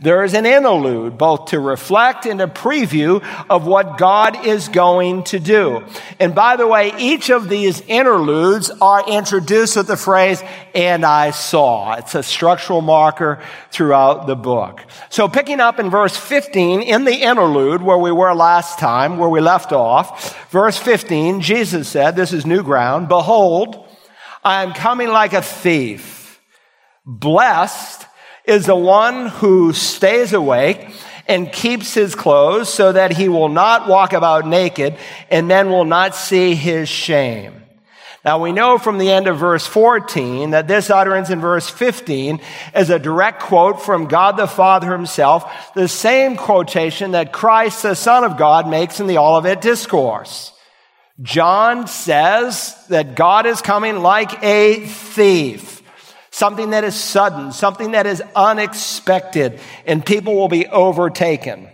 there 0.00 0.24
is 0.24 0.34
an 0.34 0.44
interlude, 0.44 1.16
both 1.16 1.46
to 1.46 1.60
reflect 1.60 2.26
and 2.26 2.40
a 2.40 2.46
preview 2.46 3.24
of 3.48 3.66
what 3.66 3.96
God 3.96 4.46
is 4.46 4.68
going 4.68 5.24
to 5.24 5.38
do. 5.38 5.84
And 6.18 6.34
by 6.34 6.56
the 6.56 6.66
way, 6.66 6.92
each 6.98 7.30
of 7.30 7.48
these 7.48 7.80
interludes 7.82 8.70
are 8.70 9.08
introduced 9.08 9.76
with 9.76 9.86
the 9.86 9.96
phrase, 9.96 10.42
and 10.74 11.04
I 11.04 11.30
saw. 11.30 11.94
It's 11.94 12.14
a 12.14 12.22
structural 12.22 12.80
marker 12.80 13.40
throughout 13.70 14.26
the 14.26 14.36
book. 14.36 14.84
So 15.10 15.28
picking 15.28 15.60
up 15.60 15.78
in 15.78 15.90
verse 15.90 16.16
15, 16.16 16.82
in 16.82 17.04
the 17.04 17.14
interlude 17.14 17.80
where 17.80 17.98
we 17.98 18.12
were 18.12 18.34
last 18.34 18.78
time, 18.78 19.16
where 19.16 19.28
we 19.28 19.40
left 19.40 19.72
off, 19.72 20.50
verse 20.50 20.76
15, 20.76 21.40
Jesus 21.40 21.88
said, 21.88 22.16
this 22.16 22.32
is 22.32 22.44
new 22.44 22.62
ground, 22.62 23.08
behold, 23.08 23.87
I 24.44 24.62
am 24.62 24.72
coming 24.72 25.08
like 25.08 25.32
a 25.32 25.42
thief. 25.42 26.40
Blessed 27.04 28.06
is 28.44 28.66
the 28.66 28.76
one 28.76 29.26
who 29.26 29.72
stays 29.72 30.32
awake 30.32 30.90
and 31.26 31.52
keeps 31.52 31.92
his 31.92 32.14
clothes 32.14 32.72
so 32.72 32.92
that 32.92 33.12
he 33.12 33.28
will 33.28 33.50
not 33.50 33.88
walk 33.88 34.12
about 34.12 34.46
naked 34.46 34.96
and 35.30 35.46
men 35.46 35.68
will 35.68 35.84
not 35.84 36.14
see 36.14 36.54
his 36.54 36.88
shame. 36.88 37.54
Now 38.24 38.42
we 38.42 38.52
know 38.52 38.78
from 38.78 38.98
the 38.98 39.10
end 39.10 39.26
of 39.26 39.38
verse 39.38 39.66
14 39.66 40.50
that 40.50 40.66
this 40.66 40.90
utterance 40.90 41.30
in 41.30 41.40
verse 41.40 41.68
15 41.68 42.40
is 42.74 42.90
a 42.90 42.98
direct 42.98 43.40
quote 43.40 43.80
from 43.80 44.06
God 44.06 44.36
the 44.36 44.46
Father 44.46 44.92
himself, 44.92 45.72
the 45.74 45.88
same 45.88 46.36
quotation 46.36 47.12
that 47.12 47.32
Christ, 47.32 47.82
the 47.82 47.94
Son 47.94 48.24
of 48.24 48.36
God, 48.36 48.68
makes 48.68 48.98
in 48.98 49.06
the 49.06 49.18
Olivet 49.18 49.60
Discourse. 49.60 50.52
John 51.20 51.86
says 51.86 52.76
that 52.88 53.16
God 53.16 53.46
is 53.46 53.60
coming 53.60 54.00
like 54.00 54.42
a 54.42 54.86
thief 54.86 55.78
something 56.38 56.70
that 56.70 56.84
is 56.84 56.94
sudden, 56.94 57.50
something 57.50 57.92
that 57.92 58.06
is 58.06 58.22
unexpected, 58.36 59.58
and 59.84 60.06
people 60.06 60.36
will 60.36 60.48
be 60.48 60.68
overtaken. 60.68 61.68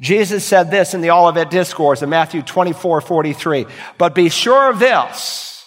Jesus 0.00 0.44
said 0.44 0.70
this 0.70 0.92
in 0.92 1.00
the 1.00 1.10
Olivet 1.10 1.50
Discourse 1.50 2.02
in 2.02 2.10
Matthew 2.10 2.42
24, 2.42 3.00
43. 3.00 3.66
But 3.96 4.14
be 4.14 4.28
sure 4.28 4.68
of 4.68 4.78
this, 4.78 5.66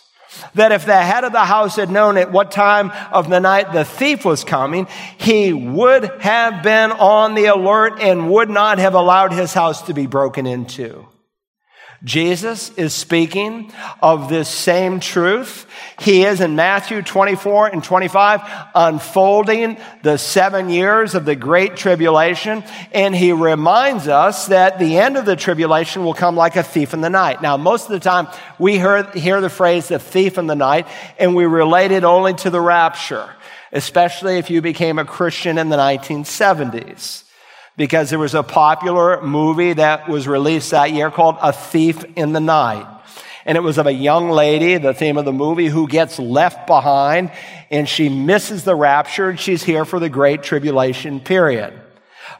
that 0.53 0.71
if 0.71 0.86
the 0.86 0.95
head 0.95 1.23
of 1.23 1.32
the 1.32 1.45
house 1.45 1.78
had 1.78 1.89
known 1.89 2.17
at 2.17 2.32
what 2.32 2.51
time 2.51 2.91
of 3.11 3.30
the 3.30 3.39
night 3.39 3.73
the 3.73 3.86
thief 3.86 4.26
was 4.26 4.43
coming, 4.43 4.88
he 5.17 5.51
would 5.51 6.03
have 6.21 6.61
been 6.61 6.91
on 6.91 7.34
the 7.34 7.45
alert 7.45 7.99
and 7.99 8.30
would 8.30 8.49
not 8.49 8.78
have 8.78 8.93
allowed 8.93 9.34
his 9.34 9.53
house 9.53 9.82
to 9.84 9.93
be 9.93 10.05
broken 10.05 10.45
into. 10.45 11.07
Jesus 12.06 12.70
is 12.78 12.93
speaking 12.93 13.74
of 13.99 14.30
this 14.30 14.47
same 14.47 14.99
truth. 14.99 15.66
He 15.99 16.24
is 16.24 16.39
in 16.39 16.56
Matthew 16.56 17.01
24 17.01 17.70
and 17.70 17.84
25 17.84 18.41
unfolding 18.76 19.78
the 20.03 20.18
seven 20.18 20.70
years 20.70 21.16
of 21.16 21.26
the 21.26 21.36
great 21.36 21.76
tribulation. 21.78 22.64
And 22.93 23.16
he 23.16 23.32
reminds 23.32 24.08
us 24.08 24.47
that 24.47 24.78
the 24.78 24.99
end 24.99 25.18
of 25.18 25.26
the 25.26 25.36
tribulation 25.36 26.03
will 26.03 26.14
come 26.14 26.36
like 26.36 26.56
a 26.56 26.64
thief 26.64 26.93
in 26.93 27.01
the 27.01 27.10
night. 27.10 27.41
Now, 27.41 27.58
most 27.58 27.86
of 27.86 27.91
the 27.91 27.99
time 27.99 28.28
we 28.60 28.74
hear, 28.74 29.10
hear 29.12 29.41
the 29.41 29.49
phrase 29.49 29.88
the 29.88 29.97
thief 29.97 30.38
in 30.38 30.45
the 30.45 30.56
night 30.56 30.88
and 31.18 31.36
we 31.36 31.45
relate 31.45 31.89
it 31.89 32.03
only 32.03 32.36
to 32.36 32.51
the 32.51 32.62
rapture, 32.62 33.28
especially 33.72 34.38
if 34.38 34.51
you 34.51 34.62
became 34.62 34.99
a 34.99 35.06
Christian 35.06 35.58
in 35.58 35.70
the 35.70 35.78
1970s 35.78 37.24
because 37.78 38.09
there 38.09 38.19
was 38.19 38.34
a 38.34 38.43
popular 38.43 39.21
movie 39.21 39.73
that 39.73 40.07
was 40.07 40.28
released 40.28 40.71
that 40.71 40.91
year 40.91 41.11
called 41.11 41.38
A 41.41 41.51
Thief 41.51 42.03
in 42.15 42.34
the 42.34 42.39
Night. 42.39 42.88
And 43.45 43.57
it 43.57 43.61
was 43.61 43.78
of 43.78 43.86
a 43.86 43.91
young 43.91 44.30
lady, 44.30 44.78
the 44.78 44.93
theme 44.93 45.17
of 45.17 45.26
the 45.26 45.34
movie, 45.34 45.67
who 45.67 45.88
gets 45.88 46.17
left 46.17 46.65
behind 46.65 47.32
and 47.69 47.88
she 47.88 48.09
misses 48.09 48.63
the 48.63 48.76
rapture 48.76 49.30
and 49.30 49.39
she's 49.39 49.63
here 49.63 49.86
for 49.86 49.99
the 49.99 50.09
great 50.09 50.41
tribulation 50.41 51.19
period. 51.19 51.73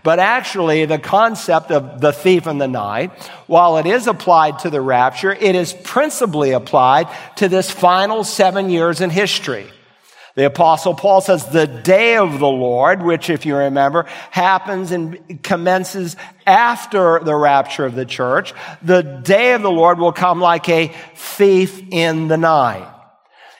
But 0.04 0.20
actually, 0.20 0.86
the 0.86 1.00
concept 1.00 1.72
of 1.72 2.00
the 2.00 2.12
thief 2.12 2.48
in 2.48 2.58
the 2.58 2.68
night, 2.68 3.12
while 3.48 3.78
it 3.78 3.86
is 3.86 4.08
applied 4.08 4.60
to 4.60 4.70
the 4.70 4.82
rapture, 4.82 5.32
it 5.32 5.56
is 5.56 5.74
principally 5.74 6.52
applied 6.52 7.08
to 7.38 7.50
this 7.50 7.72
final 7.72 8.24
seven 8.24 8.70
years 8.70 9.02
in 9.02 9.10
history. 9.10 9.68
The 10.36 10.46
apostle 10.46 10.94
Paul 10.94 11.22
says 11.22 11.46
the 11.46 11.66
day 11.66 12.18
of 12.18 12.40
the 12.40 12.48
Lord, 12.48 13.02
which 13.02 13.30
if 13.30 13.46
you 13.46 13.56
remember, 13.56 14.04
happens 14.32 14.92
and 14.92 15.42
commences 15.44 16.18
after 16.46 17.20
the 17.20 17.36
rapture 17.36 17.86
of 17.86 17.96
the 17.96 18.06
church. 18.06 18.54
The 18.82 19.02
day 19.02 19.54
of 19.54 19.62
the 19.62 19.72
Lord 19.72 19.98
will 19.98 20.12
come 20.12 20.42
like 20.42 20.68
a 20.68 20.94
thief 21.16 21.82
in 21.90 22.28
the 22.28 22.38
night. 22.38 22.92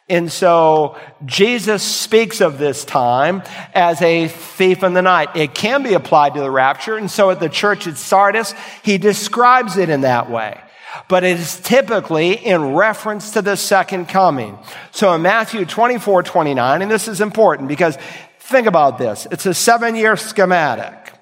And 0.10 0.32
so 0.32 0.98
Jesus 1.24 1.82
speaks 1.82 2.42
of 2.42 2.60
this 2.60 2.86
time 2.86 3.42
as 3.74 4.02
a 4.02 4.28
thief 4.28 4.84
in 4.84 4.94
the 4.94 5.02
night. 5.02 5.30
It 5.36 5.56
can 5.56 5.82
be 5.82 5.94
applied 5.94 6.36
to 6.36 6.42
the 6.42 6.52
rapture. 6.52 6.98
And 6.98 7.10
so 7.10 7.32
at 7.32 7.40
the 7.40 7.50
church 7.50 7.88
at 7.88 7.98
Sardis, 7.98 8.54
he 8.84 8.98
describes 8.98 9.78
it 9.78 9.90
in 9.90 10.02
that 10.02 10.30
way 10.30 10.60
but 11.08 11.24
it 11.24 11.40
is 11.40 11.60
typically 11.60 12.34
in 12.34 12.74
reference 12.74 13.32
to 13.32 13.42
the 13.42 13.56
second 13.56 14.08
coming. 14.08 14.58
So 14.92 15.14
in 15.14 15.22
Matthew 15.22 15.66
24, 15.66 16.24
29, 16.24 16.82
and 16.82 16.92
this 16.92 17.08
is 17.08 17.22
important 17.22 17.68
because 17.68 17.98
think 18.40 18.68
about 18.68 18.98
this. 18.98 19.28
It's 19.32 19.46
a 19.46 19.54
seven 19.54 19.96
year 19.96 20.18
schematic. 20.18 21.14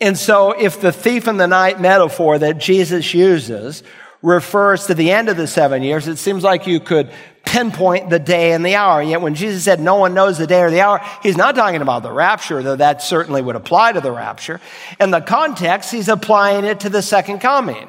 And 0.00 0.18
so 0.18 0.52
if 0.52 0.80
the 0.80 0.92
thief 0.92 1.28
in 1.28 1.36
the 1.36 1.46
night 1.46 1.80
metaphor 1.80 2.38
that 2.38 2.58
Jesus 2.58 3.14
uses 3.14 3.82
refers 4.22 4.86
to 4.86 4.94
the 4.94 5.10
end 5.10 5.28
of 5.28 5.36
the 5.36 5.46
seven 5.46 5.82
years, 5.82 6.08
it 6.08 6.16
seems 6.16 6.42
like 6.42 6.66
you 6.66 6.80
could 6.80 7.10
pinpoint 7.44 8.10
the 8.10 8.18
day 8.18 8.52
and 8.52 8.64
the 8.64 8.74
hour. 8.74 9.00
And 9.00 9.10
yet 9.10 9.20
when 9.20 9.34
Jesus 9.34 9.64
said 9.64 9.80
no 9.80 9.96
one 9.96 10.14
knows 10.14 10.38
the 10.38 10.46
day 10.46 10.60
or 10.60 10.70
the 10.70 10.80
hour, 10.80 11.00
he's 11.22 11.36
not 11.36 11.54
talking 11.54 11.82
about 11.82 12.02
the 12.02 12.10
rapture, 12.10 12.62
though 12.62 12.76
that 12.76 13.02
certainly 13.02 13.42
would 13.42 13.54
apply 13.54 13.92
to 13.92 14.00
the 14.00 14.10
rapture. 14.10 14.60
In 14.98 15.10
the 15.10 15.20
context, 15.20 15.90
he's 15.90 16.08
applying 16.08 16.64
it 16.64 16.80
to 16.80 16.88
the 16.88 17.02
second 17.02 17.38
coming. 17.38 17.88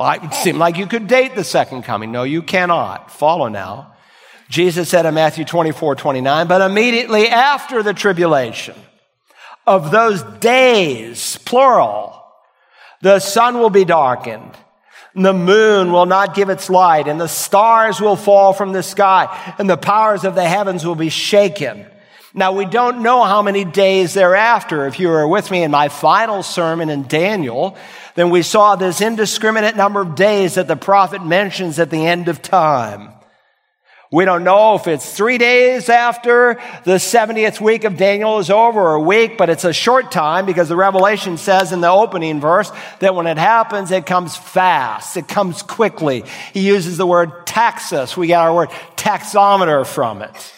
Well, 0.00 0.12
it 0.12 0.32
seem 0.32 0.56
like 0.56 0.78
you 0.78 0.86
could 0.86 1.08
date 1.08 1.34
the 1.34 1.44
second 1.44 1.82
coming. 1.82 2.10
No, 2.10 2.22
you 2.22 2.40
cannot. 2.40 3.10
Follow 3.10 3.48
now. 3.48 3.92
Jesus 4.48 4.88
said 4.88 5.04
in 5.04 5.12
Matthew 5.12 5.44
24, 5.44 5.94
29, 5.94 6.46
but 6.46 6.62
immediately 6.62 7.28
after 7.28 7.82
the 7.82 7.92
tribulation 7.92 8.74
of 9.66 9.90
those 9.90 10.22
days, 10.22 11.36
plural, 11.44 12.24
the 13.02 13.18
sun 13.18 13.58
will 13.58 13.68
be 13.68 13.84
darkened. 13.84 14.56
The 15.14 15.34
moon 15.34 15.92
will 15.92 16.06
not 16.06 16.34
give 16.34 16.48
its 16.48 16.70
light 16.70 17.06
and 17.06 17.20
the 17.20 17.28
stars 17.28 18.00
will 18.00 18.16
fall 18.16 18.54
from 18.54 18.72
the 18.72 18.82
sky 18.82 19.54
and 19.58 19.68
the 19.68 19.76
powers 19.76 20.24
of 20.24 20.34
the 20.34 20.48
heavens 20.48 20.82
will 20.82 20.94
be 20.94 21.10
shaken. 21.10 21.84
Now 22.32 22.52
we 22.52 22.64
don't 22.64 23.02
know 23.02 23.24
how 23.24 23.42
many 23.42 23.64
days 23.64 24.14
thereafter. 24.14 24.86
If 24.86 25.00
you 25.00 25.08
were 25.08 25.26
with 25.26 25.50
me 25.50 25.64
in 25.64 25.70
my 25.72 25.88
final 25.88 26.44
sermon 26.44 26.88
in 26.88 27.08
Daniel, 27.08 27.76
then 28.14 28.30
we 28.30 28.42
saw 28.42 28.76
this 28.76 29.00
indiscriminate 29.00 29.76
number 29.76 30.00
of 30.00 30.14
days 30.14 30.54
that 30.54 30.68
the 30.68 30.76
prophet 30.76 31.24
mentions 31.24 31.78
at 31.80 31.90
the 31.90 32.06
end 32.06 32.28
of 32.28 32.40
time. 32.40 33.12
We 34.12 34.24
don't 34.24 34.42
know 34.42 34.74
if 34.74 34.88
it's 34.88 35.16
three 35.16 35.38
days 35.38 35.88
after 35.88 36.60
the 36.84 36.96
70th 36.96 37.60
week 37.60 37.84
of 37.84 37.96
Daniel 37.96 38.40
is 38.40 38.50
over 38.50 38.80
or 38.80 38.94
a 38.94 39.00
week, 39.00 39.38
but 39.38 39.48
it's 39.48 39.64
a 39.64 39.72
short 39.72 40.10
time 40.10 40.46
because 40.46 40.68
the 40.68 40.74
Revelation 40.74 41.36
says 41.36 41.70
in 41.72 41.80
the 41.80 41.90
opening 41.90 42.40
verse 42.40 42.72
that 42.98 43.14
when 43.14 43.28
it 43.28 43.38
happens, 43.38 43.92
it 43.92 44.06
comes 44.06 44.36
fast. 44.36 45.16
It 45.16 45.28
comes 45.28 45.62
quickly. 45.62 46.24
He 46.52 46.66
uses 46.66 46.96
the 46.96 47.06
word 47.06 47.46
taxus. 47.46 48.16
We 48.16 48.26
get 48.26 48.40
our 48.40 48.52
word 48.52 48.70
tachometer 48.96 49.86
from 49.86 50.22
it. 50.22 50.54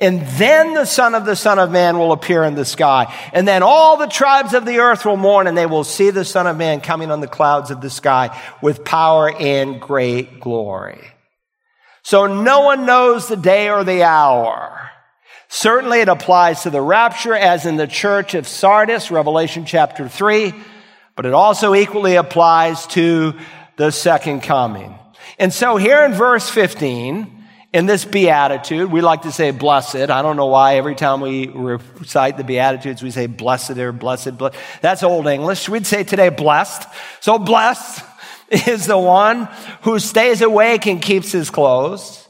And 0.00 0.20
then 0.22 0.74
the 0.74 0.84
son 0.84 1.14
of 1.14 1.24
the 1.24 1.36
son 1.36 1.58
of 1.58 1.70
man 1.70 1.98
will 1.98 2.12
appear 2.12 2.44
in 2.44 2.54
the 2.54 2.64
sky. 2.64 3.14
And 3.32 3.48
then 3.48 3.62
all 3.62 3.96
the 3.96 4.06
tribes 4.06 4.54
of 4.54 4.64
the 4.64 4.78
earth 4.78 5.04
will 5.04 5.16
mourn 5.16 5.46
and 5.46 5.56
they 5.56 5.66
will 5.66 5.84
see 5.84 6.10
the 6.10 6.24
son 6.24 6.46
of 6.46 6.56
man 6.56 6.80
coming 6.80 7.10
on 7.10 7.20
the 7.20 7.26
clouds 7.26 7.70
of 7.70 7.80
the 7.80 7.90
sky 7.90 8.38
with 8.62 8.84
power 8.84 9.30
and 9.30 9.80
great 9.80 10.40
glory. 10.40 11.00
So 12.02 12.26
no 12.26 12.60
one 12.60 12.86
knows 12.86 13.28
the 13.28 13.36
day 13.36 13.68
or 13.68 13.84
the 13.84 14.02
hour. 14.02 14.90
Certainly 15.48 16.00
it 16.00 16.08
applies 16.08 16.62
to 16.62 16.70
the 16.70 16.80
rapture 16.80 17.34
as 17.34 17.64
in 17.64 17.76
the 17.76 17.86
church 17.86 18.34
of 18.34 18.46
Sardis, 18.46 19.10
Revelation 19.10 19.64
chapter 19.64 20.08
three, 20.08 20.54
but 21.16 21.26
it 21.26 21.32
also 21.32 21.74
equally 21.74 22.16
applies 22.16 22.86
to 22.88 23.34
the 23.76 23.90
second 23.90 24.42
coming. 24.42 24.98
And 25.38 25.52
so 25.52 25.76
here 25.76 26.04
in 26.04 26.12
verse 26.12 26.50
15, 26.50 27.37
in 27.72 27.86
this 27.86 28.04
beatitude, 28.04 28.90
we 28.90 29.02
like 29.02 29.22
to 29.22 29.32
say 29.32 29.50
blessed. 29.50 29.96
I 29.96 30.22
don't 30.22 30.36
know 30.36 30.46
why 30.46 30.76
every 30.76 30.94
time 30.94 31.20
we 31.20 31.48
recite 31.48 32.36
the 32.36 32.44
beatitudes, 32.44 33.02
we 33.02 33.10
say 33.10 33.26
blessed 33.26 33.76
or 33.76 33.92
blessed. 33.92 34.38
blessed. 34.38 34.56
That's 34.80 35.02
old 35.02 35.26
English. 35.26 35.68
We'd 35.68 35.86
say 35.86 36.02
today 36.02 36.30
blessed. 36.30 36.88
So 37.20 37.38
blessed 37.38 38.02
is 38.48 38.86
the 38.86 38.98
one 38.98 39.48
who 39.82 39.98
stays 39.98 40.40
awake 40.40 40.86
and 40.86 41.02
keeps 41.02 41.30
his 41.30 41.50
clothes 41.50 42.26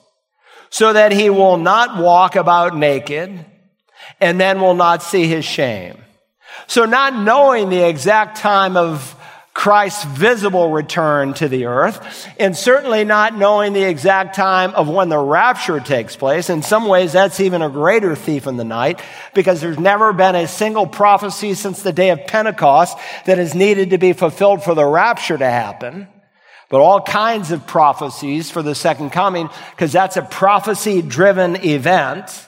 so 0.70 0.92
that 0.92 1.12
he 1.12 1.30
will 1.30 1.56
not 1.56 2.02
walk 2.02 2.34
about 2.34 2.76
naked 2.76 3.44
and 4.20 4.40
then 4.40 4.60
will 4.60 4.74
not 4.74 5.02
see 5.02 5.28
his 5.28 5.44
shame. 5.44 5.96
So 6.66 6.84
not 6.84 7.14
knowing 7.14 7.68
the 7.68 7.88
exact 7.88 8.38
time 8.38 8.76
of 8.76 9.14
Christ's 9.58 10.04
visible 10.04 10.70
return 10.70 11.34
to 11.34 11.48
the 11.48 11.64
earth, 11.64 12.28
and 12.38 12.56
certainly 12.56 13.04
not 13.04 13.36
knowing 13.36 13.72
the 13.72 13.82
exact 13.82 14.36
time 14.36 14.72
of 14.76 14.88
when 14.88 15.08
the 15.08 15.18
rapture 15.18 15.80
takes 15.80 16.14
place. 16.14 16.48
In 16.48 16.62
some 16.62 16.86
ways, 16.86 17.10
that's 17.10 17.40
even 17.40 17.60
a 17.60 17.68
greater 17.68 18.14
thief 18.14 18.46
in 18.46 18.56
the 18.56 18.62
night 18.62 19.00
because 19.34 19.60
there's 19.60 19.80
never 19.80 20.12
been 20.12 20.36
a 20.36 20.46
single 20.46 20.86
prophecy 20.86 21.54
since 21.54 21.82
the 21.82 21.92
day 21.92 22.10
of 22.10 22.24
Pentecost 22.28 22.96
that 23.26 23.40
is 23.40 23.56
needed 23.56 23.90
to 23.90 23.98
be 23.98 24.12
fulfilled 24.12 24.62
for 24.62 24.76
the 24.76 24.86
rapture 24.86 25.36
to 25.36 25.50
happen. 25.50 26.06
But 26.68 26.80
all 26.80 27.02
kinds 27.02 27.50
of 27.50 27.66
prophecies 27.66 28.52
for 28.52 28.62
the 28.62 28.76
second 28.76 29.10
coming 29.10 29.50
because 29.72 29.90
that's 29.90 30.16
a 30.16 30.22
prophecy 30.22 31.02
driven 31.02 31.56
event. 31.64 32.47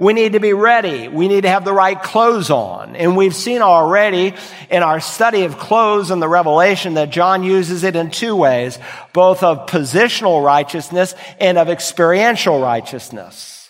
We 0.00 0.14
need 0.14 0.32
to 0.32 0.40
be 0.40 0.54
ready. 0.54 1.08
We 1.08 1.28
need 1.28 1.42
to 1.42 1.50
have 1.50 1.66
the 1.66 1.74
right 1.74 2.02
clothes 2.02 2.48
on. 2.48 2.96
And 2.96 3.18
we've 3.18 3.34
seen 3.34 3.60
already 3.60 4.32
in 4.70 4.82
our 4.82 4.98
study 4.98 5.42
of 5.42 5.58
clothes 5.58 6.10
and 6.10 6.22
the 6.22 6.28
revelation 6.28 6.94
that 6.94 7.10
John 7.10 7.42
uses 7.42 7.84
it 7.84 7.94
in 7.94 8.10
two 8.10 8.34
ways, 8.34 8.78
both 9.12 9.42
of 9.42 9.66
positional 9.66 10.42
righteousness 10.42 11.14
and 11.38 11.58
of 11.58 11.68
experiential 11.68 12.62
righteousness. 12.62 13.68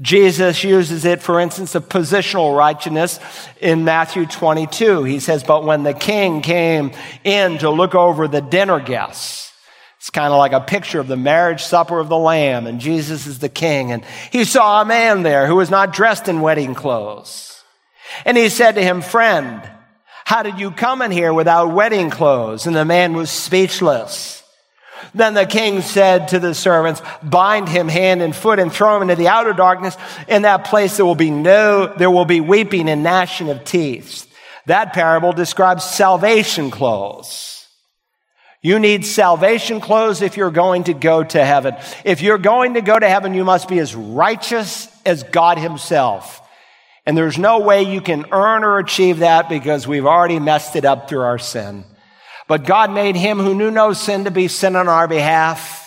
Jesus 0.00 0.62
uses 0.62 1.04
it, 1.04 1.20
for 1.20 1.40
instance, 1.40 1.74
of 1.74 1.88
positional 1.88 2.56
righteousness 2.56 3.18
in 3.60 3.82
Matthew 3.82 4.24
22. 4.24 5.02
He 5.02 5.18
says, 5.18 5.42
but 5.42 5.64
when 5.64 5.82
the 5.82 5.94
king 5.94 6.42
came 6.42 6.92
in 7.24 7.58
to 7.58 7.70
look 7.70 7.96
over 7.96 8.28
the 8.28 8.40
dinner 8.40 8.78
guests, 8.78 9.45
it's 10.06 10.10
kind 10.12 10.32
of 10.32 10.38
like 10.38 10.52
a 10.52 10.60
picture 10.60 11.00
of 11.00 11.08
the 11.08 11.16
marriage 11.16 11.64
supper 11.64 11.98
of 11.98 12.08
the 12.08 12.16
Lamb, 12.16 12.68
and 12.68 12.78
Jesus 12.78 13.26
is 13.26 13.40
the 13.40 13.48
king. 13.48 13.90
And 13.90 14.04
he 14.30 14.44
saw 14.44 14.80
a 14.80 14.84
man 14.84 15.24
there 15.24 15.48
who 15.48 15.56
was 15.56 15.68
not 15.68 15.92
dressed 15.92 16.28
in 16.28 16.42
wedding 16.42 16.76
clothes. 16.76 17.60
And 18.24 18.36
he 18.36 18.48
said 18.48 18.76
to 18.76 18.82
him, 18.84 19.02
Friend, 19.02 19.68
how 20.24 20.44
did 20.44 20.60
you 20.60 20.70
come 20.70 21.02
in 21.02 21.10
here 21.10 21.34
without 21.34 21.74
wedding 21.74 22.10
clothes? 22.10 22.68
And 22.68 22.76
the 22.76 22.84
man 22.84 23.14
was 23.14 23.32
speechless. 23.32 24.44
Then 25.12 25.34
the 25.34 25.44
king 25.44 25.82
said 25.82 26.28
to 26.28 26.38
the 26.38 26.54
servants, 26.54 27.02
bind 27.24 27.68
him 27.68 27.88
hand 27.88 28.22
and 28.22 28.34
foot 28.34 28.60
and 28.60 28.72
throw 28.72 28.94
him 28.94 29.02
into 29.02 29.16
the 29.16 29.26
outer 29.26 29.54
darkness. 29.54 29.96
In 30.28 30.42
that 30.42 30.66
place 30.66 30.96
there 30.96 31.04
will 31.04 31.16
be 31.16 31.32
no, 31.32 31.92
there 31.96 32.12
will 32.12 32.24
be 32.24 32.40
weeping 32.40 32.88
and 32.88 33.02
gnashing 33.02 33.50
of 33.50 33.64
teeth. 33.64 34.32
That 34.66 34.92
parable 34.92 35.32
describes 35.32 35.82
salvation 35.82 36.70
clothes. 36.70 37.55
You 38.62 38.78
need 38.78 39.06
salvation 39.06 39.80
clothes 39.80 40.22
if 40.22 40.36
you're 40.36 40.50
going 40.50 40.84
to 40.84 40.94
go 40.94 41.22
to 41.22 41.44
heaven. 41.44 41.76
If 42.04 42.22
you're 42.22 42.38
going 42.38 42.74
to 42.74 42.80
go 42.80 42.98
to 42.98 43.08
heaven, 43.08 43.34
you 43.34 43.44
must 43.44 43.68
be 43.68 43.78
as 43.78 43.94
righteous 43.94 44.88
as 45.04 45.22
God 45.22 45.58
Himself. 45.58 46.40
And 47.04 47.16
there's 47.16 47.38
no 47.38 47.60
way 47.60 47.82
you 47.82 48.00
can 48.00 48.26
earn 48.32 48.64
or 48.64 48.78
achieve 48.78 49.18
that 49.18 49.48
because 49.48 49.86
we've 49.86 50.06
already 50.06 50.40
messed 50.40 50.74
it 50.74 50.84
up 50.84 51.08
through 51.08 51.20
our 51.20 51.38
sin. 51.38 51.84
But 52.48 52.64
God 52.64 52.90
made 52.92 53.16
Him 53.16 53.38
who 53.38 53.54
knew 53.54 53.70
no 53.70 53.92
sin 53.92 54.24
to 54.24 54.30
be 54.30 54.48
sin 54.48 54.74
on 54.74 54.88
our 54.88 55.06
behalf 55.06 55.85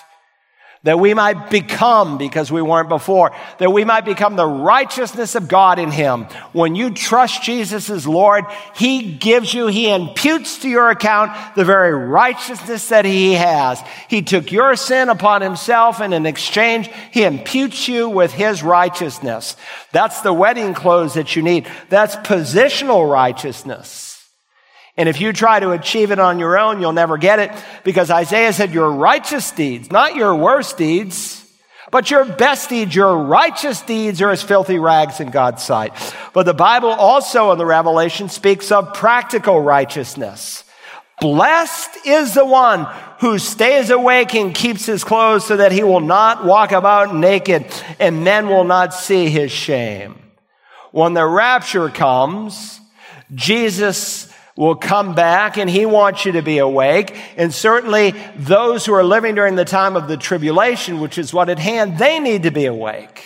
that 0.83 0.97
we 0.97 1.13
might 1.13 1.49
become, 1.49 2.17
because 2.17 2.51
we 2.51 2.61
weren't 2.61 2.87
before, 2.87 3.35
that 3.57 3.71
we 3.71 3.83
might 3.83 4.05
become 4.05 4.37
the 4.37 4.47
righteousness 4.47 5.35
of 5.35 5.49
God 5.49 5.77
in 5.77 5.91
Him. 5.91 6.23
When 6.53 6.73
you 6.75 6.91
trust 6.91 7.43
Jesus 7.43 7.89
as 7.89 8.07
Lord, 8.07 8.45
He 8.75 9.11
gives 9.13 9.53
you, 9.53 9.67
He 9.67 9.89
imputes 9.89 10.59
to 10.59 10.69
your 10.69 10.89
account 10.89 11.31
the 11.55 11.65
very 11.65 11.93
righteousness 11.93 12.87
that 12.89 13.03
He 13.03 13.33
has. 13.33 13.81
He 14.07 14.21
took 14.21 14.53
your 14.53 14.77
sin 14.77 15.09
upon 15.09 15.41
Himself, 15.41 15.99
and 15.99 16.13
in 16.13 16.25
exchange, 16.25 16.89
He 17.11 17.23
imputes 17.23 17.89
you 17.89 18.09
with 18.09 18.31
His 18.31 18.63
righteousness. 18.63 19.57
That's 19.91 20.21
the 20.21 20.33
wedding 20.33 20.73
clothes 20.73 21.15
that 21.15 21.35
you 21.35 21.41
need. 21.41 21.67
That's 21.89 22.15
positional 22.15 23.11
righteousness. 23.11 24.08
And 24.99 25.07
if 25.07 25.21
you 25.21 25.31
try 25.31 25.61
to 25.61 25.71
achieve 25.71 26.11
it 26.11 26.19
on 26.19 26.39
your 26.39 26.59
own, 26.59 26.81
you'll 26.81 26.91
never 26.91 27.17
get 27.17 27.39
it 27.39 27.51
because 27.85 28.11
Isaiah 28.11 28.51
said 28.51 28.73
your 28.73 28.91
righteous 28.91 29.49
deeds, 29.49 29.89
not 29.89 30.13
your 30.13 30.35
worst 30.35 30.77
deeds, 30.77 31.49
but 31.89 32.11
your 32.11 32.25
best 32.25 32.67
deeds, 32.67 32.93
your 32.93 33.17
righteous 33.17 33.81
deeds 33.81 34.21
are 34.21 34.29
as 34.29 34.43
filthy 34.43 34.77
rags 34.77 35.21
in 35.21 35.29
God's 35.29 35.63
sight. 35.63 35.93
But 36.33 36.45
the 36.45 36.53
Bible 36.53 36.89
also 36.89 37.53
in 37.53 37.57
the 37.57 37.65
Revelation 37.65 38.27
speaks 38.27 38.73
of 38.73 38.93
practical 38.93 39.61
righteousness. 39.61 40.65
Blessed 41.21 42.05
is 42.05 42.33
the 42.33 42.45
one 42.45 42.85
who 43.21 43.39
stays 43.39 43.89
awake 43.91 44.35
and 44.35 44.53
keeps 44.53 44.85
his 44.85 45.05
clothes 45.05 45.45
so 45.45 45.55
that 45.55 45.71
he 45.71 45.81
will 45.81 46.01
not 46.01 46.43
walk 46.43 46.73
about 46.73 47.15
naked 47.15 47.65
and 47.99 48.25
men 48.25 48.49
will 48.49 48.65
not 48.65 48.93
see 48.93 49.29
his 49.29 49.49
shame. 49.49 50.15
When 50.91 51.13
the 51.13 51.25
rapture 51.25 51.87
comes, 51.87 52.81
Jesus 53.33 54.28
will 54.59 54.75
come 54.75 55.15
back 55.15 55.57
and 55.57 55.69
he 55.69 55.85
wants 55.85 56.25
you 56.25 56.33
to 56.33 56.41
be 56.41 56.57
awake. 56.57 57.15
And 57.37 57.53
certainly 57.53 58.13
those 58.35 58.85
who 58.85 58.93
are 58.93 59.05
living 59.05 59.35
during 59.35 59.55
the 59.55 59.63
time 59.63 59.95
of 59.95 60.09
the 60.09 60.17
tribulation, 60.17 60.99
which 60.99 61.17
is 61.17 61.33
what 61.33 61.47
at 61.47 61.59
hand, 61.59 61.97
they 61.97 62.19
need 62.19 62.43
to 62.43 62.51
be 62.51 62.65
awake. 62.65 63.23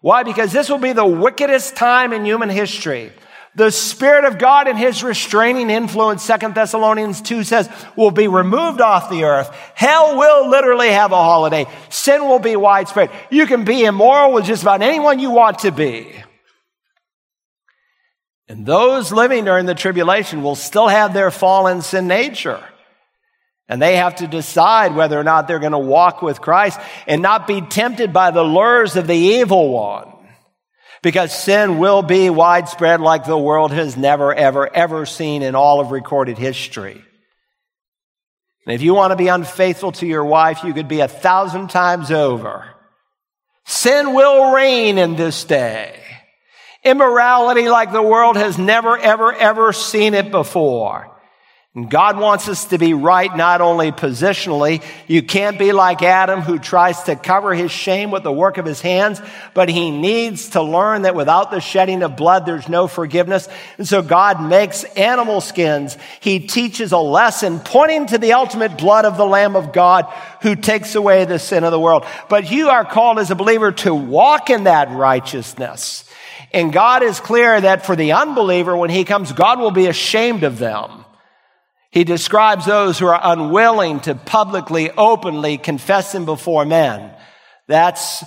Why? 0.00 0.22
Because 0.22 0.50
this 0.50 0.70
will 0.70 0.78
be 0.78 0.94
the 0.94 1.04
wickedest 1.04 1.76
time 1.76 2.14
in 2.14 2.24
human 2.24 2.48
history. 2.48 3.12
The 3.54 3.70
Spirit 3.70 4.24
of 4.24 4.38
God 4.38 4.66
and 4.66 4.78
His 4.78 5.02
restraining 5.02 5.68
influence, 5.68 6.22
Second 6.22 6.54
Thessalonians 6.54 7.20
2 7.20 7.44
says, 7.44 7.68
will 7.94 8.10
be 8.10 8.28
removed 8.28 8.80
off 8.80 9.10
the 9.10 9.24
earth. 9.24 9.50
Hell 9.74 10.16
will 10.16 10.48
literally 10.48 10.88
have 10.88 11.12
a 11.12 11.16
holiday. 11.16 11.66
Sin 11.90 12.22
will 12.22 12.38
be 12.38 12.56
widespread. 12.56 13.10
You 13.28 13.46
can 13.46 13.64
be 13.64 13.84
immoral 13.84 14.32
with 14.32 14.46
just 14.46 14.62
about 14.62 14.80
anyone 14.80 15.18
you 15.18 15.32
want 15.32 15.58
to 15.60 15.70
be. 15.70 16.14
And 18.48 18.64
those 18.64 19.12
living 19.12 19.44
during 19.44 19.66
the 19.66 19.74
tribulation 19.74 20.42
will 20.42 20.54
still 20.54 20.88
have 20.88 21.12
their 21.12 21.30
fallen 21.30 21.82
sin 21.82 22.06
nature. 22.06 22.62
And 23.68 23.82
they 23.82 23.96
have 23.96 24.16
to 24.16 24.26
decide 24.26 24.94
whether 24.94 25.20
or 25.20 25.24
not 25.24 25.46
they're 25.46 25.58
going 25.58 25.72
to 25.72 25.78
walk 25.78 26.22
with 26.22 26.40
Christ 26.40 26.80
and 27.06 27.20
not 27.20 27.46
be 27.46 27.60
tempted 27.60 28.14
by 28.14 28.30
the 28.30 28.42
lures 28.42 28.96
of 28.96 29.06
the 29.06 29.14
evil 29.14 29.68
one. 29.70 30.14
Because 31.02 31.32
sin 31.32 31.78
will 31.78 32.02
be 32.02 32.30
widespread 32.30 33.00
like 33.00 33.24
the 33.24 33.38
world 33.38 33.70
has 33.70 33.96
never, 33.96 34.34
ever, 34.34 34.74
ever 34.74 35.04
seen 35.04 35.42
in 35.42 35.54
all 35.54 35.80
of 35.80 35.90
recorded 35.90 36.38
history. 36.38 37.04
And 38.64 38.74
if 38.74 38.82
you 38.82 38.94
want 38.94 39.12
to 39.12 39.16
be 39.16 39.28
unfaithful 39.28 39.92
to 39.92 40.06
your 40.06 40.24
wife, 40.24 40.64
you 40.64 40.72
could 40.72 40.88
be 40.88 41.00
a 41.00 41.08
thousand 41.08 41.68
times 41.68 42.10
over. 42.10 42.66
Sin 43.66 44.14
will 44.14 44.52
reign 44.52 44.98
in 44.98 45.14
this 45.14 45.44
day. 45.44 46.00
Immorality 46.88 47.68
like 47.68 47.92
the 47.92 48.02
world 48.02 48.36
has 48.36 48.58
never, 48.58 48.96
ever, 48.96 49.32
ever 49.32 49.72
seen 49.72 50.14
it 50.14 50.30
before. 50.30 51.14
And 51.78 51.88
God 51.88 52.18
wants 52.18 52.48
us 52.48 52.64
to 52.66 52.78
be 52.78 52.92
right 52.92 53.36
not 53.36 53.60
only 53.60 53.92
positionally. 53.92 54.82
You 55.06 55.22
can't 55.22 55.58
be 55.58 55.70
like 55.70 56.02
Adam 56.02 56.40
who 56.40 56.58
tries 56.58 57.04
to 57.04 57.14
cover 57.14 57.54
his 57.54 57.70
shame 57.70 58.10
with 58.10 58.24
the 58.24 58.32
work 58.32 58.58
of 58.58 58.64
his 58.64 58.80
hands, 58.80 59.20
but 59.54 59.68
he 59.68 59.92
needs 59.92 60.48
to 60.50 60.62
learn 60.62 61.02
that 61.02 61.14
without 61.14 61.52
the 61.52 61.60
shedding 61.60 62.02
of 62.02 62.16
blood, 62.16 62.46
there's 62.46 62.68
no 62.68 62.88
forgiveness. 62.88 63.48
And 63.76 63.86
so 63.86 64.02
God 64.02 64.42
makes 64.42 64.82
animal 64.82 65.40
skins. 65.40 65.96
He 66.18 66.40
teaches 66.40 66.90
a 66.90 66.98
lesson 66.98 67.60
pointing 67.60 68.06
to 68.06 68.18
the 68.18 68.32
ultimate 68.32 68.76
blood 68.76 69.04
of 69.04 69.16
the 69.16 69.26
Lamb 69.26 69.54
of 69.54 69.72
God 69.72 70.06
who 70.42 70.56
takes 70.56 70.96
away 70.96 71.26
the 71.26 71.38
sin 71.38 71.62
of 71.62 71.70
the 71.70 71.78
world. 71.78 72.04
But 72.28 72.50
you 72.50 72.70
are 72.70 72.84
called 72.84 73.20
as 73.20 73.30
a 73.30 73.36
believer 73.36 73.70
to 73.70 73.94
walk 73.94 74.50
in 74.50 74.64
that 74.64 74.90
righteousness. 74.90 76.07
And 76.52 76.72
God 76.72 77.02
is 77.02 77.20
clear 77.20 77.60
that 77.60 77.84
for 77.84 77.94
the 77.94 78.12
unbeliever, 78.12 78.76
when 78.76 78.90
he 78.90 79.04
comes, 79.04 79.32
God 79.32 79.60
will 79.60 79.70
be 79.70 79.86
ashamed 79.86 80.44
of 80.44 80.58
them. 80.58 81.04
He 81.90 82.04
describes 82.04 82.66
those 82.66 82.98
who 82.98 83.06
are 83.06 83.20
unwilling 83.22 84.00
to 84.00 84.14
publicly, 84.14 84.90
openly 84.90 85.58
confess 85.58 86.14
him 86.14 86.24
before 86.24 86.64
men. 86.64 87.12
That's 87.66 88.24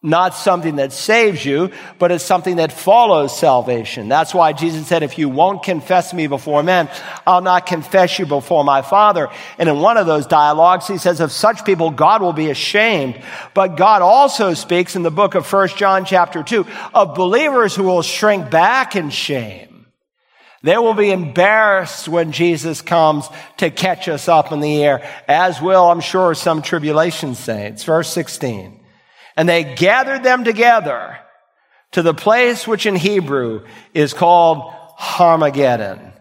not 0.00 0.32
something 0.32 0.76
that 0.76 0.92
saves 0.92 1.44
you, 1.44 1.72
but 1.98 2.12
it's 2.12 2.22
something 2.22 2.56
that 2.56 2.70
follows 2.70 3.36
salvation. 3.36 4.08
That's 4.08 4.32
why 4.32 4.52
Jesus 4.52 4.86
said, 4.86 5.02
if 5.02 5.18
you 5.18 5.28
won't 5.28 5.64
confess 5.64 6.14
me 6.14 6.28
before 6.28 6.62
men, 6.62 6.88
I'll 7.26 7.40
not 7.40 7.66
confess 7.66 8.16
you 8.16 8.24
before 8.24 8.62
my 8.62 8.82
Father. 8.82 9.28
And 9.58 9.68
in 9.68 9.80
one 9.80 9.96
of 9.96 10.06
those 10.06 10.26
dialogues, 10.26 10.86
he 10.86 10.98
says, 10.98 11.18
of 11.18 11.32
such 11.32 11.64
people, 11.64 11.90
God 11.90 12.22
will 12.22 12.32
be 12.32 12.48
ashamed. 12.48 13.20
But 13.54 13.76
God 13.76 14.02
also 14.02 14.54
speaks 14.54 14.94
in 14.94 15.02
the 15.02 15.10
book 15.10 15.34
of 15.34 15.46
First 15.46 15.76
John 15.76 16.04
chapter 16.04 16.44
2 16.44 16.64
of 16.94 17.16
believers 17.16 17.74
who 17.74 17.82
will 17.82 18.02
shrink 18.02 18.50
back 18.50 18.94
in 18.94 19.10
shame. 19.10 19.86
They 20.62 20.78
will 20.78 20.94
be 20.94 21.10
embarrassed 21.10 22.08
when 22.08 22.30
Jesus 22.30 22.82
comes 22.82 23.28
to 23.56 23.70
catch 23.70 24.08
us 24.08 24.28
up 24.28 24.52
in 24.52 24.60
the 24.60 24.84
air, 24.84 25.08
as 25.26 25.60
will, 25.60 25.88
I'm 25.88 26.00
sure, 26.00 26.34
some 26.34 26.62
tribulation 26.62 27.34
saints. 27.34 27.82
Verse 27.82 28.12
16. 28.12 28.77
And 29.38 29.48
they 29.48 29.62
gathered 29.62 30.24
them 30.24 30.42
together 30.42 31.16
to 31.92 32.02
the 32.02 32.12
place 32.12 32.66
which 32.66 32.86
in 32.86 32.96
Hebrew 32.96 33.64
is 33.94 34.12
called 34.12 34.74
Harmageddon. 34.98 36.12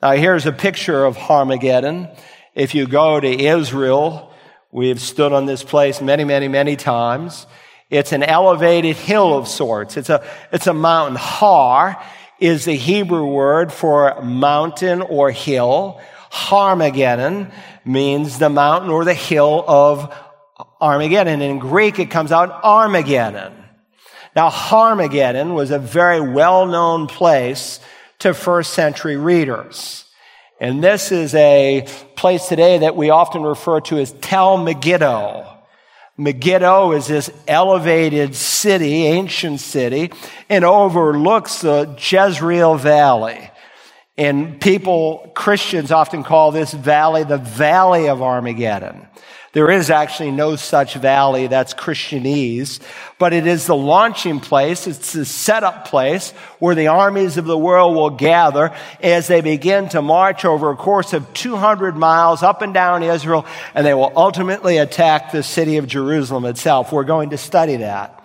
Now 0.00 0.12
here's 0.12 0.46
a 0.46 0.52
picture 0.52 1.04
of 1.04 1.16
Harmageddon. 1.16 2.16
If 2.54 2.76
you 2.76 2.86
go 2.86 3.18
to 3.18 3.28
Israel, 3.28 4.32
we've 4.70 5.00
stood 5.00 5.32
on 5.32 5.46
this 5.46 5.64
place 5.64 6.00
many, 6.00 6.22
many, 6.22 6.46
many 6.46 6.76
times. 6.76 7.48
It's 7.90 8.12
an 8.12 8.22
elevated 8.22 8.94
hill 8.94 9.36
of 9.36 9.48
sorts. 9.48 9.96
It's 9.96 10.08
a, 10.08 10.24
it's 10.52 10.68
a 10.68 10.72
mountain. 10.72 11.16
Har 11.16 12.00
is 12.38 12.64
the 12.64 12.76
Hebrew 12.76 13.26
word 13.26 13.72
for 13.72 14.22
mountain 14.22 15.02
or 15.02 15.32
hill. 15.32 16.00
Harmageddon 16.30 17.50
means 17.84 18.38
the 18.38 18.50
mountain 18.50 18.90
or 18.90 19.04
the 19.04 19.14
hill 19.14 19.64
of 19.66 20.14
Armageddon. 20.80 21.42
In 21.42 21.58
Greek, 21.58 21.98
it 21.98 22.10
comes 22.10 22.32
out 22.32 22.62
Armageddon. 22.64 23.52
Now, 24.34 24.50
Harmageddon 24.50 25.54
was 25.54 25.70
a 25.70 25.78
very 25.78 26.20
well-known 26.20 27.06
place 27.06 27.80
to 28.18 28.34
first 28.34 28.74
century 28.74 29.16
readers. 29.16 30.04
And 30.60 30.82
this 30.82 31.12
is 31.12 31.34
a 31.34 31.86
place 32.16 32.48
today 32.48 32.78
that 32.78 32.96
we 32.96 33.10
often 33.10 33.42
refer 33.42 33.80
to 33.82 33.98
as 33.98 34.12
Tel 34.12 34.56
Megiddo. 34.56 35.52
Megiddo 36.18 36.92
is 36.92 37.06
this 37.06 37.30
elevated 37.46 38.34
city, 38.34 39.04
ancient 39.06 39.60
city, 39.60 40.12
and 40.48 40.64
overlooks 40.64 41.60
the 41.60 41.94
Jezreel 41.98 42.76
Valley. 42.76 43.50
And 44.16 44.58
people, 44.58 45.30
Christians 45.34 45.92
often 45.92 46.24
call 46.24 46.52
this 46.52 46.72
valley 46.72 47.24
the 47.24 47.36
Valley 47.36 48.08
of 48.08 48.22
Armageddon. 48.22 49.06
There 49.56 49.70
is 49.70 49.88
actually 49.88 50.32
no 50.32 50.56
such 50.56 50.92
valley. 50.96 51.46
That's 51.46 51.72
Christianese. 51.72 52.78
But 53.18 53.32
it 53.32 53.46
is 53.46 53.64
the 53.64 53.74
launching 53.74 54.38
place. 54.38 54.86
It's 54.86 55.14
the 55.14 55.24
setup 55.24 55.88
place 55.88 56.32
where 56.58 56.74
the 56.74 56.88
armies 56.88 57.38
of 57.38 57.46
the 57.46 57.56
world 57.56 57.96
will 57.96 58.10
gather 58.10 58.76
as 59.02 59.28
they 59.28 59.40
begin 59.40 59.88
to 59.88 60.02
march 60.02 60.44
over 60.44 60.72
a 60.72 60.76
course 60.76 61.14
of 61.14 61.32
200 61.32 61.96
miles 61.96 62.42
up 62.42 62.60
and 62.60 62.74
down 62.74 63.02
Israel. 63.02 63.46
And 63.74 63.86
they 63.86 63.94
will 63.94 64.12
ultimately 64.14 64.76
attack 64.76 65.32
the 65.32 65.42
city 65.42 65.78
of 65.78 65.86
Jerusalem 65.86 66.44
itself. 66.44 66.92
We're 66.92 67.04
going 67.04 67.30
to 67.30 67.38
study 67.38 67.76
that. 67.76 68.15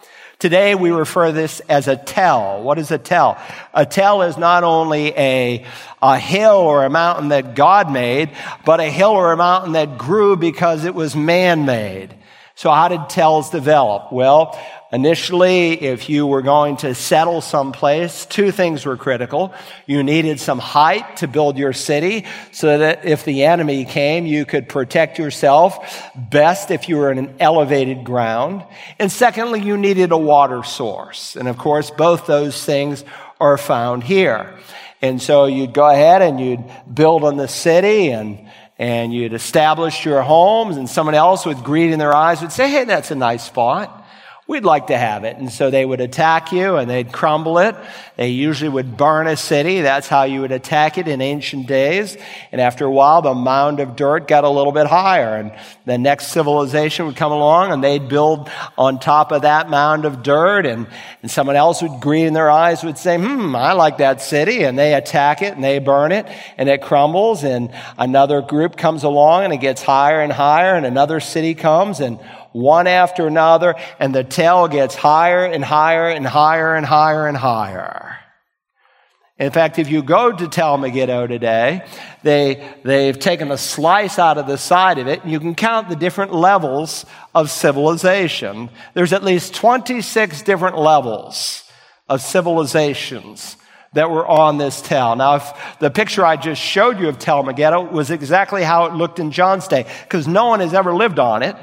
Today 0.41 0.73
we 0.73 0.89
refer 0.89 1.27
to 1.27 1.33
this 1.33 1.59
as 1.69 1.87
a 1.87 1.95
tell. 1.95 2.63
What 2.63 2.79
is 2.79 2.89
a 2.89 2.97
tell? 2.97 3.39
A 3.75 3.85
tell 3.85 4.23
is 4.23 4.39
not 4.39 4.63
only 4.63 5.09
a, 5.09 5.63
a 6.01 6.17
hill 6.17 6.55
or 6.55 6.83
a 6.83 6.89
mountain 6.89 7.27
that 7.27 7.53
God 7.53 7.91
made, 7.91 8.31
but 8.65 8.79
a 8.79 8.89
hill 8.89 9.11
or 9.11 9.33
a 9.33 9.37
mountain 9.37 9.73
that 9.73 9.99
grew 9.99 10.35
because 10.35 10.83
it 10.83 10.95
was 10.95 11.15
man-made. 11.15 12.15
So 12.55 12.71
how 12.71 12.87
did 12.87 13.07
tells 13.07 13.51
develop? 13.51 14.11
Well, 14.11 14.59
Initially, 14.93 15.81
if 15.81 16.09
you 16.09 16.27
were 16.27 16.41
going 16.41 16.75
to 16.77 16.93
settle 16.93 17.39
someplace, 17.39 18.25
two 18.25 18.51
things 18.51 18.85
were 18.85 18.97
critical. 18.97 19.53
You 19.85 20.03
needed 20.03 20.37
some 20.41 20.59
height 20.59 21.17
to 21.17 21.29
build 21.29 21.57
your 21.57 21.71
city 21.71 22.25
so 22.51 22.77
that 22.77 23.05
if 23.05 23.23
the 23.23 23.45
enemy 23.45 23.85
came, 23.85 24.25
you 24.25 24.43
could 24.43 24.67
protect 24.67 25.17
yourself 25.17 26.11
best 26.13 26.71
if 26.71 26.89
you 26.89 26.97
were 26.97 27.09
in 27.09 27.19
an 27.19 27.35
elevated 27.39 28.03
ground. 28.03 28.65
And 28.99 29.09
secondly, 29.09 29.61
you 29.61 29.77
needed 29.77 30.11
a 30.11 30.17
water 30.17 30.61
source. 30.63 31.37
And 31.37 31.47
of 31.47 31.57
course, 31.57 31.89
both 31.89 32.25
those 32.25 32.61
things 32.65 33.05
are 33.39 33.57
found 33.57 34.03
here. 34.03 34.59
And 35.01 35.21
so 35.21 35.45
you'd 35.45 35.73
go 35.73 35.89
ahead 35.89 36.21
and 36.21 36.37
you'd 36.37 36.69
build 36.93 37.23
on 37.23 37.37
the 37.37 37.47
city 37.47 38.09
and 38.09 38.49
and 38.77 39.13
you'd 39.13 39.33
establish 39.33 40.05
your 40.05 40.23
homes 40.23 40.75
and 40.75 40.89
someone 40.89 41.13
else 41.13 41.45
with 41.45 41.63
greed 41.63 41.91
in 41.91 41.99
their 41.99 42.15
eyes 42.15 42.41
would 42.41 42.51
say, 42.51 42.67
Hey, 42.67 42.83
that's 42.83 43.11
a 43.11 43.15
nice 43.15 43.43
spot 43.43 44.00
we'd 44.51 44.65
like 44.65 44.87
to 44.87 44.97
have 44.97 45.23
it. 45.23 45.37
And 45.37 45.49
so 45.49 45.71
they 45.71 45.85
would 45.85 46.01
attack 46.01 46.51
you 46.51 46.75
and 46.75 46.89
they'd 46.89 47.09
crumble 47.09 47.57
it. 47.57 47.73
They 48.17 48.27
usually 48.27 48.67
would 48.67 48.97
burn 48.97 49.27
a 49.27 49.37
city. 49.37 49.79
That's 49.79 50.09
how 50.09 50.23
you 50.23 50.41
would 50.41 50.51
attack 50.51 50.97
it 50.97 51.07
in 51.07 51.21
ancient 51.21 51.67
days. 51.67 52.17
And 52.51 52.59
after 52.59 52.83
a 52.83 52.91
while, 52.91 53.21
the 53.21 53.33
mound 53.33 53.79
of 53.79 53.95
dirt 53.95 54.27
got 54.27 54.43
a 54.43 54.49
little 54.49 54.73
bit 54.73 54.87
higher 54.87 55.37
and 55.37 55.53
the 55.85 55.97
next 55.97 56.27
civilization 56.27 57.05
would 57.05 57.15
come 57.15 57.31
along 57.31 57.71
and 57.71 57.81
they'd 57.81 58.09
build 58.09 58.51
on 58.77 58.99
top 58.99 59.31
of 59.31 59.43
that 59.43 59.69
mound 59.69 60.03
of 60.03 60.21
dirt 60.21 60.65
and, 60.65 60.85
and 61.21 61.31
someone 61.31 61.55
else 61.55 61.81
would 61.81 62.01
greed 62.01 62.27
in 62.27 62.33
their 62.33 62.51
eyes 62.51 62.83
would 62.83 62.97
say, 62.97 63.17
hmm, 63.17 63.55
I 63.55 63.71
like 63.71 63.99
that 63.99 64.21
city. 64.21 64.63
And 64.63 64.77
they 64.77 64.93
attack 64.93 65.41
it 65.41 65.55
and 65.55 65.63
they 65.63 65.79
burn 65.79 66.11
it 66.11 66.27
and 66.57 66.67
it 66.67 66.81
crumbles 66.81 67.45
and 67.45 67.73
another 67.97 68.41
group 68.41 68.75
comes 68.75 69.05
along 69.05 69.45
and 69.45 69.53
it 69.53 69.61
gets 69.61 69.81
higher 69.81 70.19
and 70.19 70.33
higher 70.33 70.75
and 70.75 70.85
another 70.85 71.21
city 71.21 71.55
comes 71.55 72.01
and 72.01 72.19
one 72.51 72.87
after 72.87 73.27
another, 73.27 73.75
and 73.99 74.13
the 74.13 74.23
tell 74.23 74.67
gets 74.67 74.95
higher 74.95 75.45
and 75.45 75.63
higher 75.63 76.09
and 76.09 76.25
higher 76.25 76.75
and 76.75 76.85
higher 76.85 77.27
and 77.27 77.37
higher. 77.37 78.17
In 79.41 79.49
fact, 79.49 79.79
if 79.79 79.89
you 79.89 80.03
go 80.03 80.31
to 80.31 80.47
Tel 80.47 80.77
Megiddo 80.77 81.25
today, 81.25 81.83
they, 82.21 82.63
they've 82.83 83.17
taken 83.17 83.49
a 83.49 83.57
slice 83.57 84.19
out 84.19 84.37
of 84.37 84.45
the 84.45 84.57
side 84.57 84.99
of 84.99 85.07
it, 85.07 85.23
and 85.23 85.31
you 85.31 85.39
can 85.39 85.55
count 85.55 85.89
the 85.89 85.95
different 85.95 86.31
levels 86.31 87.07
of 87.33 87.49
civilization. 87.49 88.69
There's 88.93 89.13
at 89.13 89.23
least 89.23 89.55
26 89.55 90.43
different 90.43 90.77
levels 90.77 91.63
of 92.07 92.21
civilizations 92.21 93.57
that 93.93 94.11
were 94.11 94.27
on 94.27 94.59
this 94.59 94.79
tell. 94.79 95.15
Now, 95.15 95.37
if 95.37 95.77
the 95.79 95.89
picture 95.89 96.23
I 96.23 96.35
just 96.35 96.61
showed 96.61 96.99
you 96.99 97.09
of 97.09 97.17
Tel 97.17 97.41
Megiddo 97.41 97.91
was 97.91 98.11
exactly 98.11 98.61
how 98.61 98.85
it 98.85 98.93
looked 98.93 99.17
in 99.17 99.31
John's 99.31 99.67
day, 99.67 99.87
because 100.03 100.27
no 100.27 100.49
one 100.49 100.59
has 100.59 100.75
ever 100.75 100.93
lived 100.93 101.17
on 101.17 101.41
it 101.41 101.55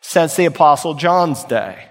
since 0.00 0.36
the 0.36 0.46
Apostle 0.46 0.94
John's 0.94 1.44
day. 1.44 1.86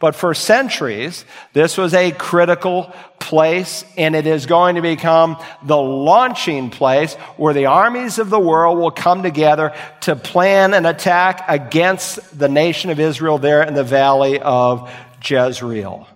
But 0.00 0.14
for 0.14 0.34
centuries, 0.34 1.24
this 1.52 1.78
was 1.78 1.94
a 1.94 2.10
critical 2.12 2.92
place, 3.20 3.84
and 3.96 4.14
it 4.14 4.26
is 4.26 4.44
going 4.44 4.74
to 4.74 4.82
become 4.82 5.42
the 5.62 5.76
launching 5.76 6.68
place 6.68 7.14
where 7.36 7.54
the 7.54 7.66
armies 7.66 8.18
of 8.18 8.28
the 8.28 8.38
world 8.38 8.78
will 8.78 8.90
come 8.90 9.22
together 9.22 9.74
to 10.02 10.14
plan 10.14 10.74
an 10.74 10.84
attack 10.84 11.44
against 11.48 12.38
the 12.38 12.48
nation 12.48 12.90
of 12.90 13.00
Israel 13.00 13.38
there 13.38 13.62
in 13.62 13.74
the 13.74 13.84
valley 13.84 14.40
of 14.40 14.92
Jezreel. 15.24 16.06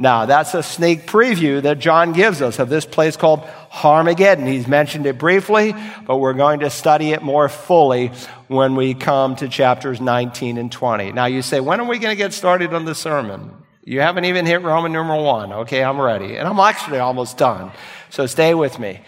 Now, 0.00 0.24
that's 0.24 0.54
a 0.54 0.62
sneak 0.62 1.06
preview 1.06 1.60
that 1.60 1.78
John 1.78 2.14
gives 2.14 2.40
us 2.40 2.58
of 2.58 2.70
this 2.70 2.86
place 2.86 3.18
called 3.18 3.40
Harmageddon. 3.70 4.46
He's 4.46 4.66
mentioned 4.66 5.04
it 5.04 5.18
briefly, 5.18 5.74
but 6.06 6.16
we're 6.16 6.32
going 6.32 6.60
to 6.60 6.70
study 6.70 7.12
it 7.12 7.20
more 7.20 7.50
fully 7.50 8.10
when 8.48 8.76
we 8.76 8.94
come 8.94 9.36
to 9.36 9.48
chapters 9.48 10.00
19 10.00 10.56
and 10.56 10.72
20. 10.72 11.12
Now, 11.12 11.26
you 11.26 11.42
say, 11.42 11.60
when 11.60 11.80
are 11.80 11.86
we 11.86 11.98
going 11.98 12.12
to 12.12 12.16
get 12.16 12.32
started 12.32 12.72
on 12.72 12.86
the 12.86 12.94
sermon? 12.94 13.52
You 13.84 14.00
haven't 14.00 14.24
even 14.24 14.46
hit 14.46 14.62
Roman 14.62 14.90
numeral 14.90 15.22
one. 15.22 15.52
Okay, 15.52 15.84
I'm 15.84 16.00
ready. 16.00 16.36
And 16.36 16.48
I'm 16.48 16.60
actually 16.60 16.98
almost 16.98 17.36
done. 17.36 17.70
So 18.08 18.24
stay 18.24 18.54
with 18.54 18.78
me. 18.78 19.02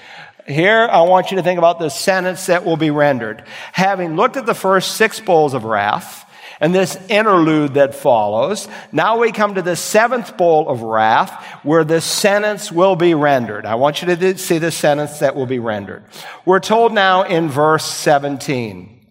Here, 0.46 0.86
I 0.92 1.00
want 1.02 1.30
you 1.30 1.38
to 1.38 1.42
think 1.42 1.56
about 1.56 1.78
the 1.78 1.88
sentence 1.88 2.46
that 2.46 2.66
will 2.66 2.76
be 2.76 2.90
rendered. 2.90 3.44
Having 3.72 4.16
looked 4.16 4.36
at 4.36 4.44
the 4.44 4.54
first 4.54 4.96
six 4.96 5.20
bowls 5.20 5.54
of 5.54 5.64
wrath, 5.64 6.21
and 6.62 6.72
this 6.72 6.96
interlude 7.08 7.74
that 7.74 7.92
follows. 7.92 8.68
Now 8.92 9.18
we 9.18 9.32
come 9.32 9.56
to 9.56 9.62
the 9.62 9.74
seventh 9.74 10.36
bowl 10.36 10.68
of 10.68 10.82
wrath 10.82 11.44
where 11.64 11.82
the 11.82 12.00
sentence 12.00 12.70
will 12.70 12.94
be 12.94 13.14
rendered. 13.14 13.66
I 13.66 13.74
want 13.74 14.00
you 14.00 14.14
to 14.14 14.38
see 14.38 14.58
the 14.58 14.70
sentence 14.70 15.18
that 15.18 15.34
will 15.34 15.46
be 15.46 15.58
rendered. 15.58 16.04
We're 16.46 16.60
told 16.60 16.94
now 16.94 17.24
in 17.24 17.48
verse 17.48 17.84
17. 17.84 19.06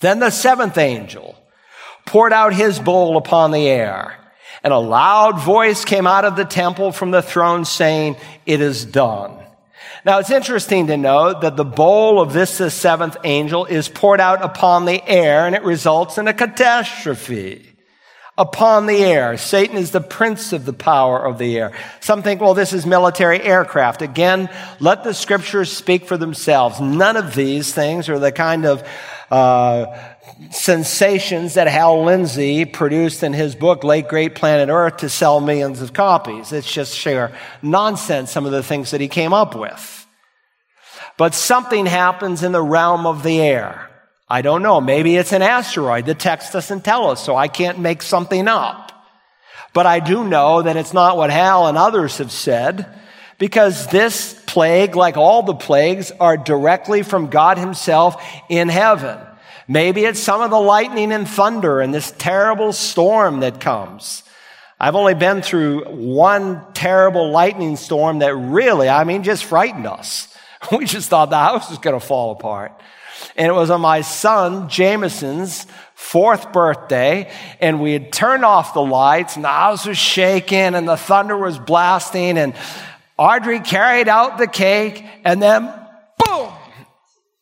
Then 0.00 0.20
the 0.20 0.30
seventh 0.30 0.78
angel 0.78 1.36
poured 2.06 2.32
out 2.32 2.54
his 2.54 2.78
bowl 2.78 3.18
upon 3.18 3.50
the 3.50 3.68
air 3.68 4.16
and 4.62 4.72
a 4.72 4.78
loud 4.78 5.38
voice 5.38 5.84
came 5.84 6.06
out 6.06 6.24
of 6.24 6.34
the 6.34 6.46
temple 6.46 6.92
from 6.92 7.10
the 7.10 7.22
throne 7.22 7.66
saying, 7.66 8.16
it 8.46 8.62
is 8.62 8.86
done. 8.86 9.39
Now 10.04 10.18
it's 10.18 10.30
interesting 10.30 10.86
to 10.86 10.96
note 10.96 11.42
that 11.42 11.56
the 11.56 11.64
bowl 11.64 12.20
of 12.20 12.32
this 12.32 12.50
seventh 12.72 13.16
angel 13.24 13.66
is 13.66 13.88
poured 13.88 14.20
out 14.20 14.42
upon 14.42 14.86
the 14.86 15.06
air 15.06 15.46
and 15.46 15.54
it 15.54 15.62
results 15.62 16.16
in 16.16 16.26
a 16.26 16.34
catastrophe. 16.34 17.66
Upon 18.38 18.86
the 18.86 19.04
air. 19.04 19.36
Satan 19.36 19.76
is 19.76 19.90
the 19.90 20.00
prince 20.00 20.54
of 20.54 20.64
the 20.64 20.72
power 20.72 21.22
of 21.22 21.36
the 21.36 21.58
air. 21.58 21.72
Some 22.00 22.22
think, 22.22 22.40
well, 22.40 22.54
this 22.54 22.72
is 22.72 22.86
military 22.86 23.42
aircraft. 23.42 24.00
Again, 24.00 24.48
let 24.78 25.04
the 25.04 25.12
scriptures 25.12 25.70
speak 25.70 26.06
for 26.06 26.16
themselves. 26.16 26.80
None 26.80 27.18
of 27.18 27.34
these 27.34 27.74
things 27.74 28.08
are 28.08 28.18
the 28.18 28.32
kind 28.32 28.64
of 28.64 28.88
uh, 29.30 29.94
sensations 30.50 31.54
that 31.54 31.68
Hal 31.68 32.04
Lindsey 32.04 32.64
produced 32.64 33.22
in 33.22 33.32
his 33.32 33.54
book, 33.54 33.84
Late 33.84 34.08
Great 34.08 34.34
Planet 34.34 34.68
Earth, 34.68 34.98
to 34.98 35.08
sell 35.08 35.40
millions 35.40 35.80
of 35.80 35.92
copies. 35.92 36.52
It's 36.52 36.70
just 36.70 36.96
sheer 36.96 37.32
nonsense, 37.62 38.30
some 38.30 38.46
of 38.46 38.52
the 38.52 38.62
things 38.62 38.90
that 38.90 39.00
he 39.00 39.08
came 39.08 39.32
up 39.32 39.54
with. 39.54 40.06
But 41.16 41.34
something 41.34 41.86
happens 41.86 42.42
in 42.42 42.52
the 42.52 42.62
realm 42.62 43.06
of 43.06 43.22
the 43.22 43.40
air. 43.40 43.90
I 44.28 44.42
don't 44.42 44.62
know. 44.62 44.80
Maybe 44.80 45.16
it's 45.16 45.32
an 45.32 45.42
asteroid. 45.42 46.06
The 46.06 46.14
text 46.14 46.52
doesn't 46.52 46.84
tell 46.84 47.10
us, 47.10 47.22
so 47.22 47.36
I 47.36 47.48
can't 47.48 47.78
make 47.78 48.00
something 48.00 48.48
up. 48.48 48.92
But 49.72 49.86
I 49.86 50.00
do 50.00 50.24
know 50.24 50.62
that 50.62 50.76
it's 50.76 50.94
not 50.94 51.16
what 51.16 51.30
Hal 51.30 51.66
and 51.66 51.76
others 51.76 52.18
have 52.18 52.32
said, 52.32 52.86
because 53.38 53.86
this 53.88 54.40
plague, 54.46 54.96
like 54.96 55.16
all 55.16 55.42
the 55.42 55.54
plagues, 55.54 56.10
are 56.12 56.36
directly 56.36 57.02
from 57.02 57.28
God 57.28 57.58
Himself 57.58 58.22
in 58.48 58.68
heaven. 58.68 59.18
Maybe 59.70 60.04
it's 60.04 60.18
some 60.18 60.42
of 60.42 60.50
the 60.50 60.58
lightning 60.58 61.12
and 61.12 61.28
thunder 61.28 61.80
and 61.80 61.94
this 61.94 62.10
terrible 62.18 62.72
storm 62.72 63.38
that 63.38 63.60
comes. 63.60 64.24
I've 64.80 64.96
only 64.96 65.14
been 65.14 65.42
through 65.42 65.84
one 65.84 66.72
terrible 66.72 67.30
lightning 67.30 67.76
storm 67.76 68.18
that 68.18 68.34
really, 68.34 68.88
I 68.88 69.04
mean, 69.04 69.22
just 69.22 69.44
frightened 69.44 69.86
us. 69.86 70.26
We 70.76 70.86
just 70.86 71.08
thought 71.08 71.30
the 71.30 71.38
house 71.38 71.70
was 71.70 71.78
going 71.78 71.98
to 71.98 72.04
fall 72.04 72.32
apart. 72.32 72.78
And 73.36 73.46
it 73.46 73.54
was 73.54 73.70
on 73.70 73.80
my 73.80 74.00
son, 74.00 74.68
Jameson's 74.68 75.68
fourth 75.94 76.52
birthday, 76.52 77.30
and 77.60 77.80
we 77.80 77.92
had 77.92 78.12
turned 78.12 78.44
off 78.44 78.74
the 78.74 78.82
lights, 78.82 79.36
and 79.36 79.44
the 79.44 79.48
house 79.48 79.86
was 79.86 79.96
shaking, 79.96 80.74
and 80.74 80.88
the 80.88 80.96
thunder 80.96 81.36
was 81.36 81.58
blasting, 81.58 82.36
and 82.36 82.54
Audrey 83.16 83.60
carried 83.60 84.08
out 84.08 84.36
the 84.36 84.48
cake, 84.48 85.04
and 85.24 85.40
then! 85.40 85.79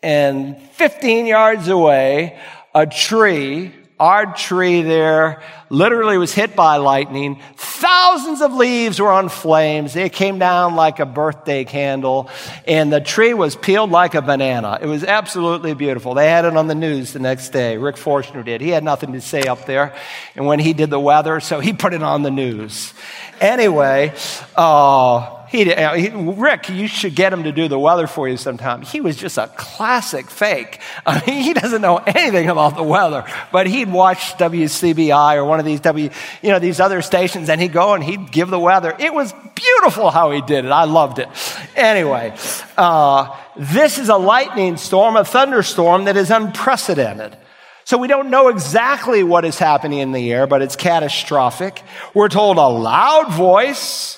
And 0.03 0.61
15 0.73 1.27
yards 1.27 1.69
away, 1.69 2.39
a 2.75 2.87
tree 2.87 3.73
our 4.01 4.33
tree 4.33 4.83
there 4.83 5.43
literally 5.71 6.19
was 6.19 6.33
hit 6.33 6.55
by 6.55 6.77
lightning. 6.77 7.41
Thousands 7.57 8.41
of 8.41 8.55
leaves 8.55 9.01
were 9.01 9.11
on 9.11 9.29
flames. 9.29 9.97
It 9.97 10.13
came 10.13 10.39
down 10.39 10.77
like 10.77 11.01
a 11.01 11.07
birthday 11.07 11.65
candle, 11.65 12.31
and 12.67 12.93
the 12.93 13.01
tree 13.01 13.35
was 13.35 13.57
peeled 13.57 13.91
like 13.91 14.15
a 14.15 14.23
banana. 14.23 14.79
It 14.81 14.87
was 14.87 15.03
absolutely 15.03 15.75
beautiful. 15.75 16.15
They 16.15 16.29
had 16.29 16.45
it 16.45 16.57
on 16.57 16.69
the 16.69 16.75
news 16.77 17.13
the 17.13 17.19
next 17.19 17.51
day. 17.51 17.77
Rick 17.77 17.97
Forshner 17.97 18.45
did. 18.45 18.61
He 18.61 18.69
had 18.69 18.85
nothing 18.85 19.13
to 19.15 19.21
say 19.21 19.43
up 19.43 19.67
there, 19.67 19.95
and 20.37 20.47
when 20.47 20.61
he 20.61 20.75
did 20.75 20.91
the 20.91 21.01
weather, 21.01 21.41
so 21.41 21.59
he 21.59 21.73
put 21.73 21.93
it 21.93 22.03
on 22.03 22.23
the 22.23 22.31
news. 22.31 22.95
Anyway, 23.41 24.15
uh, 24.55 25.38
he, 25.51 25.73
uh, 25.73 25.95
he, 25.95 26.11
Rick, 26.11 26.69
you 26.69 26.87
should 26.87 27.15
get 27.15 27.33
him 27.33 27.45
to 27.45 27.53
do 27.53 27.69
the 27.69 27.79
weather 27.79 28.07
for 28.07 28.29
you 28.29 28.37
sometime. 28.37 28.83
He 28.83 29.01
was 29.01 29.17
just 29.17 29.39
a 29.39 29.49
classic 29.57 30.31
fake. 30.31 30.81
I 31.07 31.25
mean, 31.27 31.43
he 31.43 31.55
doesn't 31.55 31.81
know 31.81 31.97
anything 31.99 32.51
about 32.51 32.77
the 32.77 32.83
weather, 32.83 33.25
but 33.51 33.67
he'd 33.67 33.91
watch 33.91 34.35
WCBI 34.37 35.37
or 35.37 35.45
one 35.45 35.59
of 35.59 35.65
these 35.65 35.81
W, 35.81 36.11
you 36.43 36.51
know, 36.51 36.59
these 36.59 36.81
other 36.81 37.01
stations, 37.03 37.49
and 37.49 37.61
he'd 37.61 37.73
go 37.73 37.95
and 37.95 38.05
he'd 38.05 38.31
give 38.31 38.51
the 38.51 38.59
weather. 38.59 38.95
It 38.99 39.15
was 39.15 39.33
beautiful 39.55 40.11
how 40.11 40.31
he 40.33 40.43
did 40.43 40.65
it. 40.65 40.71
I 40.71 40.85
loved 40.85 41.19
it. 41.19 41.29
Anyway, 41.75 42.37
uh, 42.77 43.35
this 43.57 43.99
is 43.99 44.09
a 44.11 44.17
lightning 44.17 44.77
storm, 44.77 45.17
a 45.17 45.25
thunderstorm 45.25 46.05
that 46.05 46.17
is 46.17 46.31
unprecedented. 46.31 47.37
So 47.85 47.97
we 47.97 48.07
don't 48.07 48.29
know 48.29 48.49
exactly 48.49 49.23
what 49.23 49.47
is 49.47 49.59
happening 49.59 50.01
in 50.01 50.13
the 50.13 50.31
air, 50.31 50.47
but 50.47 50.61
it's 50.61 50.77
catastrophic. 50.77 51.83
We're 52.13 52.29
told 52.29 52.59
a 52.59 52.69
loud 52.69 53.33
voice 53.33 54.18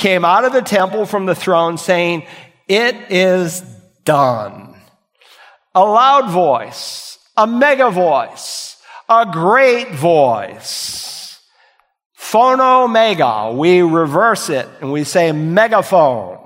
came 0.00 0.24
out 0.24 0.44
of 0.44 0.52
the 0.52 0.62
temple 0.62 1.06
from 1.06 1.26
the 1.26 1.34
throne 1.34 1.78
saying, 1.78 2.26
It 2.66 2.96
is 3.10 3.60
done. 4.04 4.74
A 5.74 5.84
loud 5.84 6.30
voice, 6.30 7.18
a 7.36 7.46
mega 7.46 7.90
voice, 7.90 8.76
a 9.08 9.26
great 9.30 9.92
voice. 9.92 11.38
Phono 12.18 12.90
mega, 12.90 13.52
we 13.56 13.82
reverse 13.82 14.50
it 14.50 14.68
and 14.80 14.92
we 14.92 15.04
say 15.04 15.30
megaphone. 15.32 16.39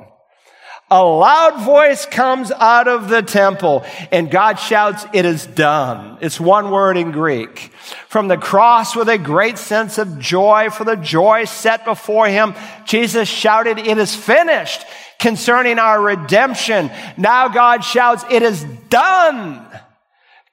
A 0.91 1.03
loud 1.03 1.65
voice 1.65 2.05
comes 2.05 2.53
out 2.53 2.89
of 2.89 3.09
the 3.09 3.23
temple 3.23 3.85
and 4.13 4.31
God 4.31 4.59
shouts, 4.59 5.07
it 5.13 5.25
is 5.25 5.47
done. 5.47 6.19
It's 6.21 6.39
one 6.39 6.71
word 6.71 6.97
in 6.97 7.11
Greek. 7.11 7.73
From 8.09 8.29
the 8.29 8.37
cross 8.37 8.95
with 8.95 9.09
a 9.09 9.19
great 9.19 9.57
sense 9.57 9.97
of 9.99 10.19
joy 10.19 10.69
for 10.71 10.85
the 10.85 10.97
joy 10.97 11.45
set 11.47 11.85
before 11.85 12.29
him, 12.29 12.55
Jesus 12.85 13.29
shouted, 13.29 13.79
it 13.79 13.99
is 13.99 14.15
finished 14.15 14.85
concerning 15.19 15.79
our 15.79 16.01
redemption. 16.01 16.91
Now 17.17 17.49
God 17.49 17.83
shouts, 17.83 18.25
it 18.31 18.43
is 18.43 18.63
done 18.91 19.67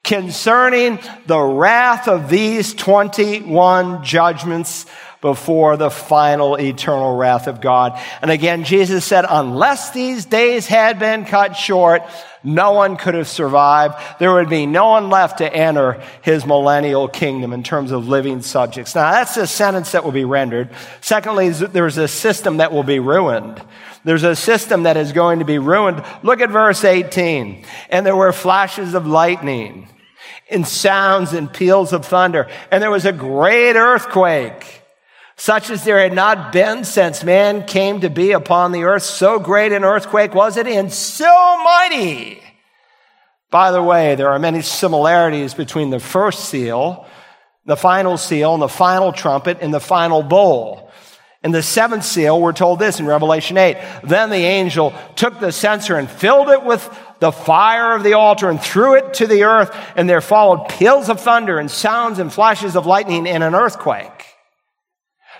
concerning 0.02 0.98
the 1.26 1.40
wrath 1.40 2.08
of 2.08 2.28
these 2.28 2.74
21 2.74 4.02
judgments 4.02 4.86
before 5.22 5.78
the 5.78 5.88
final 5.88 6.56
eternal 6.56 7.16
wrath 7.16 7.46
of 7.46 7.60
God. 7.60 7.98
And 8.20 8.30
again, 8.30 8.64
Jesus 8.64 9.04
said, 9.04 9.24
unless 9.26 9.92
these 9.92 10.26
days 10.26 10.66
had 10.66 10.98
been 10.98 11.24
cut 11.24 11.56
short, 11.56 12.02
no 12.42 12.72
one 12.72 12.96
could 12.96 13.14
have 13.14 13.28
survived. 13.28 13.94
There 14.18 14.34
would 14.34 14.50
be 14.50 14.66
no 14.66 14.90
one 14.90 15.10
left 15.10 15.38
to 15.38 15.50
enter 15.50 16.02
his 16.22 16.44
millennial 16.44 17.06
kingdom 17.06 17.52
in 17.52 17.62
terms 17.62 17.92
of 17.92 18.08
living 18.08 18.42
subjects. 18.42 18.96
Now, 18.96 19.12
that's 19.12 19.36
a 19.36 19.46
sentence 19.46 19.92
that 19.92 20.04
will 20.04 20.12
be 20.12 20.24
rendered. 20.24 20.70
Secondly, 21.00 21.50
there's 21.50 21.98
a 21.98 22.08
system 22.08 22.56
that 22.56 22.72
will 22.72 22.82
be 22.82 22.98
ruined. 22.98 23.62
There's 24.04 24.24
a 24.24 24.34
system 24.34 24.82
that 24.82 24.96
is 24.96 25.12
going 25.12 25.38
to 25.38 25.44
be 25.44 25.60
ruined. 25.60 26.02
Look 26.24 26.40
at 26.40 26.50
verse 26.50 26.84
18. 26.84 27.64
And 27.90 28.04
there 28.04 28.16
were 28.16 28.32
flashes 28.32 28.94
of 28.94 29.06
lightning 29.06 29.88
and 30.50 30.66
sounds 30.66 31.32
and 31.32 31.50
peals 31.52 31.92
of 31.92 32.04
thunder. 32.04 32.48
And 32.72 32.82
there 32.82 32.90
was 32.90 33.06
a 33.06 33.12
great 33.12 33.76
earthquake 33.76 34.81
such 35.36 35.70
as 35.70 35.84
there 35.84 35.98
had 35.98 36.12
not 36.12 36.52
been 36.52 36.84
since 36.84 37.24
man 37.24 37.64
came 37.64 38.00
to 38.00 38.10
be 38.10 38.32
upon 38.32 38.72
the 38.72 38.84
earth. 38.84 39.02
So 39.02 39.38
great 39.38 39.72
an 39.72 39.84
earthquake 39.84 40.34
was 40.34 40.56
it 40.56 40.66
and 40.66 40.92
so 40.92 41.62
mighty. 41.64 42.42
By 43.50 43.70
the 43.70 43.82
way, 43.82 44.14
there 44.14 44.30
are 44.30 44.38
many 44.38 44.62
similarities 44.62 45.52
between 45.52 45.90
the 45.90 46.00
first 46.00 46.48
seal, 46.48 47.06
the 47.66 47.76
final 47.76 48.16
seal, 48.16 48.54
and 48.54 48.62
the 48.62 48.68
final 48.68 49.12
trumpet 49.12 49.58
and 49.60 49.74
the 49.74 49.80
final 49.80 50.22
bowl. 50.22 50.90
In 51.44 51.50
the 51.50 51.62
seventh 51.62 52.04
seal, 52.04 52.40
we're 52.40 52.52
told 52.52 52.78
this 52.78 53.00
in 53.00 53.06
Revelation 53.06 53.58
8. 53.58 53.76
Then 54.04 54.30
the 54.30 54.36
angel 54.36 54.94
took 55.16 55.40
the 55.40 55.50
censer 55.50 55.96
and 55.96 56.08
filled 56.08 56.48
it 56.48 56.64
with 56.64 56.88
the 57.18 57.32
fire 57.32 57.94
of 57.94 58.04
the 58.04 58.14
altar 58.14 58.48
and 58.48 58.60
threw 58.60 58.94
it 58.94 59.14
to 59.14 59.26
the 59.26 59.42
earth, 59.42 59.76
and 59.96 60.08
there 60.08 60.20
followed 60.20 60.68
peals 60.68 61.08
of 61.08 61.20
thunder 61.20 61.58
and 61.58 61.70
sounds 61.70 62.18
and 62.20 62.32
flashes 62.32 62.76
of 62.76 62.86
lightning 62.86 63.26
and 63.26 63.42
an 63.42 63.54
earthquake. 63.54 64.31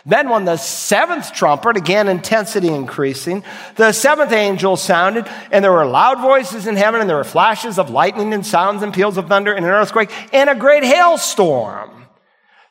Then, 0.05 0.29
when 0.29 0.45
the 0.45 0.57
seventh 0.57 1.33
trumpet, 1.33 1.77
again 1.77 2.09
intensity 2.09 2.69
increasing, 2.69 3.45
the 3.77 3.93
seventh 3.93 4.33
angel 4.33 4.77
sounded, 4.77 5.29
and 5.53 5.65
there 5.65 5.71
were 5.71 5.87
loud 5.87 6.21
voices 6.21 6.67
in 6.67 6.75
heaven, 6.75 7.01
and 7.01 7.09
there 7.09 7.17
were 7.17 7.25
flashes 7.25 7.79
of 7.79 7.91
lightning 7.91 8.35
and 8.35 8.45
sounds 8.45 8.83
and 8.83 8.93
peals 8.93 9.17
of 9.17 9.29
thunder 9.29 9.53
and 9.53 9.65
an 9.65 9.71
earthquake 9.71 10.11
and 10.33 10.51
a 10.51 10.57
great 10.57 10.83
hailstorm. 10.83 12.02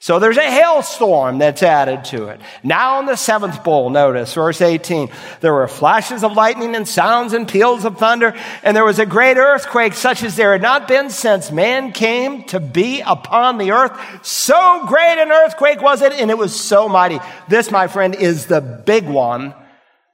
So 0.01 0.17
there's 0.17 0.37
a 0.37 0.41
hailstorm 0.41 1.37
that's 1.37 1.61
added 1.61 2.05
to 2.05 2.29
it. 2.29 2.41
Now 2.63 2.99
in 2.99 3.05
the 3.05 3.15
seventh 3.15 3.63
bowl, 3.63 3.91
notice 3.91 4.33
verse 4.33 4.59
18, 4.59 5.11
there 5.41 5.53
were 5.53 5.67
flashes 5.67 6.23
of 6.23 6.33
lightning 6.33 6.73
and 6.73 6.87
sounds 6.87 7.33
and 7.33 7.47
peals 7.47 7.85
of 7.85 7.99
thunder, 7.99 8.35
and 8.63 8.75
there 8.75 8.83
was 8.83 8.97
a 8.97 9.05
great 9.05 9.37
earthquake 9.37 9.93
such 9.93 10.23
as 10.23 10.35
there 10.35 10.53
had 10.53 10.63
not 10.63 10.87
been 10.87 11.11
since 11.11 11.51
man 11.51 11.91
came 11.91 12.45
to 12.45 12.59
be 12.59 13.01
upon 13.01 13.59
the 13.59 13.73
earth. 13.73 14.25
So 14.25 14.87
great 14.87 15.19
an 15.19 15.31
earthquake 15.31 15.83
was 15.83 16.01
it, 16.01 16.13
and 16.13 16.31
it 16.31 16.37
was 16.37 16.59
so 16.59 16.89
mighty. 16.89 17.19
This, 17.47 17.69
my 17.69 17.85
friend, 17.85 18.15
is 18.15 18.47
the 18.47 18.59
big 18.59 19.07
one. 19.07 19.53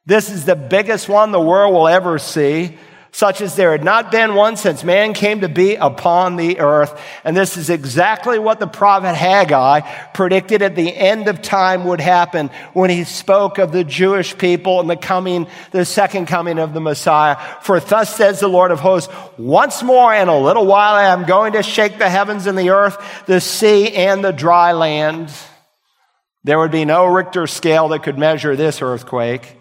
This 0.06 0.30
is 0.30 0.44
the 0.44 0.58
biggest 0.58 1.08
one 1.08 1.32
the 1.32 1.40
world 1.40 1.74
will 1.74 1.88
ever 1.88 2.20
see 2.20 2.78
such 3.18 3.42
as 3.42 3.56
there 3.56 3.72
had 3.72 3.84
not 3.84 4.12
been 4.12 4.36
one 4.36 4.56
since 4.56 4.84
man 4.84 5.12
came 5.12 5.42
to 5.42 5.50
be 5.50 5.74
upon 5.74 6.36
the 6.36 6.60
earth. 6.60 7.02
And 7.24 7.36
this 7.36 7.58
is 7.58 7.72
exactly 7.72 8.38
what 8.38 8.60
the 8.60 8.68
prophet 8.68 9.16
Haggai 9.16 9.82
predicted 10.14 10.62
at 10.62 10.76
the 10.76 10.96
end 10.96 11.28
of 11.28 11.42
time 11.42 11.86
would 11.86 12.00
happen 12.00 12.52
when 12.74 12.92
he 12.92 13.06
spoke 13.06 13.58
of 13.58 13.72
the 13.72 13.84
Jewish 13.84 14.38
people 14.38 14.80
and 14.80 14.88
the 14.88 14.96
coming, 14.96 15.48
the 15.72 15.84
second 15.84 16.28
coming 16.28 16.60
of 16.60 16.76
the 16.76 16.80
Messiah. 16.80 17.38
For 17.64 17.80
thus 17.80 18.16
says 18.16 18.40
the 18.40 18.48
Lord 18.48 18.70
of 18.70 18.82
hosts, 18.82 19.12
once 19.36 19.82
more 19.82 20.14
in 20.14 20.28
a 20.28 20.40
little 20.40 20.68
while 20.68 20.94
I 20.94 21.06
am 21.06 21.26
going 21.26 21.54
to 21.54 21.64
shake 21.64 21.98
the 21.98 22.12
heavens 22.12 22.46
and 22.46 22.56
the 22.56 22.70
earth, 22.70 23.26
the 23.26 23.42
sea 23.42 23.96
and 23.96 24.24
the 24.24 24.32
dry 24.32 24.74
land. 24.74 25.34
There 26.44 26.60
would 26.60 26.70
be 26.70 26.86
no 26.86 27.08
Richter 27.08 27.48
scale 27.48 27.88
that 27.88 28.04
could 28.04 28.20
measure 28.20 28.56
this 28.56 28.80
earthquake. 28.80 29.58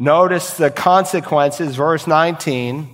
Notice 0.00 0.56
the 0.56 0.70
consequences, 0.70 1.76
verse 1.76 2.06
19. 2.06 2.88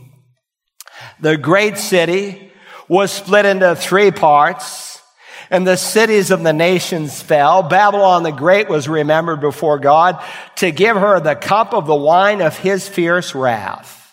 The 1.21 1.37
great 1.37 1.79
city 1.79 2.51
was 2.89 3.13
split 3.13 3.47
into 3.47 3.77
three 3.77 4.11
parts, 4.11 5.01
and 5.49 5.65
the 5.65 5.77
cities 5.77 6.33
of 6.33 6.43
the 6.43 6.53
nations 6.53 7.23
fell. 7.23 7.63
Babylon 7.63 8.25
the 8.25 8.33
Great 8.33 8.69
was 8.69 8.89
remembered 8.89 9.41
before 9.41 9.79
God 9.79 10.21
to 10.57 10.73
give 10.73 10.97
her 10.97 11.21
the 11.21 11.37
cup 11.37 11.75
of 11.75 11.87
the 11.87 11.95
wine 11.95 12.41
of 12.41 12.59
his 12.59 12.89
fierce 12.89 13.37
wrath. 13.37 14.06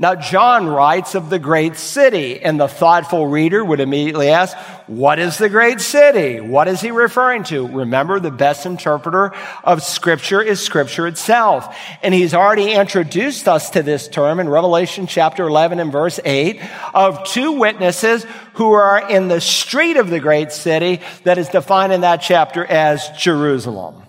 Now, 0.00 0.14
John 0.14 0.68
writes 0.68 1.16
of 1.16 1.28
the 1.28 1.40
great 1.40 1.76
city, 1.76 2.40
and 2.40 2.60
the 2.60 2.68
thoughtful 2.68 3.26
reader 3.26 3.64
would 3.64 3.80
immediately 3.80 4.28
ask, 4.28 4.56
What 4.86 5.18
is 5.18 5.38
the 5.38 5.48
great 5.48 5.80
city? 5.80 6.40
What 6.40 6.68
is 6.68 6.80
he 6.80 6.92
referring 6.92 7.42
to? 7.44 7.66
Remember, 7.66 8.20
the 8.20 8.30
best 8.30 8.64
interpreter 8.64 9.32
of 9.64 9.82
Scripture 9.82 10.40
is 10.40 10.60
Scripture 10.60 11.08
itself. 11.08 11.76
And 12.00 12.14
he's 12.14 12.32
already 12.32 12.74
introduced 12.74 13.48
us 13.48 13.70
to 13.70 13.82
this 13.82 14.06
term 14.06 14.38
in 14.38 14.48
Revelation 14.48 15.08
chapter 15.08 15.48
11 15.48 15.80
and 15.80 15.90
verse 15.90 16.20
8 16.24 16.60
of 16.94 17.24
two 17.24 17.52
witnesses 17.58 18.24
who 18.54 18.70
are 18.70 19.10
in 19.10 19.26
the 19.26 19.40
street 19.40 19.96
of 19.96 20.10
the 20.10 20.20
great 20.20 20.52
city 20.52 21.00
that 21.24 21.38
is 21.38 21.48
defined 21.48 21.92
in 21.92 22.02
that 22.02 22.18
chapter 22.18 22.64
as 22.64 23.08
Jerusalem. 23.18 24.04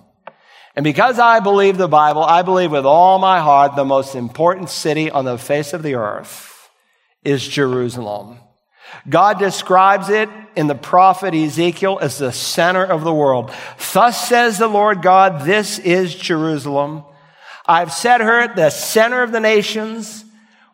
And 0.80 0.86
because 0.86 1.19
I 1.19 1.41
believe 1.41 1.77
the 1.77 1.89
Bible, 1.89 2.23
I 2.23 2.41
believe 2.41 2.71
with 2.71 2.86
all 2.86 3.19
my 3.19 3.41
heart 3.41 3.75
the 3.75 3.84
most 3.84 4.15
important 4.15 4.69
city 4.69 5.11
on 5.11 5.25
the 5.25 5.38
face 5.38 5.73
of 5.73 5.84
the 5.84 5.95
earth 5.95 6.69
is 7.21 7.45
Jerusalem. 7.45 8.39
God 9.09 9.39
describes 9.39 10.07
it 10.07 10.30
in 10.55 10.67
the 10.67 10.75
prophet 10.75 11.34
Ezekiel 11.34 11.99
as 12.01 12.17
the 12.17 12.32
center 12.32 12.86
of 12.86 13.03
the 13.03 13.13
world. 13.13 13.51
Thus 13.91 14.30
says 14.30 14.57
the 14.57 14.69
Lord 14.69 15.01
God, 15.01 15.41
this 15.41 15.80
is 15.80 16.15
Jerusalem. 16.15 17.03
I've 17.65 17.91
set 17.91 18.21
her 18.21 18.39
at 18.39 18.55
the 18.55 18.69
center 18.69 19.21
of 19.21 19.34
the 19.34 19.41
nations 19.41 20.23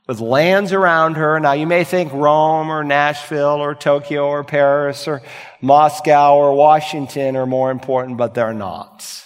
with 0.08 0.20
lands 0.20 0.72
around 0.72 1.16
her. 1.16 1.40
Now 1.40 1.54
you 1.54 1.66
may 1.66 1.84
think 1.84 2.14
Rome 2.14 2.70
or 2.70 2.84
Nashville 2.84 3.60
or 3.60 3.74
Tokyo 3.74 4.28
or 4.28 4.44
Paris 4.44 5.08
or 5.08 5.24
Moscow 5.62 6.36
or 6.36 6.54
Washington 6.54 7.36
are 7.36 7.48
more 7.48 7.72
important, 7.72 8.18
but 8.18 8.36
they're 8.36 8.54
not. 8.54 9.24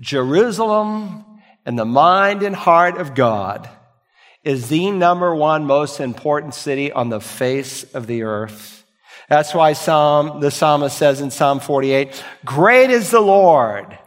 Jerusalem 0.00 1.24
and 1.64 1.78
the 1.78 1.84
mind 1.84 2.42
and 2.42 2.54
heart 2.54 2.98
of 2.98 3.14
God 3.14 3.68
is 4.44 4.68
the 4.68 4.90
number 4.90 5.34
one 5.34 5.64
most 5.64 6.00
important 6.00 6.54
city 6.54 6.92
on 6.92 7.08
the 7.08 7.20
face 7.20 7.82
of 7.94 8.06
the 8.06 8.22
earth. 8.22 8.84
That's 9.28 9.54
why 9.54 9.72
Psalm, 9.72 10.40
the 10.40 10.50
psalmist 10.50 10.96
says 10.96 11.20
in 11.20 11.30
Psalm 11.30 11.60
48, 11.60 12.22
great 12.44 12.90
is 12.90 13.10
the 13.10 13.20
Lord 13.20 13.98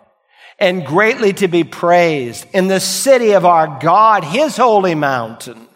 and 0.59 0.85
greatly 0.85 1.33
to 1.33 1.47
be 1.47 1.63
praised 1.63 2.45
in 2.53 2.67
the 2.67 2.79
city 2.79 3.31
of 3.31 3.45
our 3.45 3.79
God, 3.79 4.23
his 4.23 4.57
holy 4.57 4.95
mountain. 4.95 5.68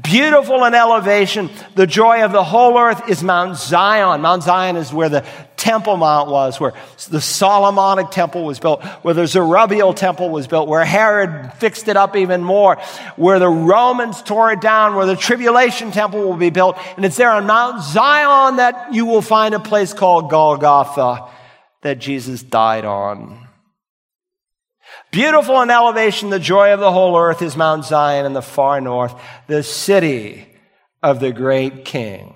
Beautiful 0.00 0.64
in 0.64 0.74
elevation, 0.74 1.50
the 1.74 1.86
joy 1.86 2.24
of 2.24 2.32
the 2.32 2.44
whole 2.44 2.78
earth 2.78 3.08
is 3.08 3.22
Mount 3.22 3.56
Zion. 3.56 4.20
Mount 4.20 4.42
Zion 4.42 4.76
is 4.76 4.92
where 4.92 5.08
the 5.08 5.24
Temple 5.56 5.96
Mount 5.96 6.28
was, 6.28 6.60
where 6.60 6.74
the 7.08 7.20
Solomonic 7.20 8.10
temple 8.10 8.44
was 8.44 8.58
built, 8.58 8.82
where 9.02 9.14
the 9.14 9.26
Zerubbabel 9.26 9.94
temple 9.94 10.28
was 10.28 10.46
built, 10.46 10.68
where 10.68 10.84
Herod 10.84 11.52
fixed 11.54 11.88
it 11.88 11.96
up 11.96 12.16
even 12.16 12.42
more, 12.42 12.76
where 13.16 13.38
the 13.38 13.48
Romans 13.48 14.22
tore 14.22 14.52
it 14.52 14.60
down, 14.60 14.94
where 14.94 15.06
the 15.06 15.16
tribulation 15.16 15.90
temple 15.90 16.20
will 16.20 16.36
be 16.36 16.50
built. 16.50 16.76
And 16.96 17.04
it's 17.04 17.16
there 17.16 17.30
on 17.30 17.46
Mount 17.46 17.82
Zion 17.82 18.56
that 18.56 18.92
you 18.92 19.06
will 19.06 19.22
find 19.22 19.54
a 19.54 19.60
place 19.60 19.94
called 19.94 20.30
Golgotha 20.30 21.28
that 21.82 21.98
Jesus 21.98 22.42
died 22.42 22.84
on. 22.84 23.41
Beautiful 25.12 25.60
in 25.60 25.70
elevation, 25.70 26.30
the 26.30 26.38
joy 26.38 26.72
of 26.72 26.80
the 26.80 26.90
whole 26.90 27.18
earth 27.18 27.42
is 27.42 27.54
Mount 27.54 27.84
Zion 27.84 28.24
in 28.24 28.32
the 28.32 28.40
far 28.40 28.80
north, 28.80 29.14
the 29.46 29.62
city 29.62 30.48
of 31.02 31.20
the 31.20 31.32
great 31.32 31.84
king. 31.84 32.34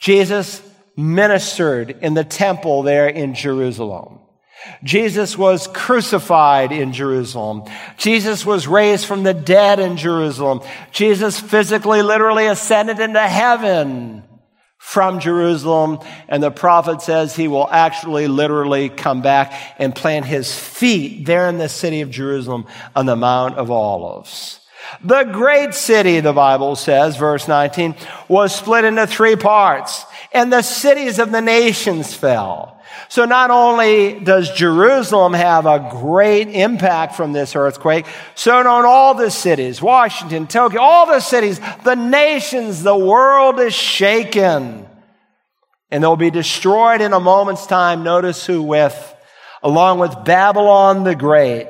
Jesus 0.00 0.62
ministered 0.96 1.90
in 2.00 2.14
the 2.14 2.24
temple 2.24 2.82
there 2.82 3.06
in 3.06 3.34
Jerusalem. 3.34 4.18
Jesus 4.82 5.36
was 5.36 5.66
crucified 5.66 6.72
in 6.72 6.94
Jerusalem. 6.94 7.64
Jesus 7.98 8.46
was 8.46 8.66
raised 8.66 9.04
from 9.04 9.22
the 9.22 9.34
dead 9.34 9.78
in 9.78 9.98
Jerusalem. 9.98 10.62
Jesus 10.90 11.38
physically, 11.38 12.00
literally 12.00 12.46
ascended 12.46 12.98
into 12.98 13.20
heaven 13.20 14.24
from 14.78 15.20
Jerusalem. 15.20 15.98
And 16.28 16.42
the 16.42 16.50
prophet 16.50 17.02
says 17.02 17.34
he 17.34 17.48
will 17.48 17.68
actually 17.68 18.28
literally 18.28 18.88
come 18.88 19.20
back 19.20 19.52
and 19.78 19.94
plant 19.94 20.24
his 20.24 20.56
feet 20.58 21.26
there 21.26 21.48
in 21.48 21.58
the 21.58 21.68
city 21.68 22.00
of 22.00 22.10
Jerusalem 22.10 22.66
on 22.96 23.06
the 23.06 23.16
Mount 23.16 23.56
of 23.56 23.70
Olives. 23.70 24.60
The 25.04 25.24
great 25.24 25.74
city, 25.74 26.20
the 26.20 26.32
Bible 26.32 26.76
says, 26.76 27.16
verse 27.16 27.46
19, 27.46 27.94
was 28.28 28.54
split 28.54 28.84
into 28.84 29.06
three 29.06 29.36
parts 29.36 30.06
and 30.32 30.52
the 30.52 30.62
cities 30.62 31.18
of 31.18 31.30
the 31.32 31.40
nations 31.40 32.14
fell. 32.14 32.77
So 33.08 33.24
not 33.24 33.50
only 33.50 34.20
does 34.20 34.50
Jerusalem 34.50 35.32
have 35.32 35.66
a 35.66 35.88
great 35.90 36.48
impact 36.48 37.14
from 37.14 37.32
this 37.32 37.56
earthquake, 37.56 38.06
so 38.34 38.62
don't 38.62 38.84
all 38.84 39.14
the 39.14 39.30
cities, 39.30 39.80
Washington, 39.80 40.46
Tokyo, 40.46 40.80
all 40.80 41.06
the 41.06 41.20
cities, 41.20 41.60
the 41.84 41.94
nations, 41.94 42.82
the 42.82 42.96
world 42.96 43.60
is 43.60 43.74
shaken. 43.74 44.86
And 45.90 46.02
they'll 46.02 46.16
be 46.16 46.30
destroyed 46.30 47.00
in 47.00 47.12
a 47.12 47.20
moment's 47.20 47.66
time. 47.66 48.02
Notice 48.02 48.44
who 48.44 48.62
with, 48.62 49.14
along 49.62 50.00
with 50.00 50.24
Babylon 50.24 51.04
the 51.04 51.14
Great, 51.14 51.66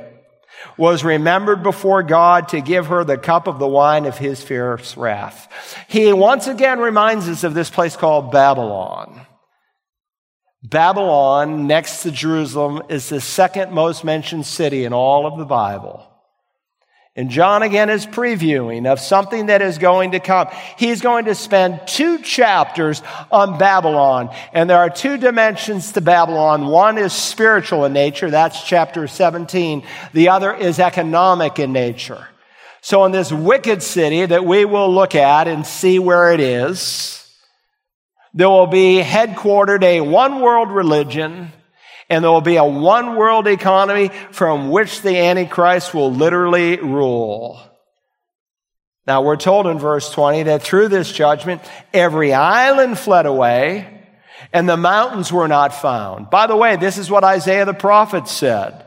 was 0.76 1.04
remembered 1.04 1.62
before 1.62 2.02
God 2.02 2.48
to 2.48 2.60
give 2.60 2.86
her 2.86 3.04
the 3.04 3.18
cup 3.18 3.46
of 3.46 3.58
the 3.58 3.68
wine 3.68 4.06
of 4.06 4.18
his 4.18 4.42
fierce 4.42 4.96
wrath. 4.96 5.48
He 5.88 6.12
once 6.12 6.46
again 6.46 6.80
reminds 6.80 7.28
us 7.28 7.44
of 7.44 7.54
this 7.54 7.70
place 7.70 7.96
called 7.96 8.32
Babylon. 8.32 9.20
Babylon, 10.62 11.66
next 11.66 12.02
to 12.02 12.10
Jerusalem, 12.10 12.82
is 12.88 13.08
the 13.08 13.20
second 13.20 13.72
most 13.72 14.04
mentioned 14.04 14.44
city 14.44 14.84
in 14.84 14.92
all 14.92 15.26
of 15.26 15.38
the 15.38 15.44
Bible. 15.44 16.04
And 17.14 17.30
John 17.30 17.64
again 17.64 17.90
is 17.90 18.06
previewing 18.06 18.86
of 18.86 19.00
something 19.00 19.46
that 19.46 19.60
is 19.60 19.78
going 19.78 20.12
to 20.12 20.20
come. 20.20 20.48
He's 20.76 21.00
going 21.00 21.24
to 21.24 21.34
spend 21.34 21.80
two 21.86 22.18
chapters 22.22 23.02
on 23.32 23.58
Babylon. 23.58 24.30
And 24.52 24.70
there 24.70 24.78
are 24.78 24.88
two 24.88 25.16
dimensions 25.16 25.90
to 25.92 26.00
Babylon. 26.00 26.66
One 26.66 26.96
is 26.96 27.12
spiritual 27.12 27.84
in 27.84 27.92
nature. 27.92 28.30
That's 28.30 28.62
chapter 28.62 29.08
17. 29.08 29.84
The 30.12 30.28
other 30.28 30.54
is 30.54 30.78
economic 30.78 31.58
in 31.58 31.72
nature. 31.72 32.28
So 32.82 33.04
in 33.04 33.10
this 33.10 33.32
wicked 33.32 33.82
city 33.82 34.24
that 34.24 34.44
we 34.44 34.64
will 34.64 34.92
look 34.92 35.16
at 35.16 35.48
and 35.48 35.66
see 35.66 35.98
where 35.98 36.32
it 36.32 36.38
is, 36.38 37.27
there 38.38 38.48
will 38.48 38.68
be 38.68 39.02
headquartered 39.02 39.82
a 39.82 40.00
one 40.00 40.40
world 40.40 40.70
religion 40.70 41.50
and 42.08 42.22
there 42.22 42.30
will 42.30 42.40
be 42.40 42.54
a 42.54 42.64
one 42.64 43.16
world 43.16 43.48
economy 43.48 44.10
from 44.30 44.70
which 44.70 45.02
the 45.02 45.18
Antichrist 45.18 45.92
will 45.92 46.12
literally 46.12 46.78
rule. 46.78 47.60
Now 49.08 49.22
we're 49.22 49.38
told 49.38 49.66
in 49.66 49.80
verse 49.80 50.08
20 50.12 50.44
that 50.44 50.62
through 50.62 50.86
this 50.86 51.10
judgment, 51.10 51.62
every 51.92 52.32
island 52.32 52.96
fled 52.96 53.26
away 53.26 54.06
and 54.52 54.68
the 54.68 54.76
mountains 54.76 55.32
were 55.32 55.48
not 55.48 55.74
found. 55.74 56.30
By 56.30 56.46
the 56.46 56.56
way, 56.56 56.76
this 56.76 56.96
is 56.96 57.10
what 57.10 57.24
Isaiah 57.24 57.64
the 57.64 57.74
prophet 57.74 58.28
said. 58.28 58.84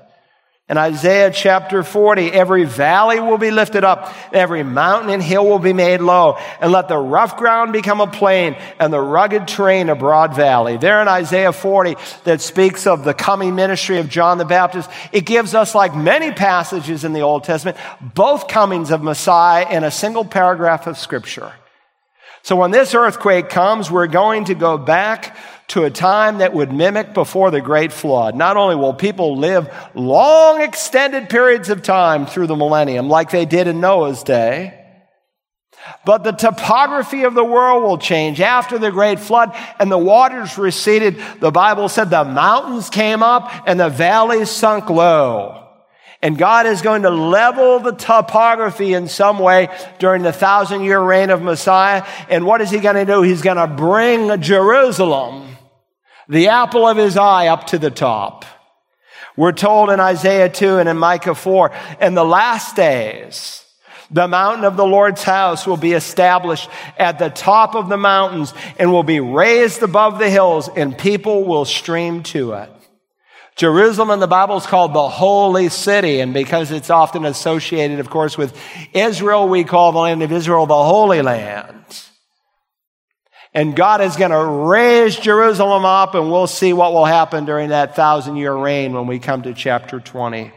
In 0.71 0.77
Isaiah 0.77 1.31
chapter 1.31 1.83
40, 1.83 2.31
every 2.31 2.63
valley 2.63 3.19
will 3.19 3.37
be 3.37 3.51
lifted 3.51 3.83
up, 3.83 4.15
every 4.31 4.63
mountain 4.63 5.09
and 5.09 5.21
hill 5.21 5.45
will 5.45 5.59
be 5.59 5.73
made 5.73 5.99
low, 5.99 6.37
and 6.61 6.71
let 6.71 6.87
the 6.87 6.97
rough 6.97 7.35
ground 7.35 7.73
become 7.73 7.99
a 7.99 8.07
plain, 8.07 8.55
and 8.79 8.93
the 8.93 9.01
rugged 9.01 9.49
terrain 9.49 9.89
a 9.89 9.95
broad 9.95 10.33
valley. 10.33 10.77
There 10.77 11.01
in 11.01 11.09
Isaiah 11.09 11.51
40, 11.51 11.97
that 12.23 12.39
speaks 12.39 12.87
of 12.87 13.03
the 13.03 13.13
coming 13.13 13.53
ministry 13.53 13.97
of 13.97 14.07
John 14.07 14.37
the 14.37 14.45
Baptist, 14.45 14.89
it 15.11 15.25
gives 15.25 15.53
us, 15.53 15.75
like 15.75 15.93
many 15.93 16.31
passages 16.31 17.03
in 17.03 17.11
the 17.11 17.19
Old 17.19 17.43
Testament, 17.43 17.75
both 18.01 18.47
comings 18.47 18.91
of 18.91 19.03
Messiah 19.03 19.69
in 19.69 19.83
a 19.83 19.91
single 19.91 20.23
paragraph 20.23 20.87
of 20.87 20.97
Scripture. 20.97 21.51
So 22.43 22.55
when 22.55 22.71
this 22.71 22.95
earthquake 22.95 23.49
comes, 23.49 23.91
we're 23.91 24.07
going 24.07 24.45
to 24.45 24.55
go 24.55 24.77
back 24.77 25.37
to 25.69 25.83
a 25.83 25.89
time 25.89 26.39
that 26.39 26.53
would 26.53 26.71
mimic 26.71 27.13
before 27.13 27.51
the 27.51 27.61
great 27.61 27.93
flood. 27.93 28.35
Not 28.35 28.57
only 28.57 28.75
will 28.75 28.93
people 28.93 29.37
live 29.37 29.73
long 29.93 30.61
extended 30.61 31.29
periods 31.29 31.69
of 31.69 31.81
time 31.81 32.25
through 32.25 32.47
the 32.47 32.55
millennium 32.55 33.07
like 33.07 33.29
they 33.29 33.45
did 33.45 33.67
in 33.67 33.79
Noah's 33.79 34.23
day, 34.23 34.77
but 36.05 36.23
the 36.23 36.31
topography 36.31 37.23
of 37.23 37.33
the 37.33 37.43
world 37.43 37.83
will 37.83 37.97
change 37.97 38.41
after 38.41 38.77
the 38.77 38.91
great 38.91 39.19
flood 39.19 39.55
and 39.79 39.91
the 39.91 39.97
waters 39.97 40.57
receded. 40.57 41.21
The 41.39 41.51
Bible 41.51 41.89
said 41.89 42.09
the 42.09 42.23
mountains 42.23 42.89
came 42.89 43.23
up 43.23 43.51
and 43.65 43.79
the 43.79 43.89
valleys 43.89 44.49
sunk 44.49 44.89
low. 44.89 45.70
And 46.21 46.37
God 46.37 46.67
is 46.67 46.81
going 46.81 47.01
to 47.01 47.09
level 47.09 47.79
the 47.79 47.93
topography 47.93 48.93
in 48.93 49.07
some 49.07 49.39
way 49.39 49.69
during 49.97 50.21
the 50.21 50.31
thousand 50.31 50.83
year 50.83 50.99
reign 50.99 51.31
of 51.31 51.41
Messiah. 51.41 52.05
And 52.29 52.45
what 52.45 52.61
is 52.61 52.69
he 52.69 52.79
going 52.79 52.95
to 52.95 53.05
do? 53.05 53.23
He's 53.23 53.41
going 53.41 53.57
to 53.57 53.67
bring 53.67 54.39
Jerusalem 54.41 55.47
the 56.29 56.49
apple 56.49 56.87
of 56.87 56.97
his 56.97 57.17
eye 57.17 57.47
up 57.47 57.67
to 57.67 57.79
the 57.79 57.91
top. 57.91 58.45
We're 59.35 59.51
told 59.51 59.89
in 59.89 59.99
Isaiah 59.99 60.49
2 60.49 60.77
and 60.77 60.87
in 60.87 60.97
Micah 60.97 61.35
4, 61.35 61.71
in 62.01 62.13
the 62.13 62.23
last 62.23 62.75
days, 62.75 63.65
the 64.11 64.27
mountain 64.27 64.65
of 64.65 64.75
the 64.75 64.85
Lord's 64.85 65.23
house 65.23 65.65
will 65.65 65.77
be 65.77 65.93
established 65.93 66.69
at 66.97 67.17
the 67.17 67.29
top 67.29 67.75
of 67.75 67.89
the 67.89 67.97
mountains 67.97 68.53
and 68.77 68.91
will 68.91 69.03
be 69.03 69.21
raised 69.21 69.81
above 69.83 70.19
the 70.19 70.29
hills 70.29 70.69
and 70.69 70.97
people 70.97 71.45
will 71.45 71.65
stream 71.65 72.21
to 72.23 72.53
it. 72.53 72.69
Jerusalem 73.61 74.09
in 74.09 74.19
the 74.19 74.25
Bible 74.25 74.57
is 74.57 74.65
called 74.65 74.95
the 74.95 75.07
holy 75.07 75.69
city. 75.69 76.19
And 76.19 76.33
because 76.33 76.71
it's 76.71 76.89
often 76.89 77.25
associated, 77.25 77.99
of 77.99 78.09
course, 78.09 78.35
with 78.35 78.57
Israel, 78.91 79.47
we 79.47 79.63
call 79.63 79.91
the 79.91 79.99
land 79.99 80.23
of 80.23 80.31
Israel 80.31 80.65
the 80.65 80.73
holy 80.73 81.21
land. 81.21 81.85
And 83.53 83.75
God 83.75 84.01
is 84.01 84.15
going 84.15 84.31
to 84.31 84.43
raise 84.43 85.15
Jerusalem 85.15 85.85
up, 85.85 86.15
and 86.15 86.31
we'll 86.31 86.47
see 86.47 86.73
what 86.73 86.91
will 86.91 87.05
happen 87.05 87.45
during 87.45 87.69
that 87.69 87.95
thousand 87.95 88.37
year 88.37 88.51
reign 88.51 88.93
when 88.93 89.05
we 89.05 89.19
come 89.19 89.43
to 89.43 89.53
chapter 89.53 89.99
20. 89.99 90.51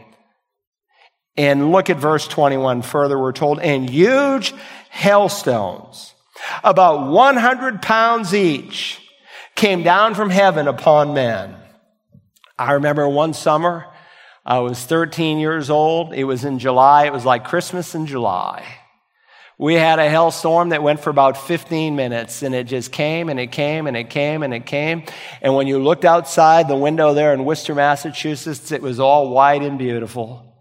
And 1.37 1.71
look 1.71 1.91
at 1.91 1.97
verse 1.97 2.27
21 2.27 2.81
further. 2.81 3.19
We're 3.19 3.33
told, 3.33 3.59
and 3.59 3.87
huge 3.87 4.51
hailstones, 4.89 6.15
about 6.63 7.11
100 7.11 7.83
pounds 7.83 8.33
each, 8.33 8.99
came 9.53 9.83
down 9.83 10.15
from 10.15 10.31
heaven 10.31 10.67
upon 10.67 11.13
men. 11.13 11.57
I 12.57 12.73
remember 12.73 13.07
one 13.07 13.33
summer, 13.33 13.85
I 14.45 14.59
was 14.59 14.83
13 14.83 15.39
years 15.39 15.69
old. 15.69 16.13
It 16.13 16.23
was 16.23 16.45
in 16.45 16.59
July. 16.59 17.05
It 17.05 17.13
was 17.13 17.25
like 17.25 17.45
Christmas 17.45 17.95
in 17.95 18.05
July. 18.05 18.63
We 19.57 19.73
had 19.75 19.99
a 19.99 20.09
hailstorm 20.09 20.69
that 20.69 20.83
went 20.83 20.99
for 20.99 21.09
about 21.09 21.37
15 21.37 21.95
minutes 21.95 22.43
and 22.43 22.53
it 22.53 22.65
just 22.67 22.91
came 22.91 23.29
and 23.29 23.39
it 23.39 23.53
came 23.53 23.87
and 23.87 23.95
it 23.95 24.09
came 24.09 24.43
and 24.43 24.53
it 24.53 24.65
came. 24.65 25.03
And 25.41 25.55
when 25.55 25.65
you 25.65 25.81
looked 25.81 26.05
outside 26.05 26.67
the 26.67 26.75
window 26.75 27.13
there 27.13 27.33
in 27.33 27.45
Worcester, 27.45 27.73
Massachusetts, 27.73 28.71
it 28.71 28.81
was 28.81 28.99
all 28.99 29.29
white 29.29 29.61
and 29.61 29.79
beautiful. 29.79 30.53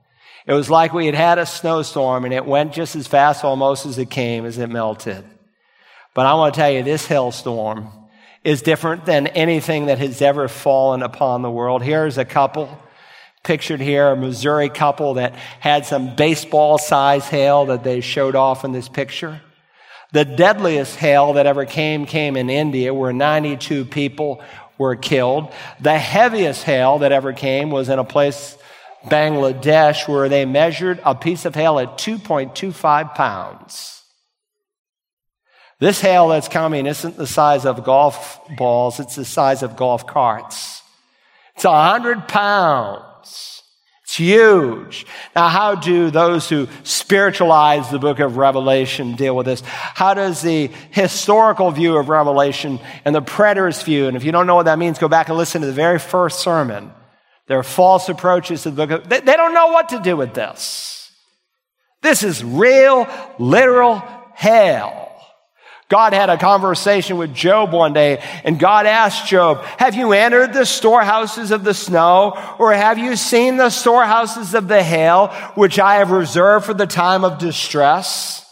It 0.47 0.53
was 0.53 0.70
like 0.70 0.92
we 0.92 1.07
had 1.07 1.14
had 1.14 1.38
a 1.38 1.47
snowstorm 1.47 2.24
and 2.24 2.32
it 2.32 2.47
went 2.47 2.72
just 2.72 2.95
as 2.95 3.07
fast 3.07 3.45
almost 3.45 3.84
as 3.84 3.99
it 3.99 4.11
came 4.11 4.45
as 4.45 4.59
it 4.59 4.68
melted. 4.68 5.24
But 6.14 6.26
I 6.26 6.34
want 6.34 6.55
to 6.55 6.61
tell 6.61 6.70
you, 6.70 6.84
this 6.84 7.07
hailstorm 7.07 7.88
is 8.45 8.62
different 8.62 9.07
than 9.07 9.26
anything 9.26 9.86
that 9.86 9.99
has 9.99 10.20
ever 10.22 10.49
fallen 10.49 11.03
upon 11.03 11.42
the 11.42 11.51
world. 11.51 11.82
Here's 11.82 12.18
a 12.18 12.24
couple 12.24 12.68
pictured 13.42 13.80
here, 13.80 14.09
a 14.09 14.16
Missouri 14.16 14.70
couple 14.70 15.14
that 15.14 15.34
had 15.61 15.84
some 15.86 16.16
baseball 16.16 16.78
size 16.78 17.28
hail 17.28 17.66
that 17.66 17.84
they 17.84 18.01
showed 18.01 18.34
off 18.34 18.64
in 18.64 18.72
this 18.72 18.88
picture. 18.88 19.40
The 20.12 20.24
deadliest 20.24 20.97
hail 20.97 21.34
that 21.34 21.47
ever 21.47 21.66
came 21.66 22.07
came 22.07 22.36
in 22.36 22.49
India 22.49 22.95
where 22.95 23.12
92 23.12 23.84
people 23.84 24.42
were 24.78 24.97
killed. 24.97 25.53
The 25.80 25.99
heaviest 25.99 26.62
hail 26.62 26.99
that 27.01 27.12
ever 27.12 27.32
came 27.32 27.70
was 27.70 27.88
in 27.88 27.99
a 27.99 28.05
place, 28.05 28.57
Bangladesh, 29.05 30.09
where 30.09 30.28
they 30.28 30.45
measured 30.45 31.01
a 31.05 31.14
piece 31.14 31.45
of 31.45 31.55
hail 31.55 31.78
at 31.78 31.99
2.25 31.99 33.14
pounds. 33.14 34.04
This 35.85 36.01
hail 36.01 36.28
that's 36.28 36.49
coming 36.49 36.87
isn't 36.87 37.18
the 37.18 37.26
size 37.26 37.66
of 37.66 37.85
golf 37.85 38.41
balls, 38.57 39.01
it's 39.01 39.16
the 39.16 39.24
size 39.26 39.62
of 39.62 39.76
golf 39.76 40.07
carts. 40.07 40.82
It's 41.57 41.66
a 41.66 41.91
hundred 41.91 42.26
pounds. 42.26 43.62
It's 44.03 44.16
huge. 44.16 45.05
Now, 45.37 45.51
how 45.51 45.74
do 45.74 46.11
those 46.11 46.49
who 46.49 46.68
spiritualize 46.85 47.91
the 47.91 47.99
book 47.99 48.18
of 48.18 48.39
Revelation 48.39 49.14
deal 49.14 49.37
with 49.37 49.45
this? 49.45 49.61
How 49.66 50.14
does 50.14 50.41
the 50.41 50.70
historical 50.91 51.70
view 51.70 51.99
of 51.99 52.09
Revelation 52.09 52.80
and 53.05 53.14
the 53.14 53.20
preterist 53.20 53.85
view, 53.85 54.09
and 54.09 54.16
if 54.16 54.24
you 54.24 54.32
don't 54.32 54.47
know 54.47 54.55
what 54.55 54.64
that 54.64 54.78
means, 54.78 54.99
go 54.99 55.09
back 55.09 55.28
and 55.28 55.37
listen 55.37 55.61
to 55.61 55.66
the 55.66 55.74
very 55.74 55.99
first 55.99 56.41
sermon. 56.41 56.93
There 57.47 57.59
are 57.59 57.62
false 57.62 58.09
approaches 58.09 58.62
to 58.62 58.70
the 58.70 58.87
book 58.87 58.91
of, 58.91 59.11
they, 59.11 59.20
they 59.20 59.37
don't 59.37 59.53
know 59.53 59.66
what 59.66 59.91
to 59.91 60.01
do 60.01 60.16
with 60.16 60.32
this. 60.32 61.12
This 62.01 62.22
is 62.22 62.43
real, 62.43 63.07
literal 63.39 64.03
hell. 64.32 65.04
God 65.89 66.14
had 66.14 66.30
a 66.30 66.39
conversation 66.39 67.18
with 67.18 67.35
Job 67.35 67.72
one 67.72 67.93
day, 67.93 68.22
and 68.43 68.59
God 68.59 68.87
asked 68.87 69.26
Job, 69.26 69.62
Have 69.78 69.95
you 69.95 70.12
entered 70.12 70.53
the 70.53 70.64
storehouses 70.64 71.51
of 71.51 71.62
the 71.62 71.74
snow, 71.74 72.57
or 72.59 72.72
have 72.72 72.99
you 72.99 73.16
seen 73.16 73.59
the 73.59 73.70
storehouses 73.70 74.55
of 74.55 74.66
the 74.66 74.82
hail, 74.82 75.28
which 75.55 75.78
I 75.78 75.97
have 75.97 76.11
reserved 76.11 76.64
for 76.64 76.74
the 76.74 76.87
time 76.87 77.22
of 77.22 77.39
distress, 77.39 78.47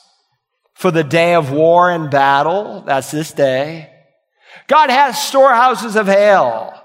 for 0.74 0.90
the 0.90 1.04
day 1.04 1.34
of 1.34 1.50
war 1.50 1.90
and 1.90 2.10
battle? 2.10 2.82
That's 2.86 3.10
this 3.10 3.32
day. 3.32 3.88
God 4.68 4.90
has 4.90 5.20
storehouses 5.20 5.96
of 5.96 6.06
hail. 6.06 6.81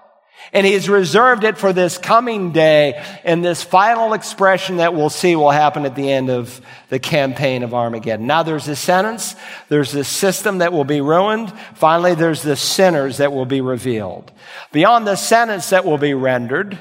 And 0.54 0.66
he's 0.66 0.90
reserved 0.90 1.44
it 1.44 1.58
for 1.58 1.74
this 1.74 1.98
coming 1.98 2.52
day 2.52 3.04
and 3.24 3.44
this 3.44 3.64
final 3.64 4.14
expression 4.14 4.78
that 4.78 4.94
we'll 4.94 5.10
see 5.10 5.36
will 5.36 5.52
happen 5.52 5.86
at 5.86 5.96
the 5.96 6.12
end 6.12 6.30
of 6.30 6.62
the 6.90 7.00
campaign 7.00 7.64
of 7.64 7.74
Armageddon. 7.74 8.28
Now 8.28 8.44
there's 8.44 8.68
a 8.68 8.76
sentence, 8.76 9.36
there's 9.70 9.92
this 9.92 10.08
system 10.08 10.60
that 10.60 10.72
will 10.72 10.86
be 10.86 11.02
ruined. 11.02 11.52
Finally, 11.76 12.16
there's 12.16 12.44
the 12.44 12.56
sinners 12.56 13.18
that 13.18 13.34
will 13.34 13.46
be 13.46 13.62
revealed. 13.62 14.32
Beyond 14.72 15.06
the 15.06 15.16
sentence 15.16 15.70
that 15.72 15.86
will 15.86 15.98
be 15.98 16.14
rendered, 16.14 16.78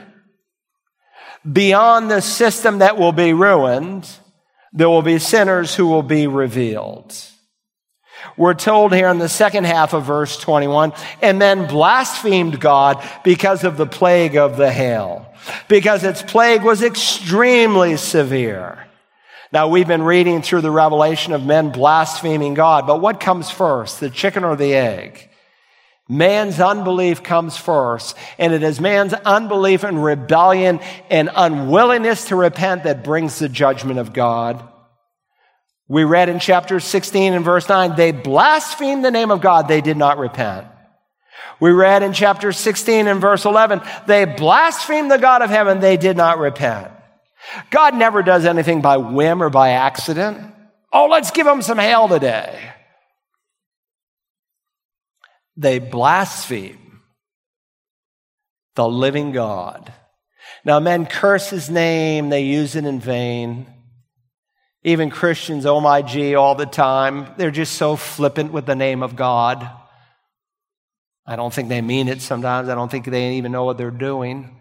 beyond 1.51 2.11
the 2.11 2.21
system 2.21 2.79
that 2.79 2.97
will 2.97 3.13
be 3.13 3.33
ruined, 3.33 4.09
there 4.73 4.89
will 4.89 5.03
be 5.03 5.19
sinners 5.19 5.75
who 5.75 5.87
will 5.87 6.03
be 6.03 6.27
revealed. 6.27 7.15
We're 8.37 8.55
told 8.55 8.95
here 8.95 9.09
in 9.09 9.19
the 9.19 9.29
second 9.29 9.65
half 9.65 9.95
of 9.95 10.05
verse 10.05 10.39
21, 10.39 10.93
and 11.23 11.41
then 11.41 11.67
blasphemed 11.67 12.61
God 12.61 13.07
because 13.25 13.65
of 13.65 13.77
the 13.77 13.87
plague 13.87 14.37
of 14.37 14.57
the 14.57 14.71
hail, 14.71 15.33
because 15.69 16.05
its 16.05 16.23
plague 16.23 16.63
was 16.63 16.83
extremely 16.83 17.97
severe. 17.97 18.87
Now, 19.53 19.69
we've 19.69 19.87
been 19.87 20.03
reading 20.03 20.43
through 20.43 20.63
the 20.63 20.71
revelation 20.71 21.33
of 21.33 21.47
men 21.47 21.71
blaspheming 21.71 22.55
God, 22.55 22.87
but 22.87 23.01
what 23.01 23.21
comes 23.21 23.51
first, 23.51 24.01
the 24.01 24.11
chicken 24.11 24.45
or 24.45 24.57
the 24.57 24.75
egg? 24.75 25.31
Man's 26.09 26.61
unbelief 26.61 27.23
comes 27.23 27.57
first, 27.57 28.17
and 28.39 28.53
it 28.53 28.63
is 28.63 28.81
man's 28.81 29.13
unbelief 29.13 29.83
and 29.83 30.03
rebellion 30.03 30.81
and 31.11 31.31
unwillingness 31.35 32.27
to 32.27 32.37
repent 32.37 32.85
that 32.85 33.03
brings 33.03 33.39
the 33.39 33.49
judgment 33.49 33.99
of 33.99 34.13
God. 34.13 34.63
We 35.89 36.05
read 36.05 36.29
in 36.29 36.41
chapter 36.41 36.81
16 36.81 37.33
and 37.33 37.45
verse 37.45 37.69
9, 37.69 37.95
they 37.97 38.13
blasphemed 38.13 39.05
the 39.05 39.11
name 39.11 39.31
of 39.31 39.41
God, 39.41 39.69
they 39.69 39.81
did 39.81 39.97
not 39.97 40.19
repent. 40.19 40.67
We 41.61 41.71
read 41.71 42.03
in 42.03 42.13
chapter 42.13 42.53
16 42.53 43.07
and 43.07 43.21
verse 43.21 43.45
11, 43.45 43.81
they 44.07 44.25
blasphemed 44.25 45.11
the 45.11 45.19
God 45.19 45.43
of 45.43 45.51
heaven, 45.51 45.81
they 45.81 45.97
did 45.97 46.17
not 46.17 46.39
repent. 46.39 46.91
God 47.71 47.95
never 47.95 48.23
does 48.23 48.45
anything 48.45 48.81
by 48.81 48.97
whim 48.97 49.43
or 49.43 49.51
by 49.51 49.71
accident. 49.71 50.53
Oh, 50.93 51.07
let's 51.07 51.31
give 51.31 51.47
them 51.47 51.63
some 51.63 51.79
hail 51.79 52.09
today. 52.09 52.73
They 55.57 55.79
blaspheme 55.79 57.01
the 58.75 58.89
living 58.89 59.33
God. 59.33 59.93
Now, 60.65 60.81
men 60.81 61.07
curse 61.07 61.49
his 61.49 61.71
name, 61.71 62.29
they 62.29 62.43
use 62.43 62.75
it 62.75 62.85
in 62.85 62.99
vain. 63.01 63.67
Even 64.87 65.11
Christians, 65.11 65.67
oh 65.67 65.81
my 65.81 66.01
gee, 66.01 66.37
all 66.37 66.55
the 66.55 66.65
time. 66.65 67.27
They're 67.37 67.51
just 67.51 67.75
so 67.75 67.97
flippant 67.97 68.53
with 68.53 68.67
the 68.67 68.77
name 68.77 69.03
of 69.03 69.17
God. 69.17 69.69
I 71.27 71.35
don't 71.35 71.53
think 71.53 71.69
they 71.69 71.83
mean 71.83 72.07
it 72.07 72.23
sometimes. 72.23 72.69
I 72.69 72.77
don't 72.77 72.89
think 72.89 73.05
they 73.05 73.35
even 73.35 73.51
know 73.51 73.65
what 73.65 73.79
they're 73.79 73.91
doing. 73.91 74.57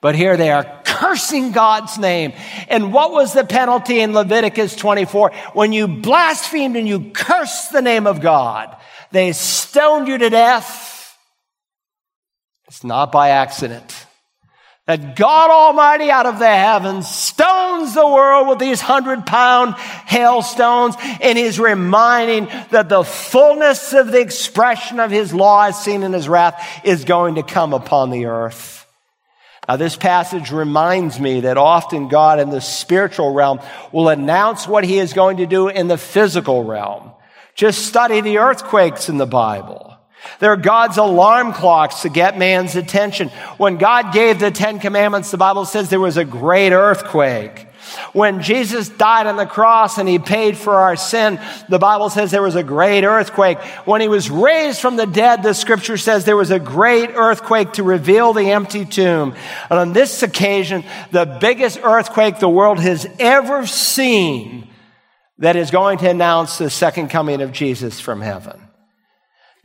But 0.00 0.14
here 0.14 0.36
they 0.36 0.52
are 0.52 0.80
cursing 0.84 1.50
God's 1.50 1.98
name. 1.98 2.34
And 2.68 2.92
what 2.92 3.10
was 3.10 3.32
the 3.32 3.42
penalty 3.42 3.98
in 3.98 4.12
Leviticus 4.12 4.76
24? 4.76 5.32
When 5.54 5.72
you 5.72 5.88
blasphemed 5.88 6.76
and 6.76 6.86
you 6.86 7.10
cursed 7.10 7.72
the 7.72 7.82
name 7.82 8.06
of 8.06 8.20
God, 8.20 8.76
they 9.10 9.32
stoned 9.32 10.06
you 10.06 10.18
to 10.18 10.30
death. 10.30 11.18
It's 12.68 12.84
not 12.84 13.10
by 13.10 13.30
accident 13.30 14.06
that 14.86 15.16
God 15.16 15.50
Almighty 15.50 16.10
out 16.10 16.26
of 16.26 16.38
the 16.38 16.46
heavens 16.46 17.08
the 17.94 18.06
world 18.06 18.48
with 18.48 18.58
these 18.58 18.80
hundred 18.80 19.26
pound 19.26 19.74
hailstones 19.74 20.94
and 21.20 21.36
he's 21.36 21.58
reminding 21.58 22.46
that 22.70 22.88
the 22.88 23.04
fullness 23.04 23.92
of 23.92 24.12
the 24.12 24.20
expression 24.20 25.00
of 25.00 25.10
his 25.10 25.34
law 25.34 25.64
as 25.64 25.82
seen 25.82 26.02
in 26.02 26.12
his 26.12 26.28
wrath 26.28 26.82
is 26.84 27.04
going 27.04 27.34
to 27.34 27.42
come 27.42 27.72
upon 27.72 28.10
the 28.10 28.26
earth. 28.26 28.86
Now 29.68 29.76
this 29.76 29.96
passage 29.96 30.52
reminds 30.52 31.18
me 31.18 31.40
that 31.40 31.56
often 31.56 32.08
God 32.08 32.38
in 32.38 32.50
the 32.50 32.60
spiritual 32.60 33.32
realm 33.32 33.60
will 33.92 34.08
announce 34.08 34.68
what 34.68 34.84
he 34.84 34.98
is 34.98 35.12
going 35.12 35.38
to 35.38 35.46
do 35.46 35.68
in 35.68 35.88
the 35.88 35.98
physical 35.98 36.64
realm. 36.64 37.12
Just 37.54 37.86
study 37.86 38.20
the 38.20 38.38
earthquakes 38.38 39.08
in 39.08 39.16
the 39.16 39.26
Bible. 39.26 39.93
They're 40.38 40.56
God's 40.56 40.98
alarm 40.98 41.52
clocks 41.52 42.02
to 42.02 42.08
get 42.08 42.38
man's 42.38 42.76
attention. 42.76 43.28
When 43.56 43.76
God 43.76 44.12
gave 44.12 44.38
the 44.38 44.50
Ten 44.50 44.78
Commandments, 44.78 45.30
the 45.30 45.36
Bible 45.36 45.64
says 45.64 45.90
there 45.90 46.00
was 46.00 46.16
a 46.16 46.24
great 46.24 46.72
earthquake. 46.72 47.68
When 48.12 48.42
Jesus 48.42 48.88
died 48.88 49.26
on 49.26 49.36
the 49.36 49.46
cross 49.46 49.98
and 49.98 50.08
he 50.08 50.18
paid 50.18 50.56
for 50.56 50.74
our 50.74 50.96
sin, 50.96 51.38
the 51.68 51.78
Bible 51.78 52.10
says 52.10 52.30
there 52.30 52.42
was 52.42 52.56
a 52.56 52.62
great 52.62 53.04
earthquake. 53.04 53.58
When 53.84 54.00
he 54.00 54.08
was 54.08 54.30
raised 54.30 54.80
from 54.80 54.96
the 54.96 55.06
dead, 55.06 55.42
the 55.42 55.52
scripture 55.52 55.96
says 55.96 56.24
there 56.24 56.36
was 56.36 56.50
a 56.50 56.58
great 56.58 57.10
earthquake 57.14 57.72
to 57.74 57.82
reveal 57.82 58.32
the 58.32 58.50
empty 58.50 58.84
tomb. 58.84 59.34
And 59.70 59.78
on 59.78 59.92
this 59.92 60.22
occasion, 60.22 60.84
the 61.10 61.38
biggest 61.40 61.78
earthquake 61.82 62.38
the 62.38 62.48
world 62.48 62.80
has 62.80 63.06
ever 63.18 63.66
seen 63.66 64.68
that 65.38 65.56
is 65.56 65.70
going 65.70 65.98
to 65.98 66.08
announce 66.08 66.58
the 66.58 66.70
second 66.70 67.08
coming 67.08 67.42
of 67.42 67.52
Jesus 67.52 68.00
from 68.00 68.20
heaven. 68.20 68.60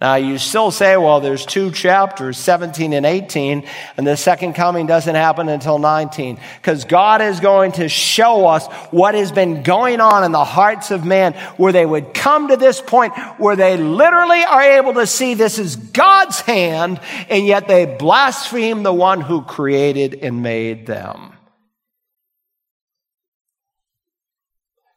Now, 0.02 0.16
you 0.16 0.38
still 0.38 0.72
say, 0.72 0.96
well, 0.96 1.20
there's 1.20 1.46
two 1.46 1.72
chapters, 1.72 2.38
17 2.38 2.94
and 2.94 3.06
18, 3.06 3.66
and 3.98 4.08
the 4.08 4.16
second 4.16 4.54
coming 4.54 4.88
doesn't 4.88 5.16
happen 5.16 5.50
until 5.50 5.78
19. 5.78 6.40
Because 6.62 6.86
God 6.86 7.22
is 7.22 7.42
going 7.42 7.74
to 7.74 7.90
show 7.90 8.48
us 8.48 8.66
what 8.92 9.14
has 9.14 9.34
been 9.34 9.62
going 9.62 10.00
on 10.00 10.24
in 10.24 10.32
the 10.32 10.46
hearts 10.46 10.92
of 10.92 11.04
man, 11.04 11.34
where 11.58 11.74
they 11.74 11.86
would 11.86 12.14
come 12.14 12.48
to 12.48 12.56
this 12.56 12.80
point 12.80 13.14
where 13.40 13.58
they 13.58 13.76
literally 13.76 14.42
are 14.42 14.62
able 14.62 14.94
to 14.94 15.06
see 15.06 15.34
this 15.34 15.60
is 15.60 15.76
God's 15.76 16.40
hand, 16.40 17.02
and 17.28 17.46
yet 17.46 17.68
they 17.68 17.86
blaspheme 17.86 18.84
the 18.84 18.94
one 18.94 19.20
who 19.20 19.42
created 19.42 20.16
and 20.16 20.42
made 20.42 20.86
them. 20.86 21.34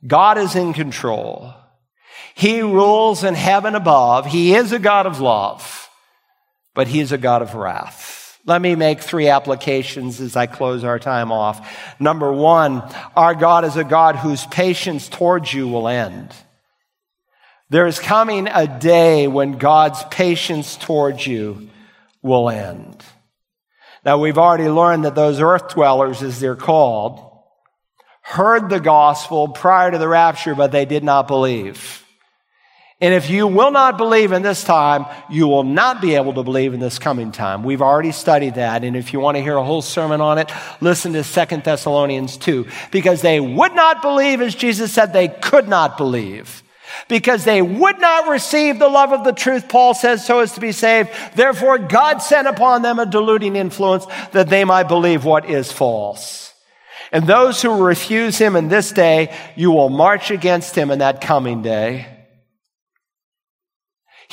God 0.07 0.39
is 0.39 0.55
in 0.55 0.73
control. 0.75 1.55
He 2.35 2.63
rules 2.63 3.25
in 3.25 3.35
heaven 3.35 3.75
above. 3.75 4.27
He 4.27 4.55
is 4.55 4.73
a 4.73 4.79
God 4.79 5.07
of 5.07 5.21
love, 5.21 5.89
but 6.75 6.89
He 6.89 7.01
is 7.01 7.13
a 7.13 7.19
God 7.19 7.43
of 7.43 7.55
wrath. 7.55 8.39
Let 8.45 8.61
me 8.61 8.75
make 8.75 9.01
three 9.01 9.29
applications 9.29 10.21
as 10.21 10.35
I 10.35 10.47
close 10.47 10.83
our 10.83 10.99
time 10.99 11.31
off. 11.31 11.95
Number 12.01 12.33
one, 12.33 12.83
our 13.15 13.35
God 13.35 13.65
is 13.65 13.77
a 13.77 13.85
God 13.85 14.17
whose 14.17 14.45
patience 14.47 15.09
towards 15.09 15.55
you 15.55 15.69
will 15.69 15.87
end. 15.87 16.35
There 17.71 17.87
is 17.87 17.99
coming 18.01 18.49
a 18.49 18.67
day 18.67 19.29
when 19.29 19.59
God's 19.59 20.03
patience 20.11 20.77
towards 20.77 21.27
you 21.27 21.71
will 22.21 22.51
end. 22.51 23.03
Now, 24.05 24.19
we've 24.19 24.39
already 24.39 24.69
learned 24.69 25.05
that 25.05 25.15
those 25.15 25.41
earth 25.41 25.69
dwellers, 25.71 26.23
as 26.23 26.41
they're 26.41 26.57
called, 26.57 27.25
heard 28.23 28.69
the 28.69 28.81
gospel 28.81 29.49
prior 29.49 29.93
to 29.93 29.99
the 29.99 30.09
rapture, 30.09 30.57
but 30.57 30.73
they 30.73 30.85
did 30.85 31.05
not 31.05 31.29
believe. 31.29 32.02
And 33.03 33.13
if 33.13 33.29
you 33.29 33.49
will 33.49 33.73
not 33.73 33.99
believe 33.99 34.31
in 34.31 34.43
this 34.43 34.63
time, 34.63 35.07
you 35.29 35.49
will 35.49 35.65
not 35.65 36.01
be 36.01 36.15
able 36.15 36.35
to 36.35 36.45
believe 36.45 36.73
in 36.73 36.79
this 36.79 37.01
coming 37.01 37.33
time. 37.33 37.65
We've 37.65 37.83
already 37.83 38.13
studied 38.13 38.55
that. 38.55 38.85
And 38.85 38.97
if 38.97 39.13
you 39.13 39.19
want 39.19 39.37
to 39.37 39.43
hear 39.43 39.57
a 39.57 39.65
whole 39.65 39.83
sermon 39.83 40.21
on 40.21 40.39
it, 40.39 40.53
listen 40.81 41.13
to 41.15 41.25
Second 41.25 41.65
Thessalonians 41.65 42.37
2. 42.37 42.65
Because 42.93 43.21
they 43.21 43.41
would 43.41 43.75
not 43.75 44.03
believe 44.03 44.41
as 44.41 44.55
Jesus 44.55 44.93
said 44.93 45.13
they 45.13 45.27
could 45.27 45.67
not 45.67 45.99
believe. 45.99 46.63
Because 47.09 47.45
they 47.45 47.61
would 47.61 48.01
not 48.01 48.29
receive 48.29 48.79
the 48.79 48.89
love 48.89 49.13
of 49.13 49.25
the 49.25 49.33
truth, 49.33 49.69
Paul 49.69 49.95
says, 49.95 50.25
so 50.25 50.39
as 50.39 50.53
to 50.53 50.61
be 50.61 50.71
saved. 50.71 51.11
Therefore, 51.35 51.79
God 51.79 52.19
sent 52.19 52.47
upon 52.47 52.83
them 52.83 53.01
a 53.01 53.07
deluding 53.07 53.57
influence 53.57 54.07
that 54.31 54.49
they 54.49 54.65
might 54.65 54.87
believe 54.87 55.25
what 55.25 55.51
is 55.51 55.73
false. 55.73 56.55
And 57.11 57.27
those 57.27 57.61
who 57.61 57.83
refuse 57.83 58.39
him 58.39 58.55
in 58.55 58.69
this 58.69 58.93
day, 58.93 59.37
you 59.57 59.73
will 59.73 59.89
march 59.89 60.31
against 60.31 60.77
him 60.79 60.93
in 60.93 61.01
that 61.01 61.21
coming 61.21 61.63
day. 61.63 62.07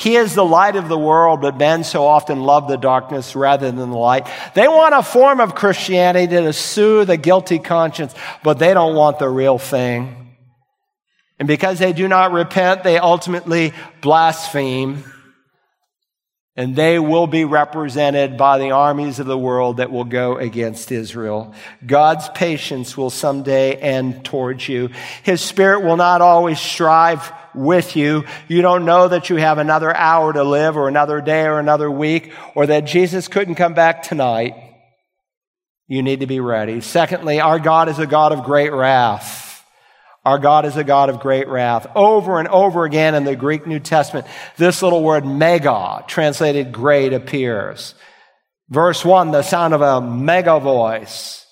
He 0.00 0.16
is 0.16 0.34
the 0.34 0.44
light 0.44 0.76
of 0.76 0.88
the 0.88 0.96
world, 0.96 1.42
but 1.42 1.58
men 1.58 1.84
so 1.84 2.06
often 2.06 2.40
love 2.40 2.68
the 2.68 2.78
darkness 2.78 3.36
rather 3.36 3.70
than 3.70 3.90
the 3.90 3.98
light. 3.98 4.26
They 4.54 4.66
want 4.66 4.94
a 4.94 5.02
form 5.02 5.40
of 5.40 5.54
Christianity 5.54 6.26
to 6.26 6.54
soothe 6.54 7.10
a 7.10 7.18
guilty 7.18 7.58
conscience, 7.58 8.14
but 8.42 8.58
they 8.58 8.72
don't 8.72 8.94
want 8.96 9.18
the 9.18 9.28
real 9.28 9.58
thing. 9.58 10.36
And 11.38 11.46
because 11.46 11.78
they 11.78 11.92
do 11.92 12.08
not 12.08 12.32
repent, 12.32 12.82
they 12.82 12.96
ultimately 12.96 13.74
blaspheme. 14.00 15.04
And 16.56 16.74
they 16.74 16.98
will 16.98 17.26
be 17.26 17.44
represented 17.44 18.36
by 18.36 18.58
the 18.58 18.72
armies 18.72 19.18
of 19.18 19.26
the 19.26 19.38
world 19.38 19.76
that 19.76 19.92
will 19.92 20.04
go 20.04 20.36
against 20.36 20.90
Israel. 20.90 21.54
God's 21.86 22.28
patience 22.30 22.96
will 22.96 23.10
someday 23.10 23.74
end 23.76 24.24
towards 24.24 24.68
you. 24.68 24.90
His 25.22 25.40
spirit 25.40 25.82
will 25.82 25.96
not 25.96 26.20
always 26.20 26.58
strive 26.58 27.32
with 27.54 27.96
you. 27.96 28.24
You 28.48 28.62
don't 28.62 28.84
know 28.84 29.08
that 29.08 29.30
you 29.30 29.36
have 29.36 29.58
another 29.58 29.94
hour 29.94 30.32
to 30.32 30.44
live 30.44 30.76
or 30.76 30.88
another 30.88 31.20
day 31.20 31.44
or 31.44 31.58
another 31.58 31.90
week 31.90 32.32
or 32.54 32.66
that 32.66 32.80
Jesus 32.80 33.28
couldn't 33.28 33.54
come 33.54 33.74
back 33.74 34.02
tonight. 34.02 34.54
You 35.86 36.02
need 36.02 36.20
to 36.20 36.26
be 36.26 36.40
ready. 36.40 36.80
Secondly, 36.80 37.40
our 37.40 37.58
God 37.58 37.88
is 37.88 37.98
a 37.98 38.06
God 38.06 38.32
of 38.32 38.44
great 38.44 38.72
wrath. 38.72 39.49
Our 40.24 40.38
God 40.38 40.66
is 40.66 40.76
a 40.76 40.84
God 40.84 41.08
of 41.08 41.20
great 41.20 41.48
wrath. 41.48 41.86
Over 41.94 42.38
and 42.38 42.48
over 42.48 42.84
again 42.84 43.14
in 43.14 43.24
the 43.24 43.36
Greek 43.36 43.66
New 43.66 43.80
Testament, 43.80 44.26
this 44.56 44.82
little 44.82 45.02
word 45.02 45.24
mega, 45.24 46.04
translated 46.06 46.72
great, 46.72 47.12
appears. 47.12 47.94
Verse 48.68 49.04
1, 49.04 49.30
the 49.30 49.42
sound 49.42 49.74
of 49.74 49.80
a 49.80 50.00
mega 50.00 50.60
voice. 50.60 51.46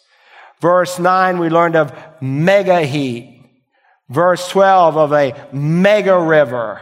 Verse 0.60 0.98
9, 0.98 1.38
we 1.38 1.48
learned 1.48 1.76
of 1.76 1.92
mega 2.20 2.82
heat 2.82 3.38
verse 4.08 4.48
12 4.48 4.96
of 4.96 5.12
a 5.12 5.48
mega 5.52 6.18
river 6.18 6.80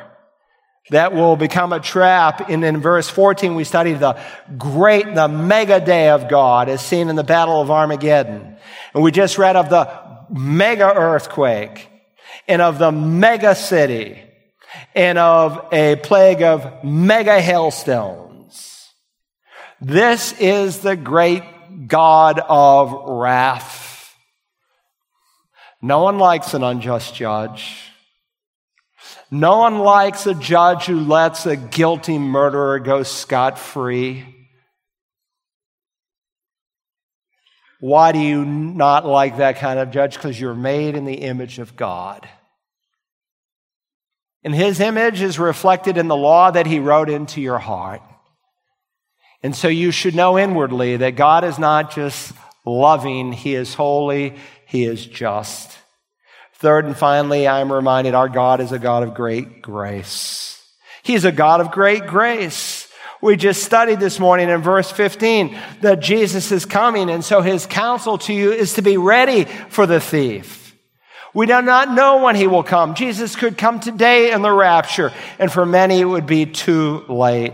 that 0.91 1.13
will 1.13 1.37
become 1.37 1.73
a 1.73 1.81
trap. 1.81 2.49
And 2.49 2.65
in 2.65 2.81
verse 2.81 3.09
14, 3.09 3.55
we 3.55 3.65
study 3.65 3.93
the 3.93 4.21
great, 4.57 5.13
the 5.15 5.29
mega 5.29 5.85
day 5.85 6.11
of 6.11 6.29
God 6.29 6.69
as 6.69 6.81
seen 6.81 7.09
in 7.09 7.17
the 7.17 7.25
battle 7.25 7.61
of 7.61 7.71
Armageddon. 7.71 8.57
And 8.95 9.03
we 9.03 9.11
just 9.11 9.39
read 9.39 9.57
of 9.57 9.69
the 9.69 10.16
mega 10.31 10.95
earthquake 10.95 11.89
and 12.49 12.63
of 12.63 12.79
the 12.79 12.93
mega 12.93 13.55
city 13.55 14.23
and 14.95 15.19
of 15.19 15.67
a 15.73 15.97
plague 15.97 16.43
of 16.43 16.85
mega 16.85 17.41
hailstones. 17.41 18.93
This 19.81 20.33
is 20.41 20.81
the 20.81 20.97
great 20.97 21.43
God 21.89 22.41
of 22.41 22.93
wrath. 23.07 24.15
No 25.83 26.03
one 26.03 26.19
likes 26.19 26.55
an 26.55 26.63
unjust 26.63 27.15
judge. 27.15 27.83
No 29.31 29.59
one 29.59 29.81
likes 29.81 30.27
a 30.27 30.35
judge 30.35 30.87
who 30.87 31.01
lets 31.01 31.47
a 31.47 31.57
guilty 31.57 32.19
murderer 32.19 32.79
go 32.79 33.03
scot 33.03 33.59
free. 33.59 34.36
Why 37.81 38.13
do 38.13 38.19
you 38.19 38.45
not 38.45 39.07
like 39.07 39.37
that 39.37 39.59
kind 39.59 39.79
of 39.79 39.91
judge? 39.91 40.15
Because 40.15 40.41
you're 40.41 40.55
made 40.55 40.97
in 40.97 41.05
the 41.05 41.15
image 41.15 41.59
of 41.59 41.77
God. 41.77 42.29
And 44.43 44.55
his 44.55 44.81
image 44.81 45.23
is 45.23 45.39
reflected 45.39 45.97
in 45.97 46.09
the 46.09 46.17
law 46.17 46.51
that 46.51 46.67
he 46.67 46.79
wrote 46.79 47.11
into 47.11 47.41
your 47.41 47.59
heart. 47.59 48.03
And 49.43 49.55
so 49.55 49.69
you 49.69 49.91
should 49.91 50.15
know 50.15 50.39
inwardly 50.39 50.97
that 50.99 51.17
God 51.17 51.45
is 51.45 51.59
not 51.59 51.95
just 51.95 52.33
loving, 52.65 53.33
he 53.33 53.55
is 53.55 53.75
holy, 53.75 54.35
he 54.67 54.85
is 54.85 55.05
just. 55.05 55.77
Third 56.55 56.87
and 56.87 56.97
finally, 56.97 57.47
I'm 57.47 57.73
reminded 57.73 58.15
our 58.15 58.29
God 58.29 58.61
is 58.61 58.73
a 58.73 58.79
God 58.79 59.03
of 59.03 59.15
great 59.15 59.63
grace. 59.63 60.65
He's 61.03 61.25
a 61.25 61.33
God 61.33 61.61
of 61.61 61.71
great 61.71 62.07
grace. 62.07 62.76
We 63.23 63.37
just 63.37 63.65
studied 63.65 63.99
this 63.99 64.21
morning 64.21 64.51
in 64.51 64.61
verse 64.61 64.91
15 64.91 65.57
that 65.81 66.01
Jesus 66.01 66.53
is 66.53 66.67
coming, 66.67 67.11
and 67.11 67.25
so 67.25 67.41
his 67.41 67.67
counsel 67.67 68.19
to 68.19 68.33
you 68.33 68.53
is 68.53 68.75
to 68.75 68.83
be 68.83 68.97
ready 68.97 69.45
for 69.45 69.87
the 69.87 70.01
thief. 70.01 70.77
We 71.33 71.47
do 71.47 71.61
not 71.63 71.93
know 71.93 72.23
when 72.23 72.37
he 72.37 72.47
will 72.47 72.63
come. 72.63 72.95
Jesus 72.95 73.37
could 73.37 73.59
come 73.59 73.81
today 73.81 74.33
in 74.33 74.43
the 74.43 74.53
rapture, 74.53 75.13
and 75.39 75.51
for 75.51 75.67
many 75.67 76.01
it 76.01 76.05
would 76.05 76.27
be 76.27 76.47
too 76.47 77.05
late. 77.09 77.53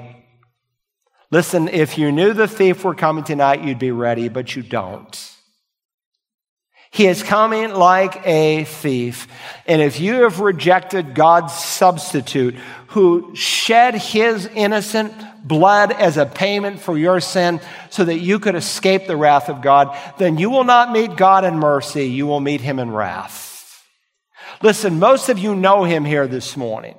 Listen, 1.31 1.69
if 1.69 1.97
you 1.97 2.13
knew 2.13 2.33
the 2.33 2.47
thief 2.47 2.85
were 2.85 2.95
coming 2.95 3.25
tonight, 3.25 3.63
you'd 3.63 3.79
be 3.79 3.91
ready, 3.91 4.29
but 4.29 4.55
you 4.55 4.63
don't. 4.63 5.33
He 6.93 7.07
is 7.07 7.23
coming 7.23 7.73
like 7.73 8.27
a 8.27 8.65
thief. 8.65 9.27
And 9.67 9.81
if 9.81 9.99
you 9.99 10.25
have 10.25 10.41
rejected 10.41 11.15
God's 11.15 11.55
substitute 11.55 12.55
who 12.89 13.35
shed 13.35 13.95
his 13.95 14.45
innocent 14.47 15.15
blood 15.45 15.93
as 15.93 16.17
a 16.17 16.27
payment 16.27 16.81
for 16.81 16.97
your 16.97 17.21
sin 17.21 17.61
so 17.91 18.05
that 18.05 18.19
you 18.19 18.39
could 18.39 18.55
escape 18.55 19.07
the 19.07 19.17
wrath 19.17 19.49
of 19.49 19.63
God, 19.63 19.97
then 20.19 20.39
you 20.39 20.51
will 20.51 20.65
not 20.65 20.93
meet 20.93 21.17
God 21.17 21.45
in 21.45 21.59
mercy. 21.59 22.07
You 22.07 22.27
will 22.27 22.41
meet 22.41 22.61
him 22.61 22.79
in 22.79 22.91
wrath. 22.91 23.85
Listen, 24.63 24.99
most 24.99 25.29
of 25.29 25.39
you 25.39 25.55
know 25.55 25.85
him 25.85 26.05
here 26.05 26.27
this 26.27 26.57
morning. 26.57 26.97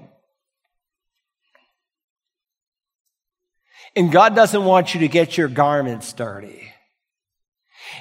And 3.95 4.11
God 4.11 4.35
doesn't 4.35 4.65
want 4.65 4.93
you 4.93 5.01
to 5.01 5.07
get 5.07 5.37
your 5.37 5.47
garments 5.47 6.13
dirty. 6.13 6.71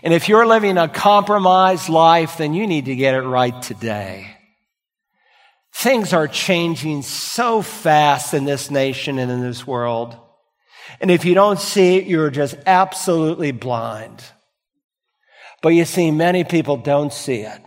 And 0.03 0.14
if 0.14 0.28
you're 0.28 0.47
living 0.47 0.78
a 0.78 0.88
compromised 0.88 1.88
life, 1.88 2.38
then 2.38 2.55
you 2.55 2.66
need 2.66 2.86
to 2.86 2.97
get 2.97 3.14
it 3.14 3.20
right 3.22 3.61
today. 3.62 4.36
Things 5.74 6.12
are 6.12 6.28
changing 6.28 7.03
so 7.03 7.62
fast 7.62 8.34
in 8.34 8.45
this 8.45 8.70
nation 8.70 9.18
and 9.18 9.30
in 9.30 9.40
this 9.40 9.66
world. 9.66 10.16
And 11.01 11.11
if 11.11 11.24
you 11.24 11.35
don't 11.35 11.59
see 11.59 11.97
it, 11.97 12.07
you're 12.07 12.30
just 12.30 12.57
absolutely 12.66 13.53
blind. 13.53 14.22
But 15.62 15.70
you 15.70 15.85
see, 15.85 16.11
many 16.11 16.45
people 16.45 16.76
don't 16.76 17.12
see 17.12 17.41
it. 17.41 17.61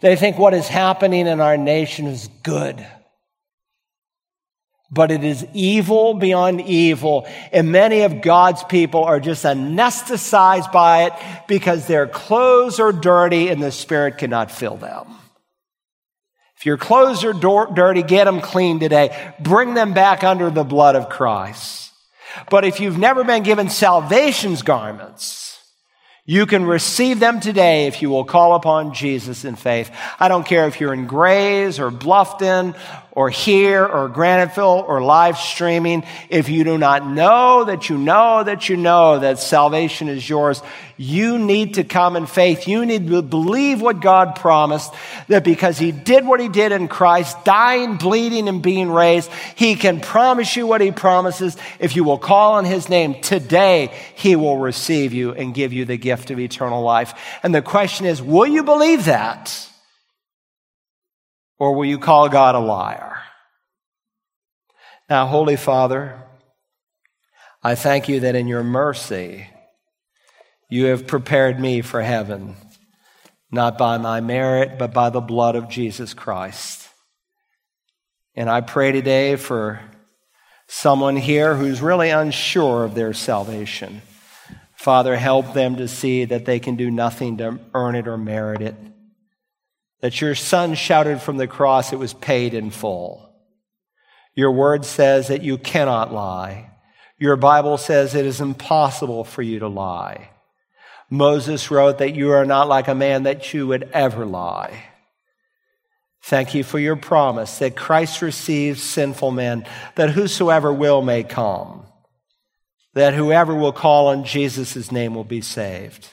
They 0.00 0.16
think 0.16 0.38
what 0.38 0.54
is 0.54 0.68
happening 0.68 1.26
in 1.26 1.40
our 1.40 1.56
nation 1.56 2.06
is 2.06 2.28
good 2.42 2.86
but 4.90 5.10
it 5.10 5.22
is 5.22 5.46
evil 5.52 6.14
beyond 6.14 6.62
evil. 6.62 7.26
And 7.52 7.72
many 7.72 8.00
of 8.02 8.22
God's 8.22 8.64
people 8.64 9.04
are 9.04 9.20
just 9.20 9.44
anesthetized 9.44 10.72
by 10.72 11.04
it 11.04 11.12
because 11.46 11.86
their 11.86 12.06
clothes 12.06 12.80
are 12.80 12.92
dirty 12.92 13.48
and 13.48 13.62
the 13.62 13.72
Spirit 13.72 14.18
cannot 14.18 14.50
fill 14.50 14.76
them. 14.76 15.17
If 16.58 16.66
your 16.66 16.76
clothes 16.76 17.22
are 17.24 17.32
dirty, 17.32 18.02
get 18.02 18.24
them 18.24 18.40
clean 18.40 18.80
today. 18.80 19.32
Bring 19.38 19.74
them 19.74 19.94
back 19.94 20.24
under 20.24 20.50
the 20.50 20.64
blood 20.64 20.96
of 20.96 21.08
Christ. 21.08 21.92
But 22.50 22.64
if 22.64 22.80
you've 22.80 22.98
never 22.98 23.22
been 23.22 23.44
given 23.44 23.70
salvation's 23.70 24.62
garments, 24.62 25.62
you 26.24 26.46
can 26.46 26.66
receive 26.66 27.20
them 27.20 27.40
today 27.40 27.86
if 27.86 28.02
you 28.02 28.10
will 28.10 28.24
call 28.24 28.54
upon 28.54 28.92
Jesus 28.92 29.44
in 29.44 29.54
faith. 29.54 29.90
I 30.18 30.28
don't 30.28 30.44
care 30.44 30.66
if 30.66 30.80
you're 30.80 30.92
in 30.92 31.06
Grays 31.06 31.78
or 31.78 31.90
Bluffton 31.90 32.76
or 33.18 33.30
here 33.30 33.84
or 33.84 34.08
Graniteville 34.08 34.88
or 34.88 35.02
live 35.02 35.38
streaming, 35.38 36.04
if 36.28 36.48
you 36.48 36.62
do 36.62 36.78
not 36.78 37.04
know 37.04 37.64
that 37.64 37.88
you 37.88 37.98
know 37.98 38.44
that 38.44 38.68
you 38.68 38.76
know 38.76 39.18
that 39.18 39.40
salvation 39.40 40.06
is 40.06 40.28
yours, 40.28 40.62
you 40.96 41.36
need 41.36 41.74
to 41.74 41.82
come 41.82 42.14
in 42.14 42.26
faith. 42.26 42.68
You 42.68 42.86
need 42.86 43.08
to 43.08 43.22
believe 43.22 43.80
what 43.80 43.98
God 43.98 44.36
promised 44.36 44.94
that 45.26 45.42
because 45.42 45.78
He 45.78 45.90
did 45.90 46.28
what 46.28 46.38
He 46.38 46.48
did 46.48 46.70
in 46.70 46.86
Christ, 46.86 47.44
dying, 47.44 47.96
bleeding, 47.96 48.48
and 48.48 48.62
being 48.62 48.88
raised, 48.88 49.28
He 49.56 49.74
can 49.74 50.00
promise 50.00 50.54
you 50.54 50.68
what 50.68 50.80
He 50.80 50.92
promises. 50.92 51.56
If 51.80 51.96
you 51.96 52.04
will 52.04 52.18
call 52.18 52.52
on 52.52 52.66
His 52.66 52.88
name 52.88 53.20
today, 53.20 53.92
He 54.14 54.36
will 54.36 54.58
receive 54.58 55.12
you 55.12 55.32
and 55.32 55.52
give 55.52 55.72
you 55.72 55.84
the 55.84 55.96
gift 55.96 56.30
of 56.30 56.38
eternal 56.38 56.84
life. 56.84 57.18
And 57.42 57.52
the 57.52 57.62
question 57.62 58.06
is, 58.06 58.22
will 58.22 58.46
you 58.46 58.62
believe 58.62 59.06
that? 59.06 59.67
Or 61.58 61.74
will 61.74 61.84
you 61.84 61.98
call 61.98 62.28
God 62.28 62.54
a 62.54 62.60
liar? 62.60 63.18
Now, 65.10 65.26
Holy 65.26 65.56
Father, 65.56 66.22
I 67.62 67.74
thank 67.74 68.08
you 68.08 68.20
that 68.20 68.36
in 68.36 68.46
your 68.46 68.62
mercy, 68.62 69.48
you 70.70 70.86
have 70.86 71.06
prepared 71.06 71.58
me 71.58 71.80
for 71.80 72.02
heaven, 72.02 72.56
not 73.50 73.78
by 73.78 73.98
my 73.98 74.20
merit, 74.20 74.78
but 74.78 74.92
by 74.92 75.10
the 75.10 75.20
blood 75.20 75.56
of 75.56 75.68
Jesus 75.68 76.14
Christ. 76.14 76.88
And 78.36 78.48
I 78.48 78.60
pray 78.60 78.92
today 78.92 79.34
for 79.36 79.80
someone 80.68 81.16
here 81.16 81.56
who's 81.56 81.80
really 81.80 82.10
unsure 82.10 82.84
of 82.84 82.94
their 82.94 83.14
salvation. 83.14 84.02
Father, 84.76 85.16
help 85.16 85.54
them 85.54 85.76
to 85.76 85.88
see 85.88 86.26
that 86.26 86.44
they 86.44 86.60
can 86.60 86.76
do 86.76 86.90
nothing 86.90 87.38
to 87.38 87.58
earn 87.74 87.96
it 87.96 88.06
or 88.06 88.16
merit 88.16 88.60
it 88.60 88.76
that 90.00 90.20
your 90.20 90.34
son 90.34 90.74
shouted 90.74 91.20
from 91.20 91.36
the 91.36 91.46
cross, 91.46 91.92
it 91.92 91.98
was 91.98 92.14
paid 92.14 92.54
in 92.54 92.70
full. 92.70 93.32
Your 94.34 94.52
word 94.52 94.84
says 94.84 95.28
that 95.28 95.42
you 95.42 95.58
cannot 95.58 96.12
lie. 96.12 96.70
Your 97.18 97.36
Bible 97.36 97.78
says 97.78 98.14
it 98.14 98.24
is 98.24 98.40
impossible 98.40 99.24
for 99.24 99.42
you 99.42 99.58
to 99.58 99.68
lie. 99.68 100.30
Moses 101.10 101.70
wrote 101.70 101.98
that 101.98 102.14
you 102.14 102.30
are 102.30 102.44
not 102.44 102.68
like 102.68 102.86
a 102.86 102.94
man 102.94 103.24
that 103.24 103.52
you 103.52 103.66
would 103.66 103.90
ever 103.92 104.24
lie. 104.24 104.84
Thank 106.22 106.54
you 106.54 106.62
for 106.62 106.78
your 106.78 106.96
promise 106.96 107.58
that 107.58 107.74
Christ 107.74 108.22
receives 108.22 108.82
sinful 108.82 109.30
men, 109.30 109.66
that 109.94 110.10
whosoever 110.10 110.72
will 110.72 111.00
may 111.00 111.24
come, 111.24 111.86
that 112.94 113.14
whoever 113.14 113.54
will 113.54 113.72
call 113.72 114.08
on 114.08 114.24
Jesus' 114.24 114.92
name 114.92 115.14
will 115.14 115.24
be 115.24 115.40
saved. 115.40 116.08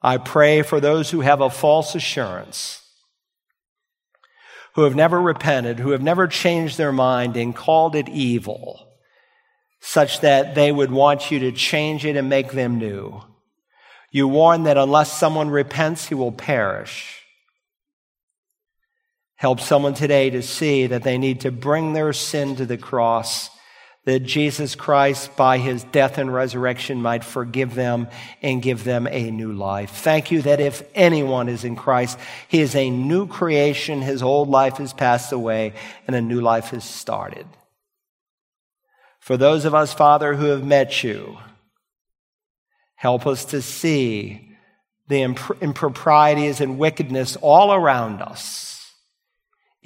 I 0.00 0.16
pray 0.18 0.62
for 0.62 0.80
those 0.80 1.10
who 1.10 1.20
have 1.20 1.40
a 1.40 1.50
false 1.50 1.94
assurance, 1.94 2.82
who 4.74 4.82
have 4.84 4.94
never 4.94 5.20
repented, 5.20 5.80
who 5.80 5.90
have 5.90 6.02
never 6.02 6.28
changed 6.28 6.78
their 6.78 6.92
mind 6.92 7.36
and 7.36 7.54
called 7.54 7.96
it 7.96 8.08
evil, 8.08 8.92
such 9.80 10.20
that 10.20 10.54
they 10.54 10.70
would 10.70 10.90
want 10.90 11.30
you 11.30 11.40
to 11.40 11.52
change 11.52 12.04
it 12.04 12.16
and 12.16 12.28
make 12.28 12.52
them 12.52 12.78
new. 12.78 13.20
You 14.10 14.28
warn 14.28 14.62
that 14.64 14.78
unless 14.78 15.12
someone 15.12 15.50
repents, 15.50 16.06
he 16.06 16.14
will 16.14 16.32
perish. 16.32 17.22
Help 19.34 19.60
someone 19.60 19.94
today 19.94 20.30
to 20.30 20.42
see 20.42 20.86
that 20.86 21.02
they 21.02 21.18
need 21.18 21.40
to 21.40 21.52
bring 21.52 21.92
their 21.92 22.12
sin 22.12 22.56
to 22.56 22.66
the 22.66 22.78
cross 22.78 23.50
that 24.08 24.20
Jesus 24.20 24.74
Christ, 24.74 25.36
by 25.36 25.58
his 25.58 25.84
death 25.84 26.16
and 26.16 26.32
resurrection, 26.32 27.02
might 27.02 27.22
forgive 27.22 27.74
them 27.74 28.08
and 28.40 28.62
give 28.62 28.82
them 28.82 29.06
a 29.06 29.30
new 29.30 29.52
life. 29.52 29.90
Thank 29.90 30.30
you 30.30 30.40
that 30.40 30.60
if 30.60 30.82
anyone 30.94 31.46
is 31.50 31.62
in 31.62 31.76
Christ, 31.76 32.18
he 32.48 32.60
is 32.60 32.74
a 32.74 32.88
new 32.88 33.26
creation. 33.26 34.00
His 34.00 34.22
old 34.22 34.48
life 34.48 34.78
has 34.78 34.94
passed 34.94 35.30
away 35.30 35.74
and 36.06 36.16
a 36.16 36.22
new 36.22 36.40
life 36.40 36.70
has 36.70 36.84
started. 36.84 37.46
For 39.20 39.36
those 39.36 39.66
of 39.66 39.74
us, 39.74 39.92
Father, 39.92 40.36
who 40.36 40.46
have 40.46 40.64
met 40.64 41.04
you, 41.04 41.36
help 42.94 43.26
us 43.26 43.44
to 43.44 43.60
see 43.60 44.56
the 45.08 45.20
improprieties 45.20 46.62
and 46.62 46.78
wickedness 46.78 47.36
all 47.42 47.74
around 47.74 48.22
us 48.22 48.77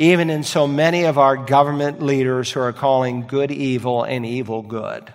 even 0.03 0.31
in 0.31 0.43
so 0.43 0.67
many 0.67 1.05
of 1.05 1.17
our 1.17 1.37
government 1.37 2.03
leaders 2.03 2.51
who 2.51 2.59
are 2.59 2.73
calling 2.73 3.25
good 3.25 3.53
evil 3.53 4.03
and 4.03 4.27
evil 4.27 4.61
good. 4.61 5.15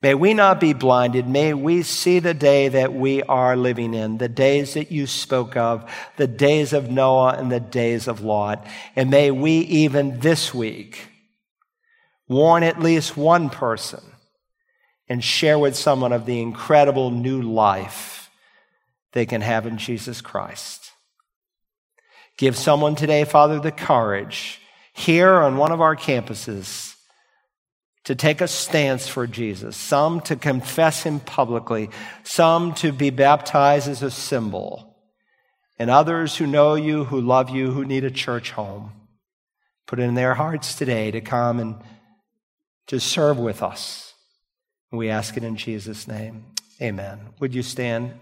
May 0.00 0.14
we 0.14 0.32
not 0.32 0.60
be 0.60 0.74
blinded. 0.74 1.26
May 1.26 1.54
we 1.54 1.82
see 1.82 2.20
the 2.20 2.34
day 2.34 2.68
that 2.68 2.94
we 2.94 3.20
are 3.24 3.56
living 3.56 3.94
in, 3.94 4.18
the 4.18 4.28
days 4.28 4.74
that 4.74 4.92
you 4.92 5.08
spoke 5.08 5.56
of, 5.56 5.90
the 6.18 6.28
days 6.28 6.72
of 6.72 6.88
Noah 6.88 7.34
and 7.36 7.50
the 7.50 7.58
days 7.58 8.06
of 8.06 8.20
Lot. 8.20 8.64
And 8.94 9.10
may 9.10 9.32
we 9.32 9.58
even 9.58 10.20
this 10.20 10.54
week 10.54 11.08
warn 12.28 12.62
at 12.62 12.78
least 12.78 13.16
one 13.16 13.50
person 13.50 14.04
and 15.08 15.24
share 15.24 15.58
with 15.58 15.74
someone 15.74 16.12
of 16.12 16.26
the 16.26 16.40
incredible 16.40 17.10
new 17.10 17.42
life 17.42 18.30
they 19.14 19.26
can 19.26 19.40
have 19.40 19.66
in 19.66 19.78
Jesus 19.78 20.20
Christ. 20.20 20.87
Give 22.38 22.56
someone 22.56 22.94
today, 22.94 23.24
Father, 23.24 23.58
the 23.58 23.72
courage 23.72 24.60
here 24.94 25.34
on 25.34 25.56
one 25.56 25.72
of 25.72 25.80
our 25.80 25.96
campuses 25.96 26.94
to 28.04 28.14
take 28.14 28.40
a 28.40 28.48
stance 28.48 29.08
for 29.08 29.26
Jesus, 29.26 29.76
some 29.76 30.20
to 30.22 30.36
confess 30.36 31.02
him 31.02 31.18
publicly, 31.20 31.90
some 32.22 32.74
to 32.74 32.92
be 32.92 33.10
baptized 33.10 33.88
as 33.88 34.02
a 34.02 34.10
symbol, 34.10 34.96
and 35.80 35.90
others 35.90 36.36
who 36.36 36.46
know 36.46 36.76
you, 36.76 37.04
who 37.04 37.20
love 37.20 37.50
you, 37.50 37.72
who 37.72 37.84
need 37.84 38.04
a 38.04 38.10
church 38.10 38.52
home. 38.52 38.92
Put 39.86 39.98
it 39.98 40.04
in 40.04 40.14
their 40.14 40.34
hearts 40.34 40.74
today 40.74 41.10
to 41.10 41.20
come 41.20 41.58
and 41.58 41.74
to 42.86 43.00
serve 43.00 43.38
with 43.38 43.62
us. 43.62 44.14
We 44.92 45.10
ask 45.10 45.36
it 45.36 45.44
in 45.44 45.56
Jesus' 45.56 46.06
name. 46.06 46.44
Amen. 46.80 47.18
Would 47.40 47.54
you 47.54 47.62
stand? 47.62 48.14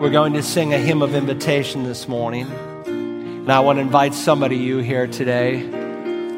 We're 0.00 0.10
going 0.10 0.32
to 0.32 0.42
sing 0.42 0.74
a 0.74 0.78
hymn 0.78 1.02
of 1.02 1.14
invitation 1.14 1.84
this 1.84 2.08
morning. 2.08 2.50
And 2.86 3.50
I 3.50 3.60
want 3.60 3.76
to 3.76 3.80
invite 3.80 4.12
somebody 4.12 4.56
you 4.56 4.78
here 4.78 5.06
today 5.06 5.60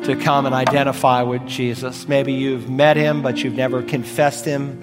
to 0.05 0.15
come 0.23 0.45
and 0.45 0.55
identify 0.55 1.23
with 1.23 1.45
Jesus. 1.47 2.07
Maybe 2.07 2.35
you've 2.35 2.69
met 2.69 2.99
him, 2.99 3.23
but 3.23 3.43
you've 3.43 3.55
never 3.55 3.83
confessed 3.83 4.45
him 4.45 4.79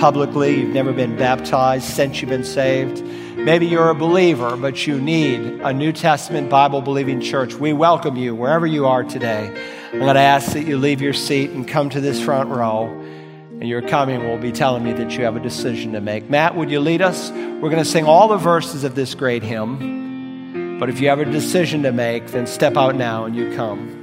publicly. 0.00 0.58
You've 0.58 0.72
never 0.72 0.94
been 0.94 1.14
baptized 1.16 1.84
since 1.84 2.22
you've 2.22 2.30
been 2.30 2.42
saved. 2.42 3.04
Maybe 3.36 3.66
you're 3.66 3.90
a 3.90 3.94
believer, 3.94 4.56
but 4.56 4.86
you 4.86 4.98
need 4.98 5.60
a 5.60 5.74
New 5.74 5.92
Testament 5.92 6.48
Bible 6.48 6.80
believing 6.80 7.20
church. 7.20 7.54
We 7.54 7.74
welcome 7.74 8.16
you 8.16 8.34
wherever 8.34 8.66
you 8.66 8.86
are 8.86 9.04
today. 9.04 9.46
I'm 9.92 10.00
going 10.00 10.14
to 10.14 10.20
ask 10.20 10.54
that 10.54 10.64
you 10.64 10.78
leave 10.78 11.02
your 11.02 11.12
seat 11.12 11.50
and 11.50 11.68
come 11.68 11.90
to 11.90 12.00
this 12.00 12.20
front 12.20 12.48
row 12.48 13.05
and 13.60 13.68
your 13.68 13.80
coming 13.80 14.22
will 14.28 14.38
be 14.38 14.52
telling 14.52 14.84
me 14.84 14.92
that 14.92 15.16
you 15.16 15.24
have 15.24 15.34
a 15.34 15.40
decision 15.40 15.92
to 15.92 16.00
make. 16.00 16.28
Matt, 16.28 16.56
would 16.56 16.70
you 16.70 16.80
lead 16.80 17.00
us? 17.00 17.30
We're 17.30 17.70
going 17.70 17.76
to 17.76 17.84
sing 17.84 18.04
all 18.04 18.28
the 18.28 18.36
verses 18.36 18.84
of 18.84 18.94
this 18.94 19.14
great 19.14 19.42
hymn. 19.42 20.78
But 20.78 20.90
if 20.90 21.00
you 21.00 21.08
have 21.08 21.20
a 21.20 21.24
decision 21.24 21.82
to 21.84 21.92
make, 21.92 22.26
then 22.28 22.46
step 22.46 22.76
out 22.76 22.96
now 22.96 23.24
and 23.24 23.34
you 23.34 23.54
come. 23.56 23.95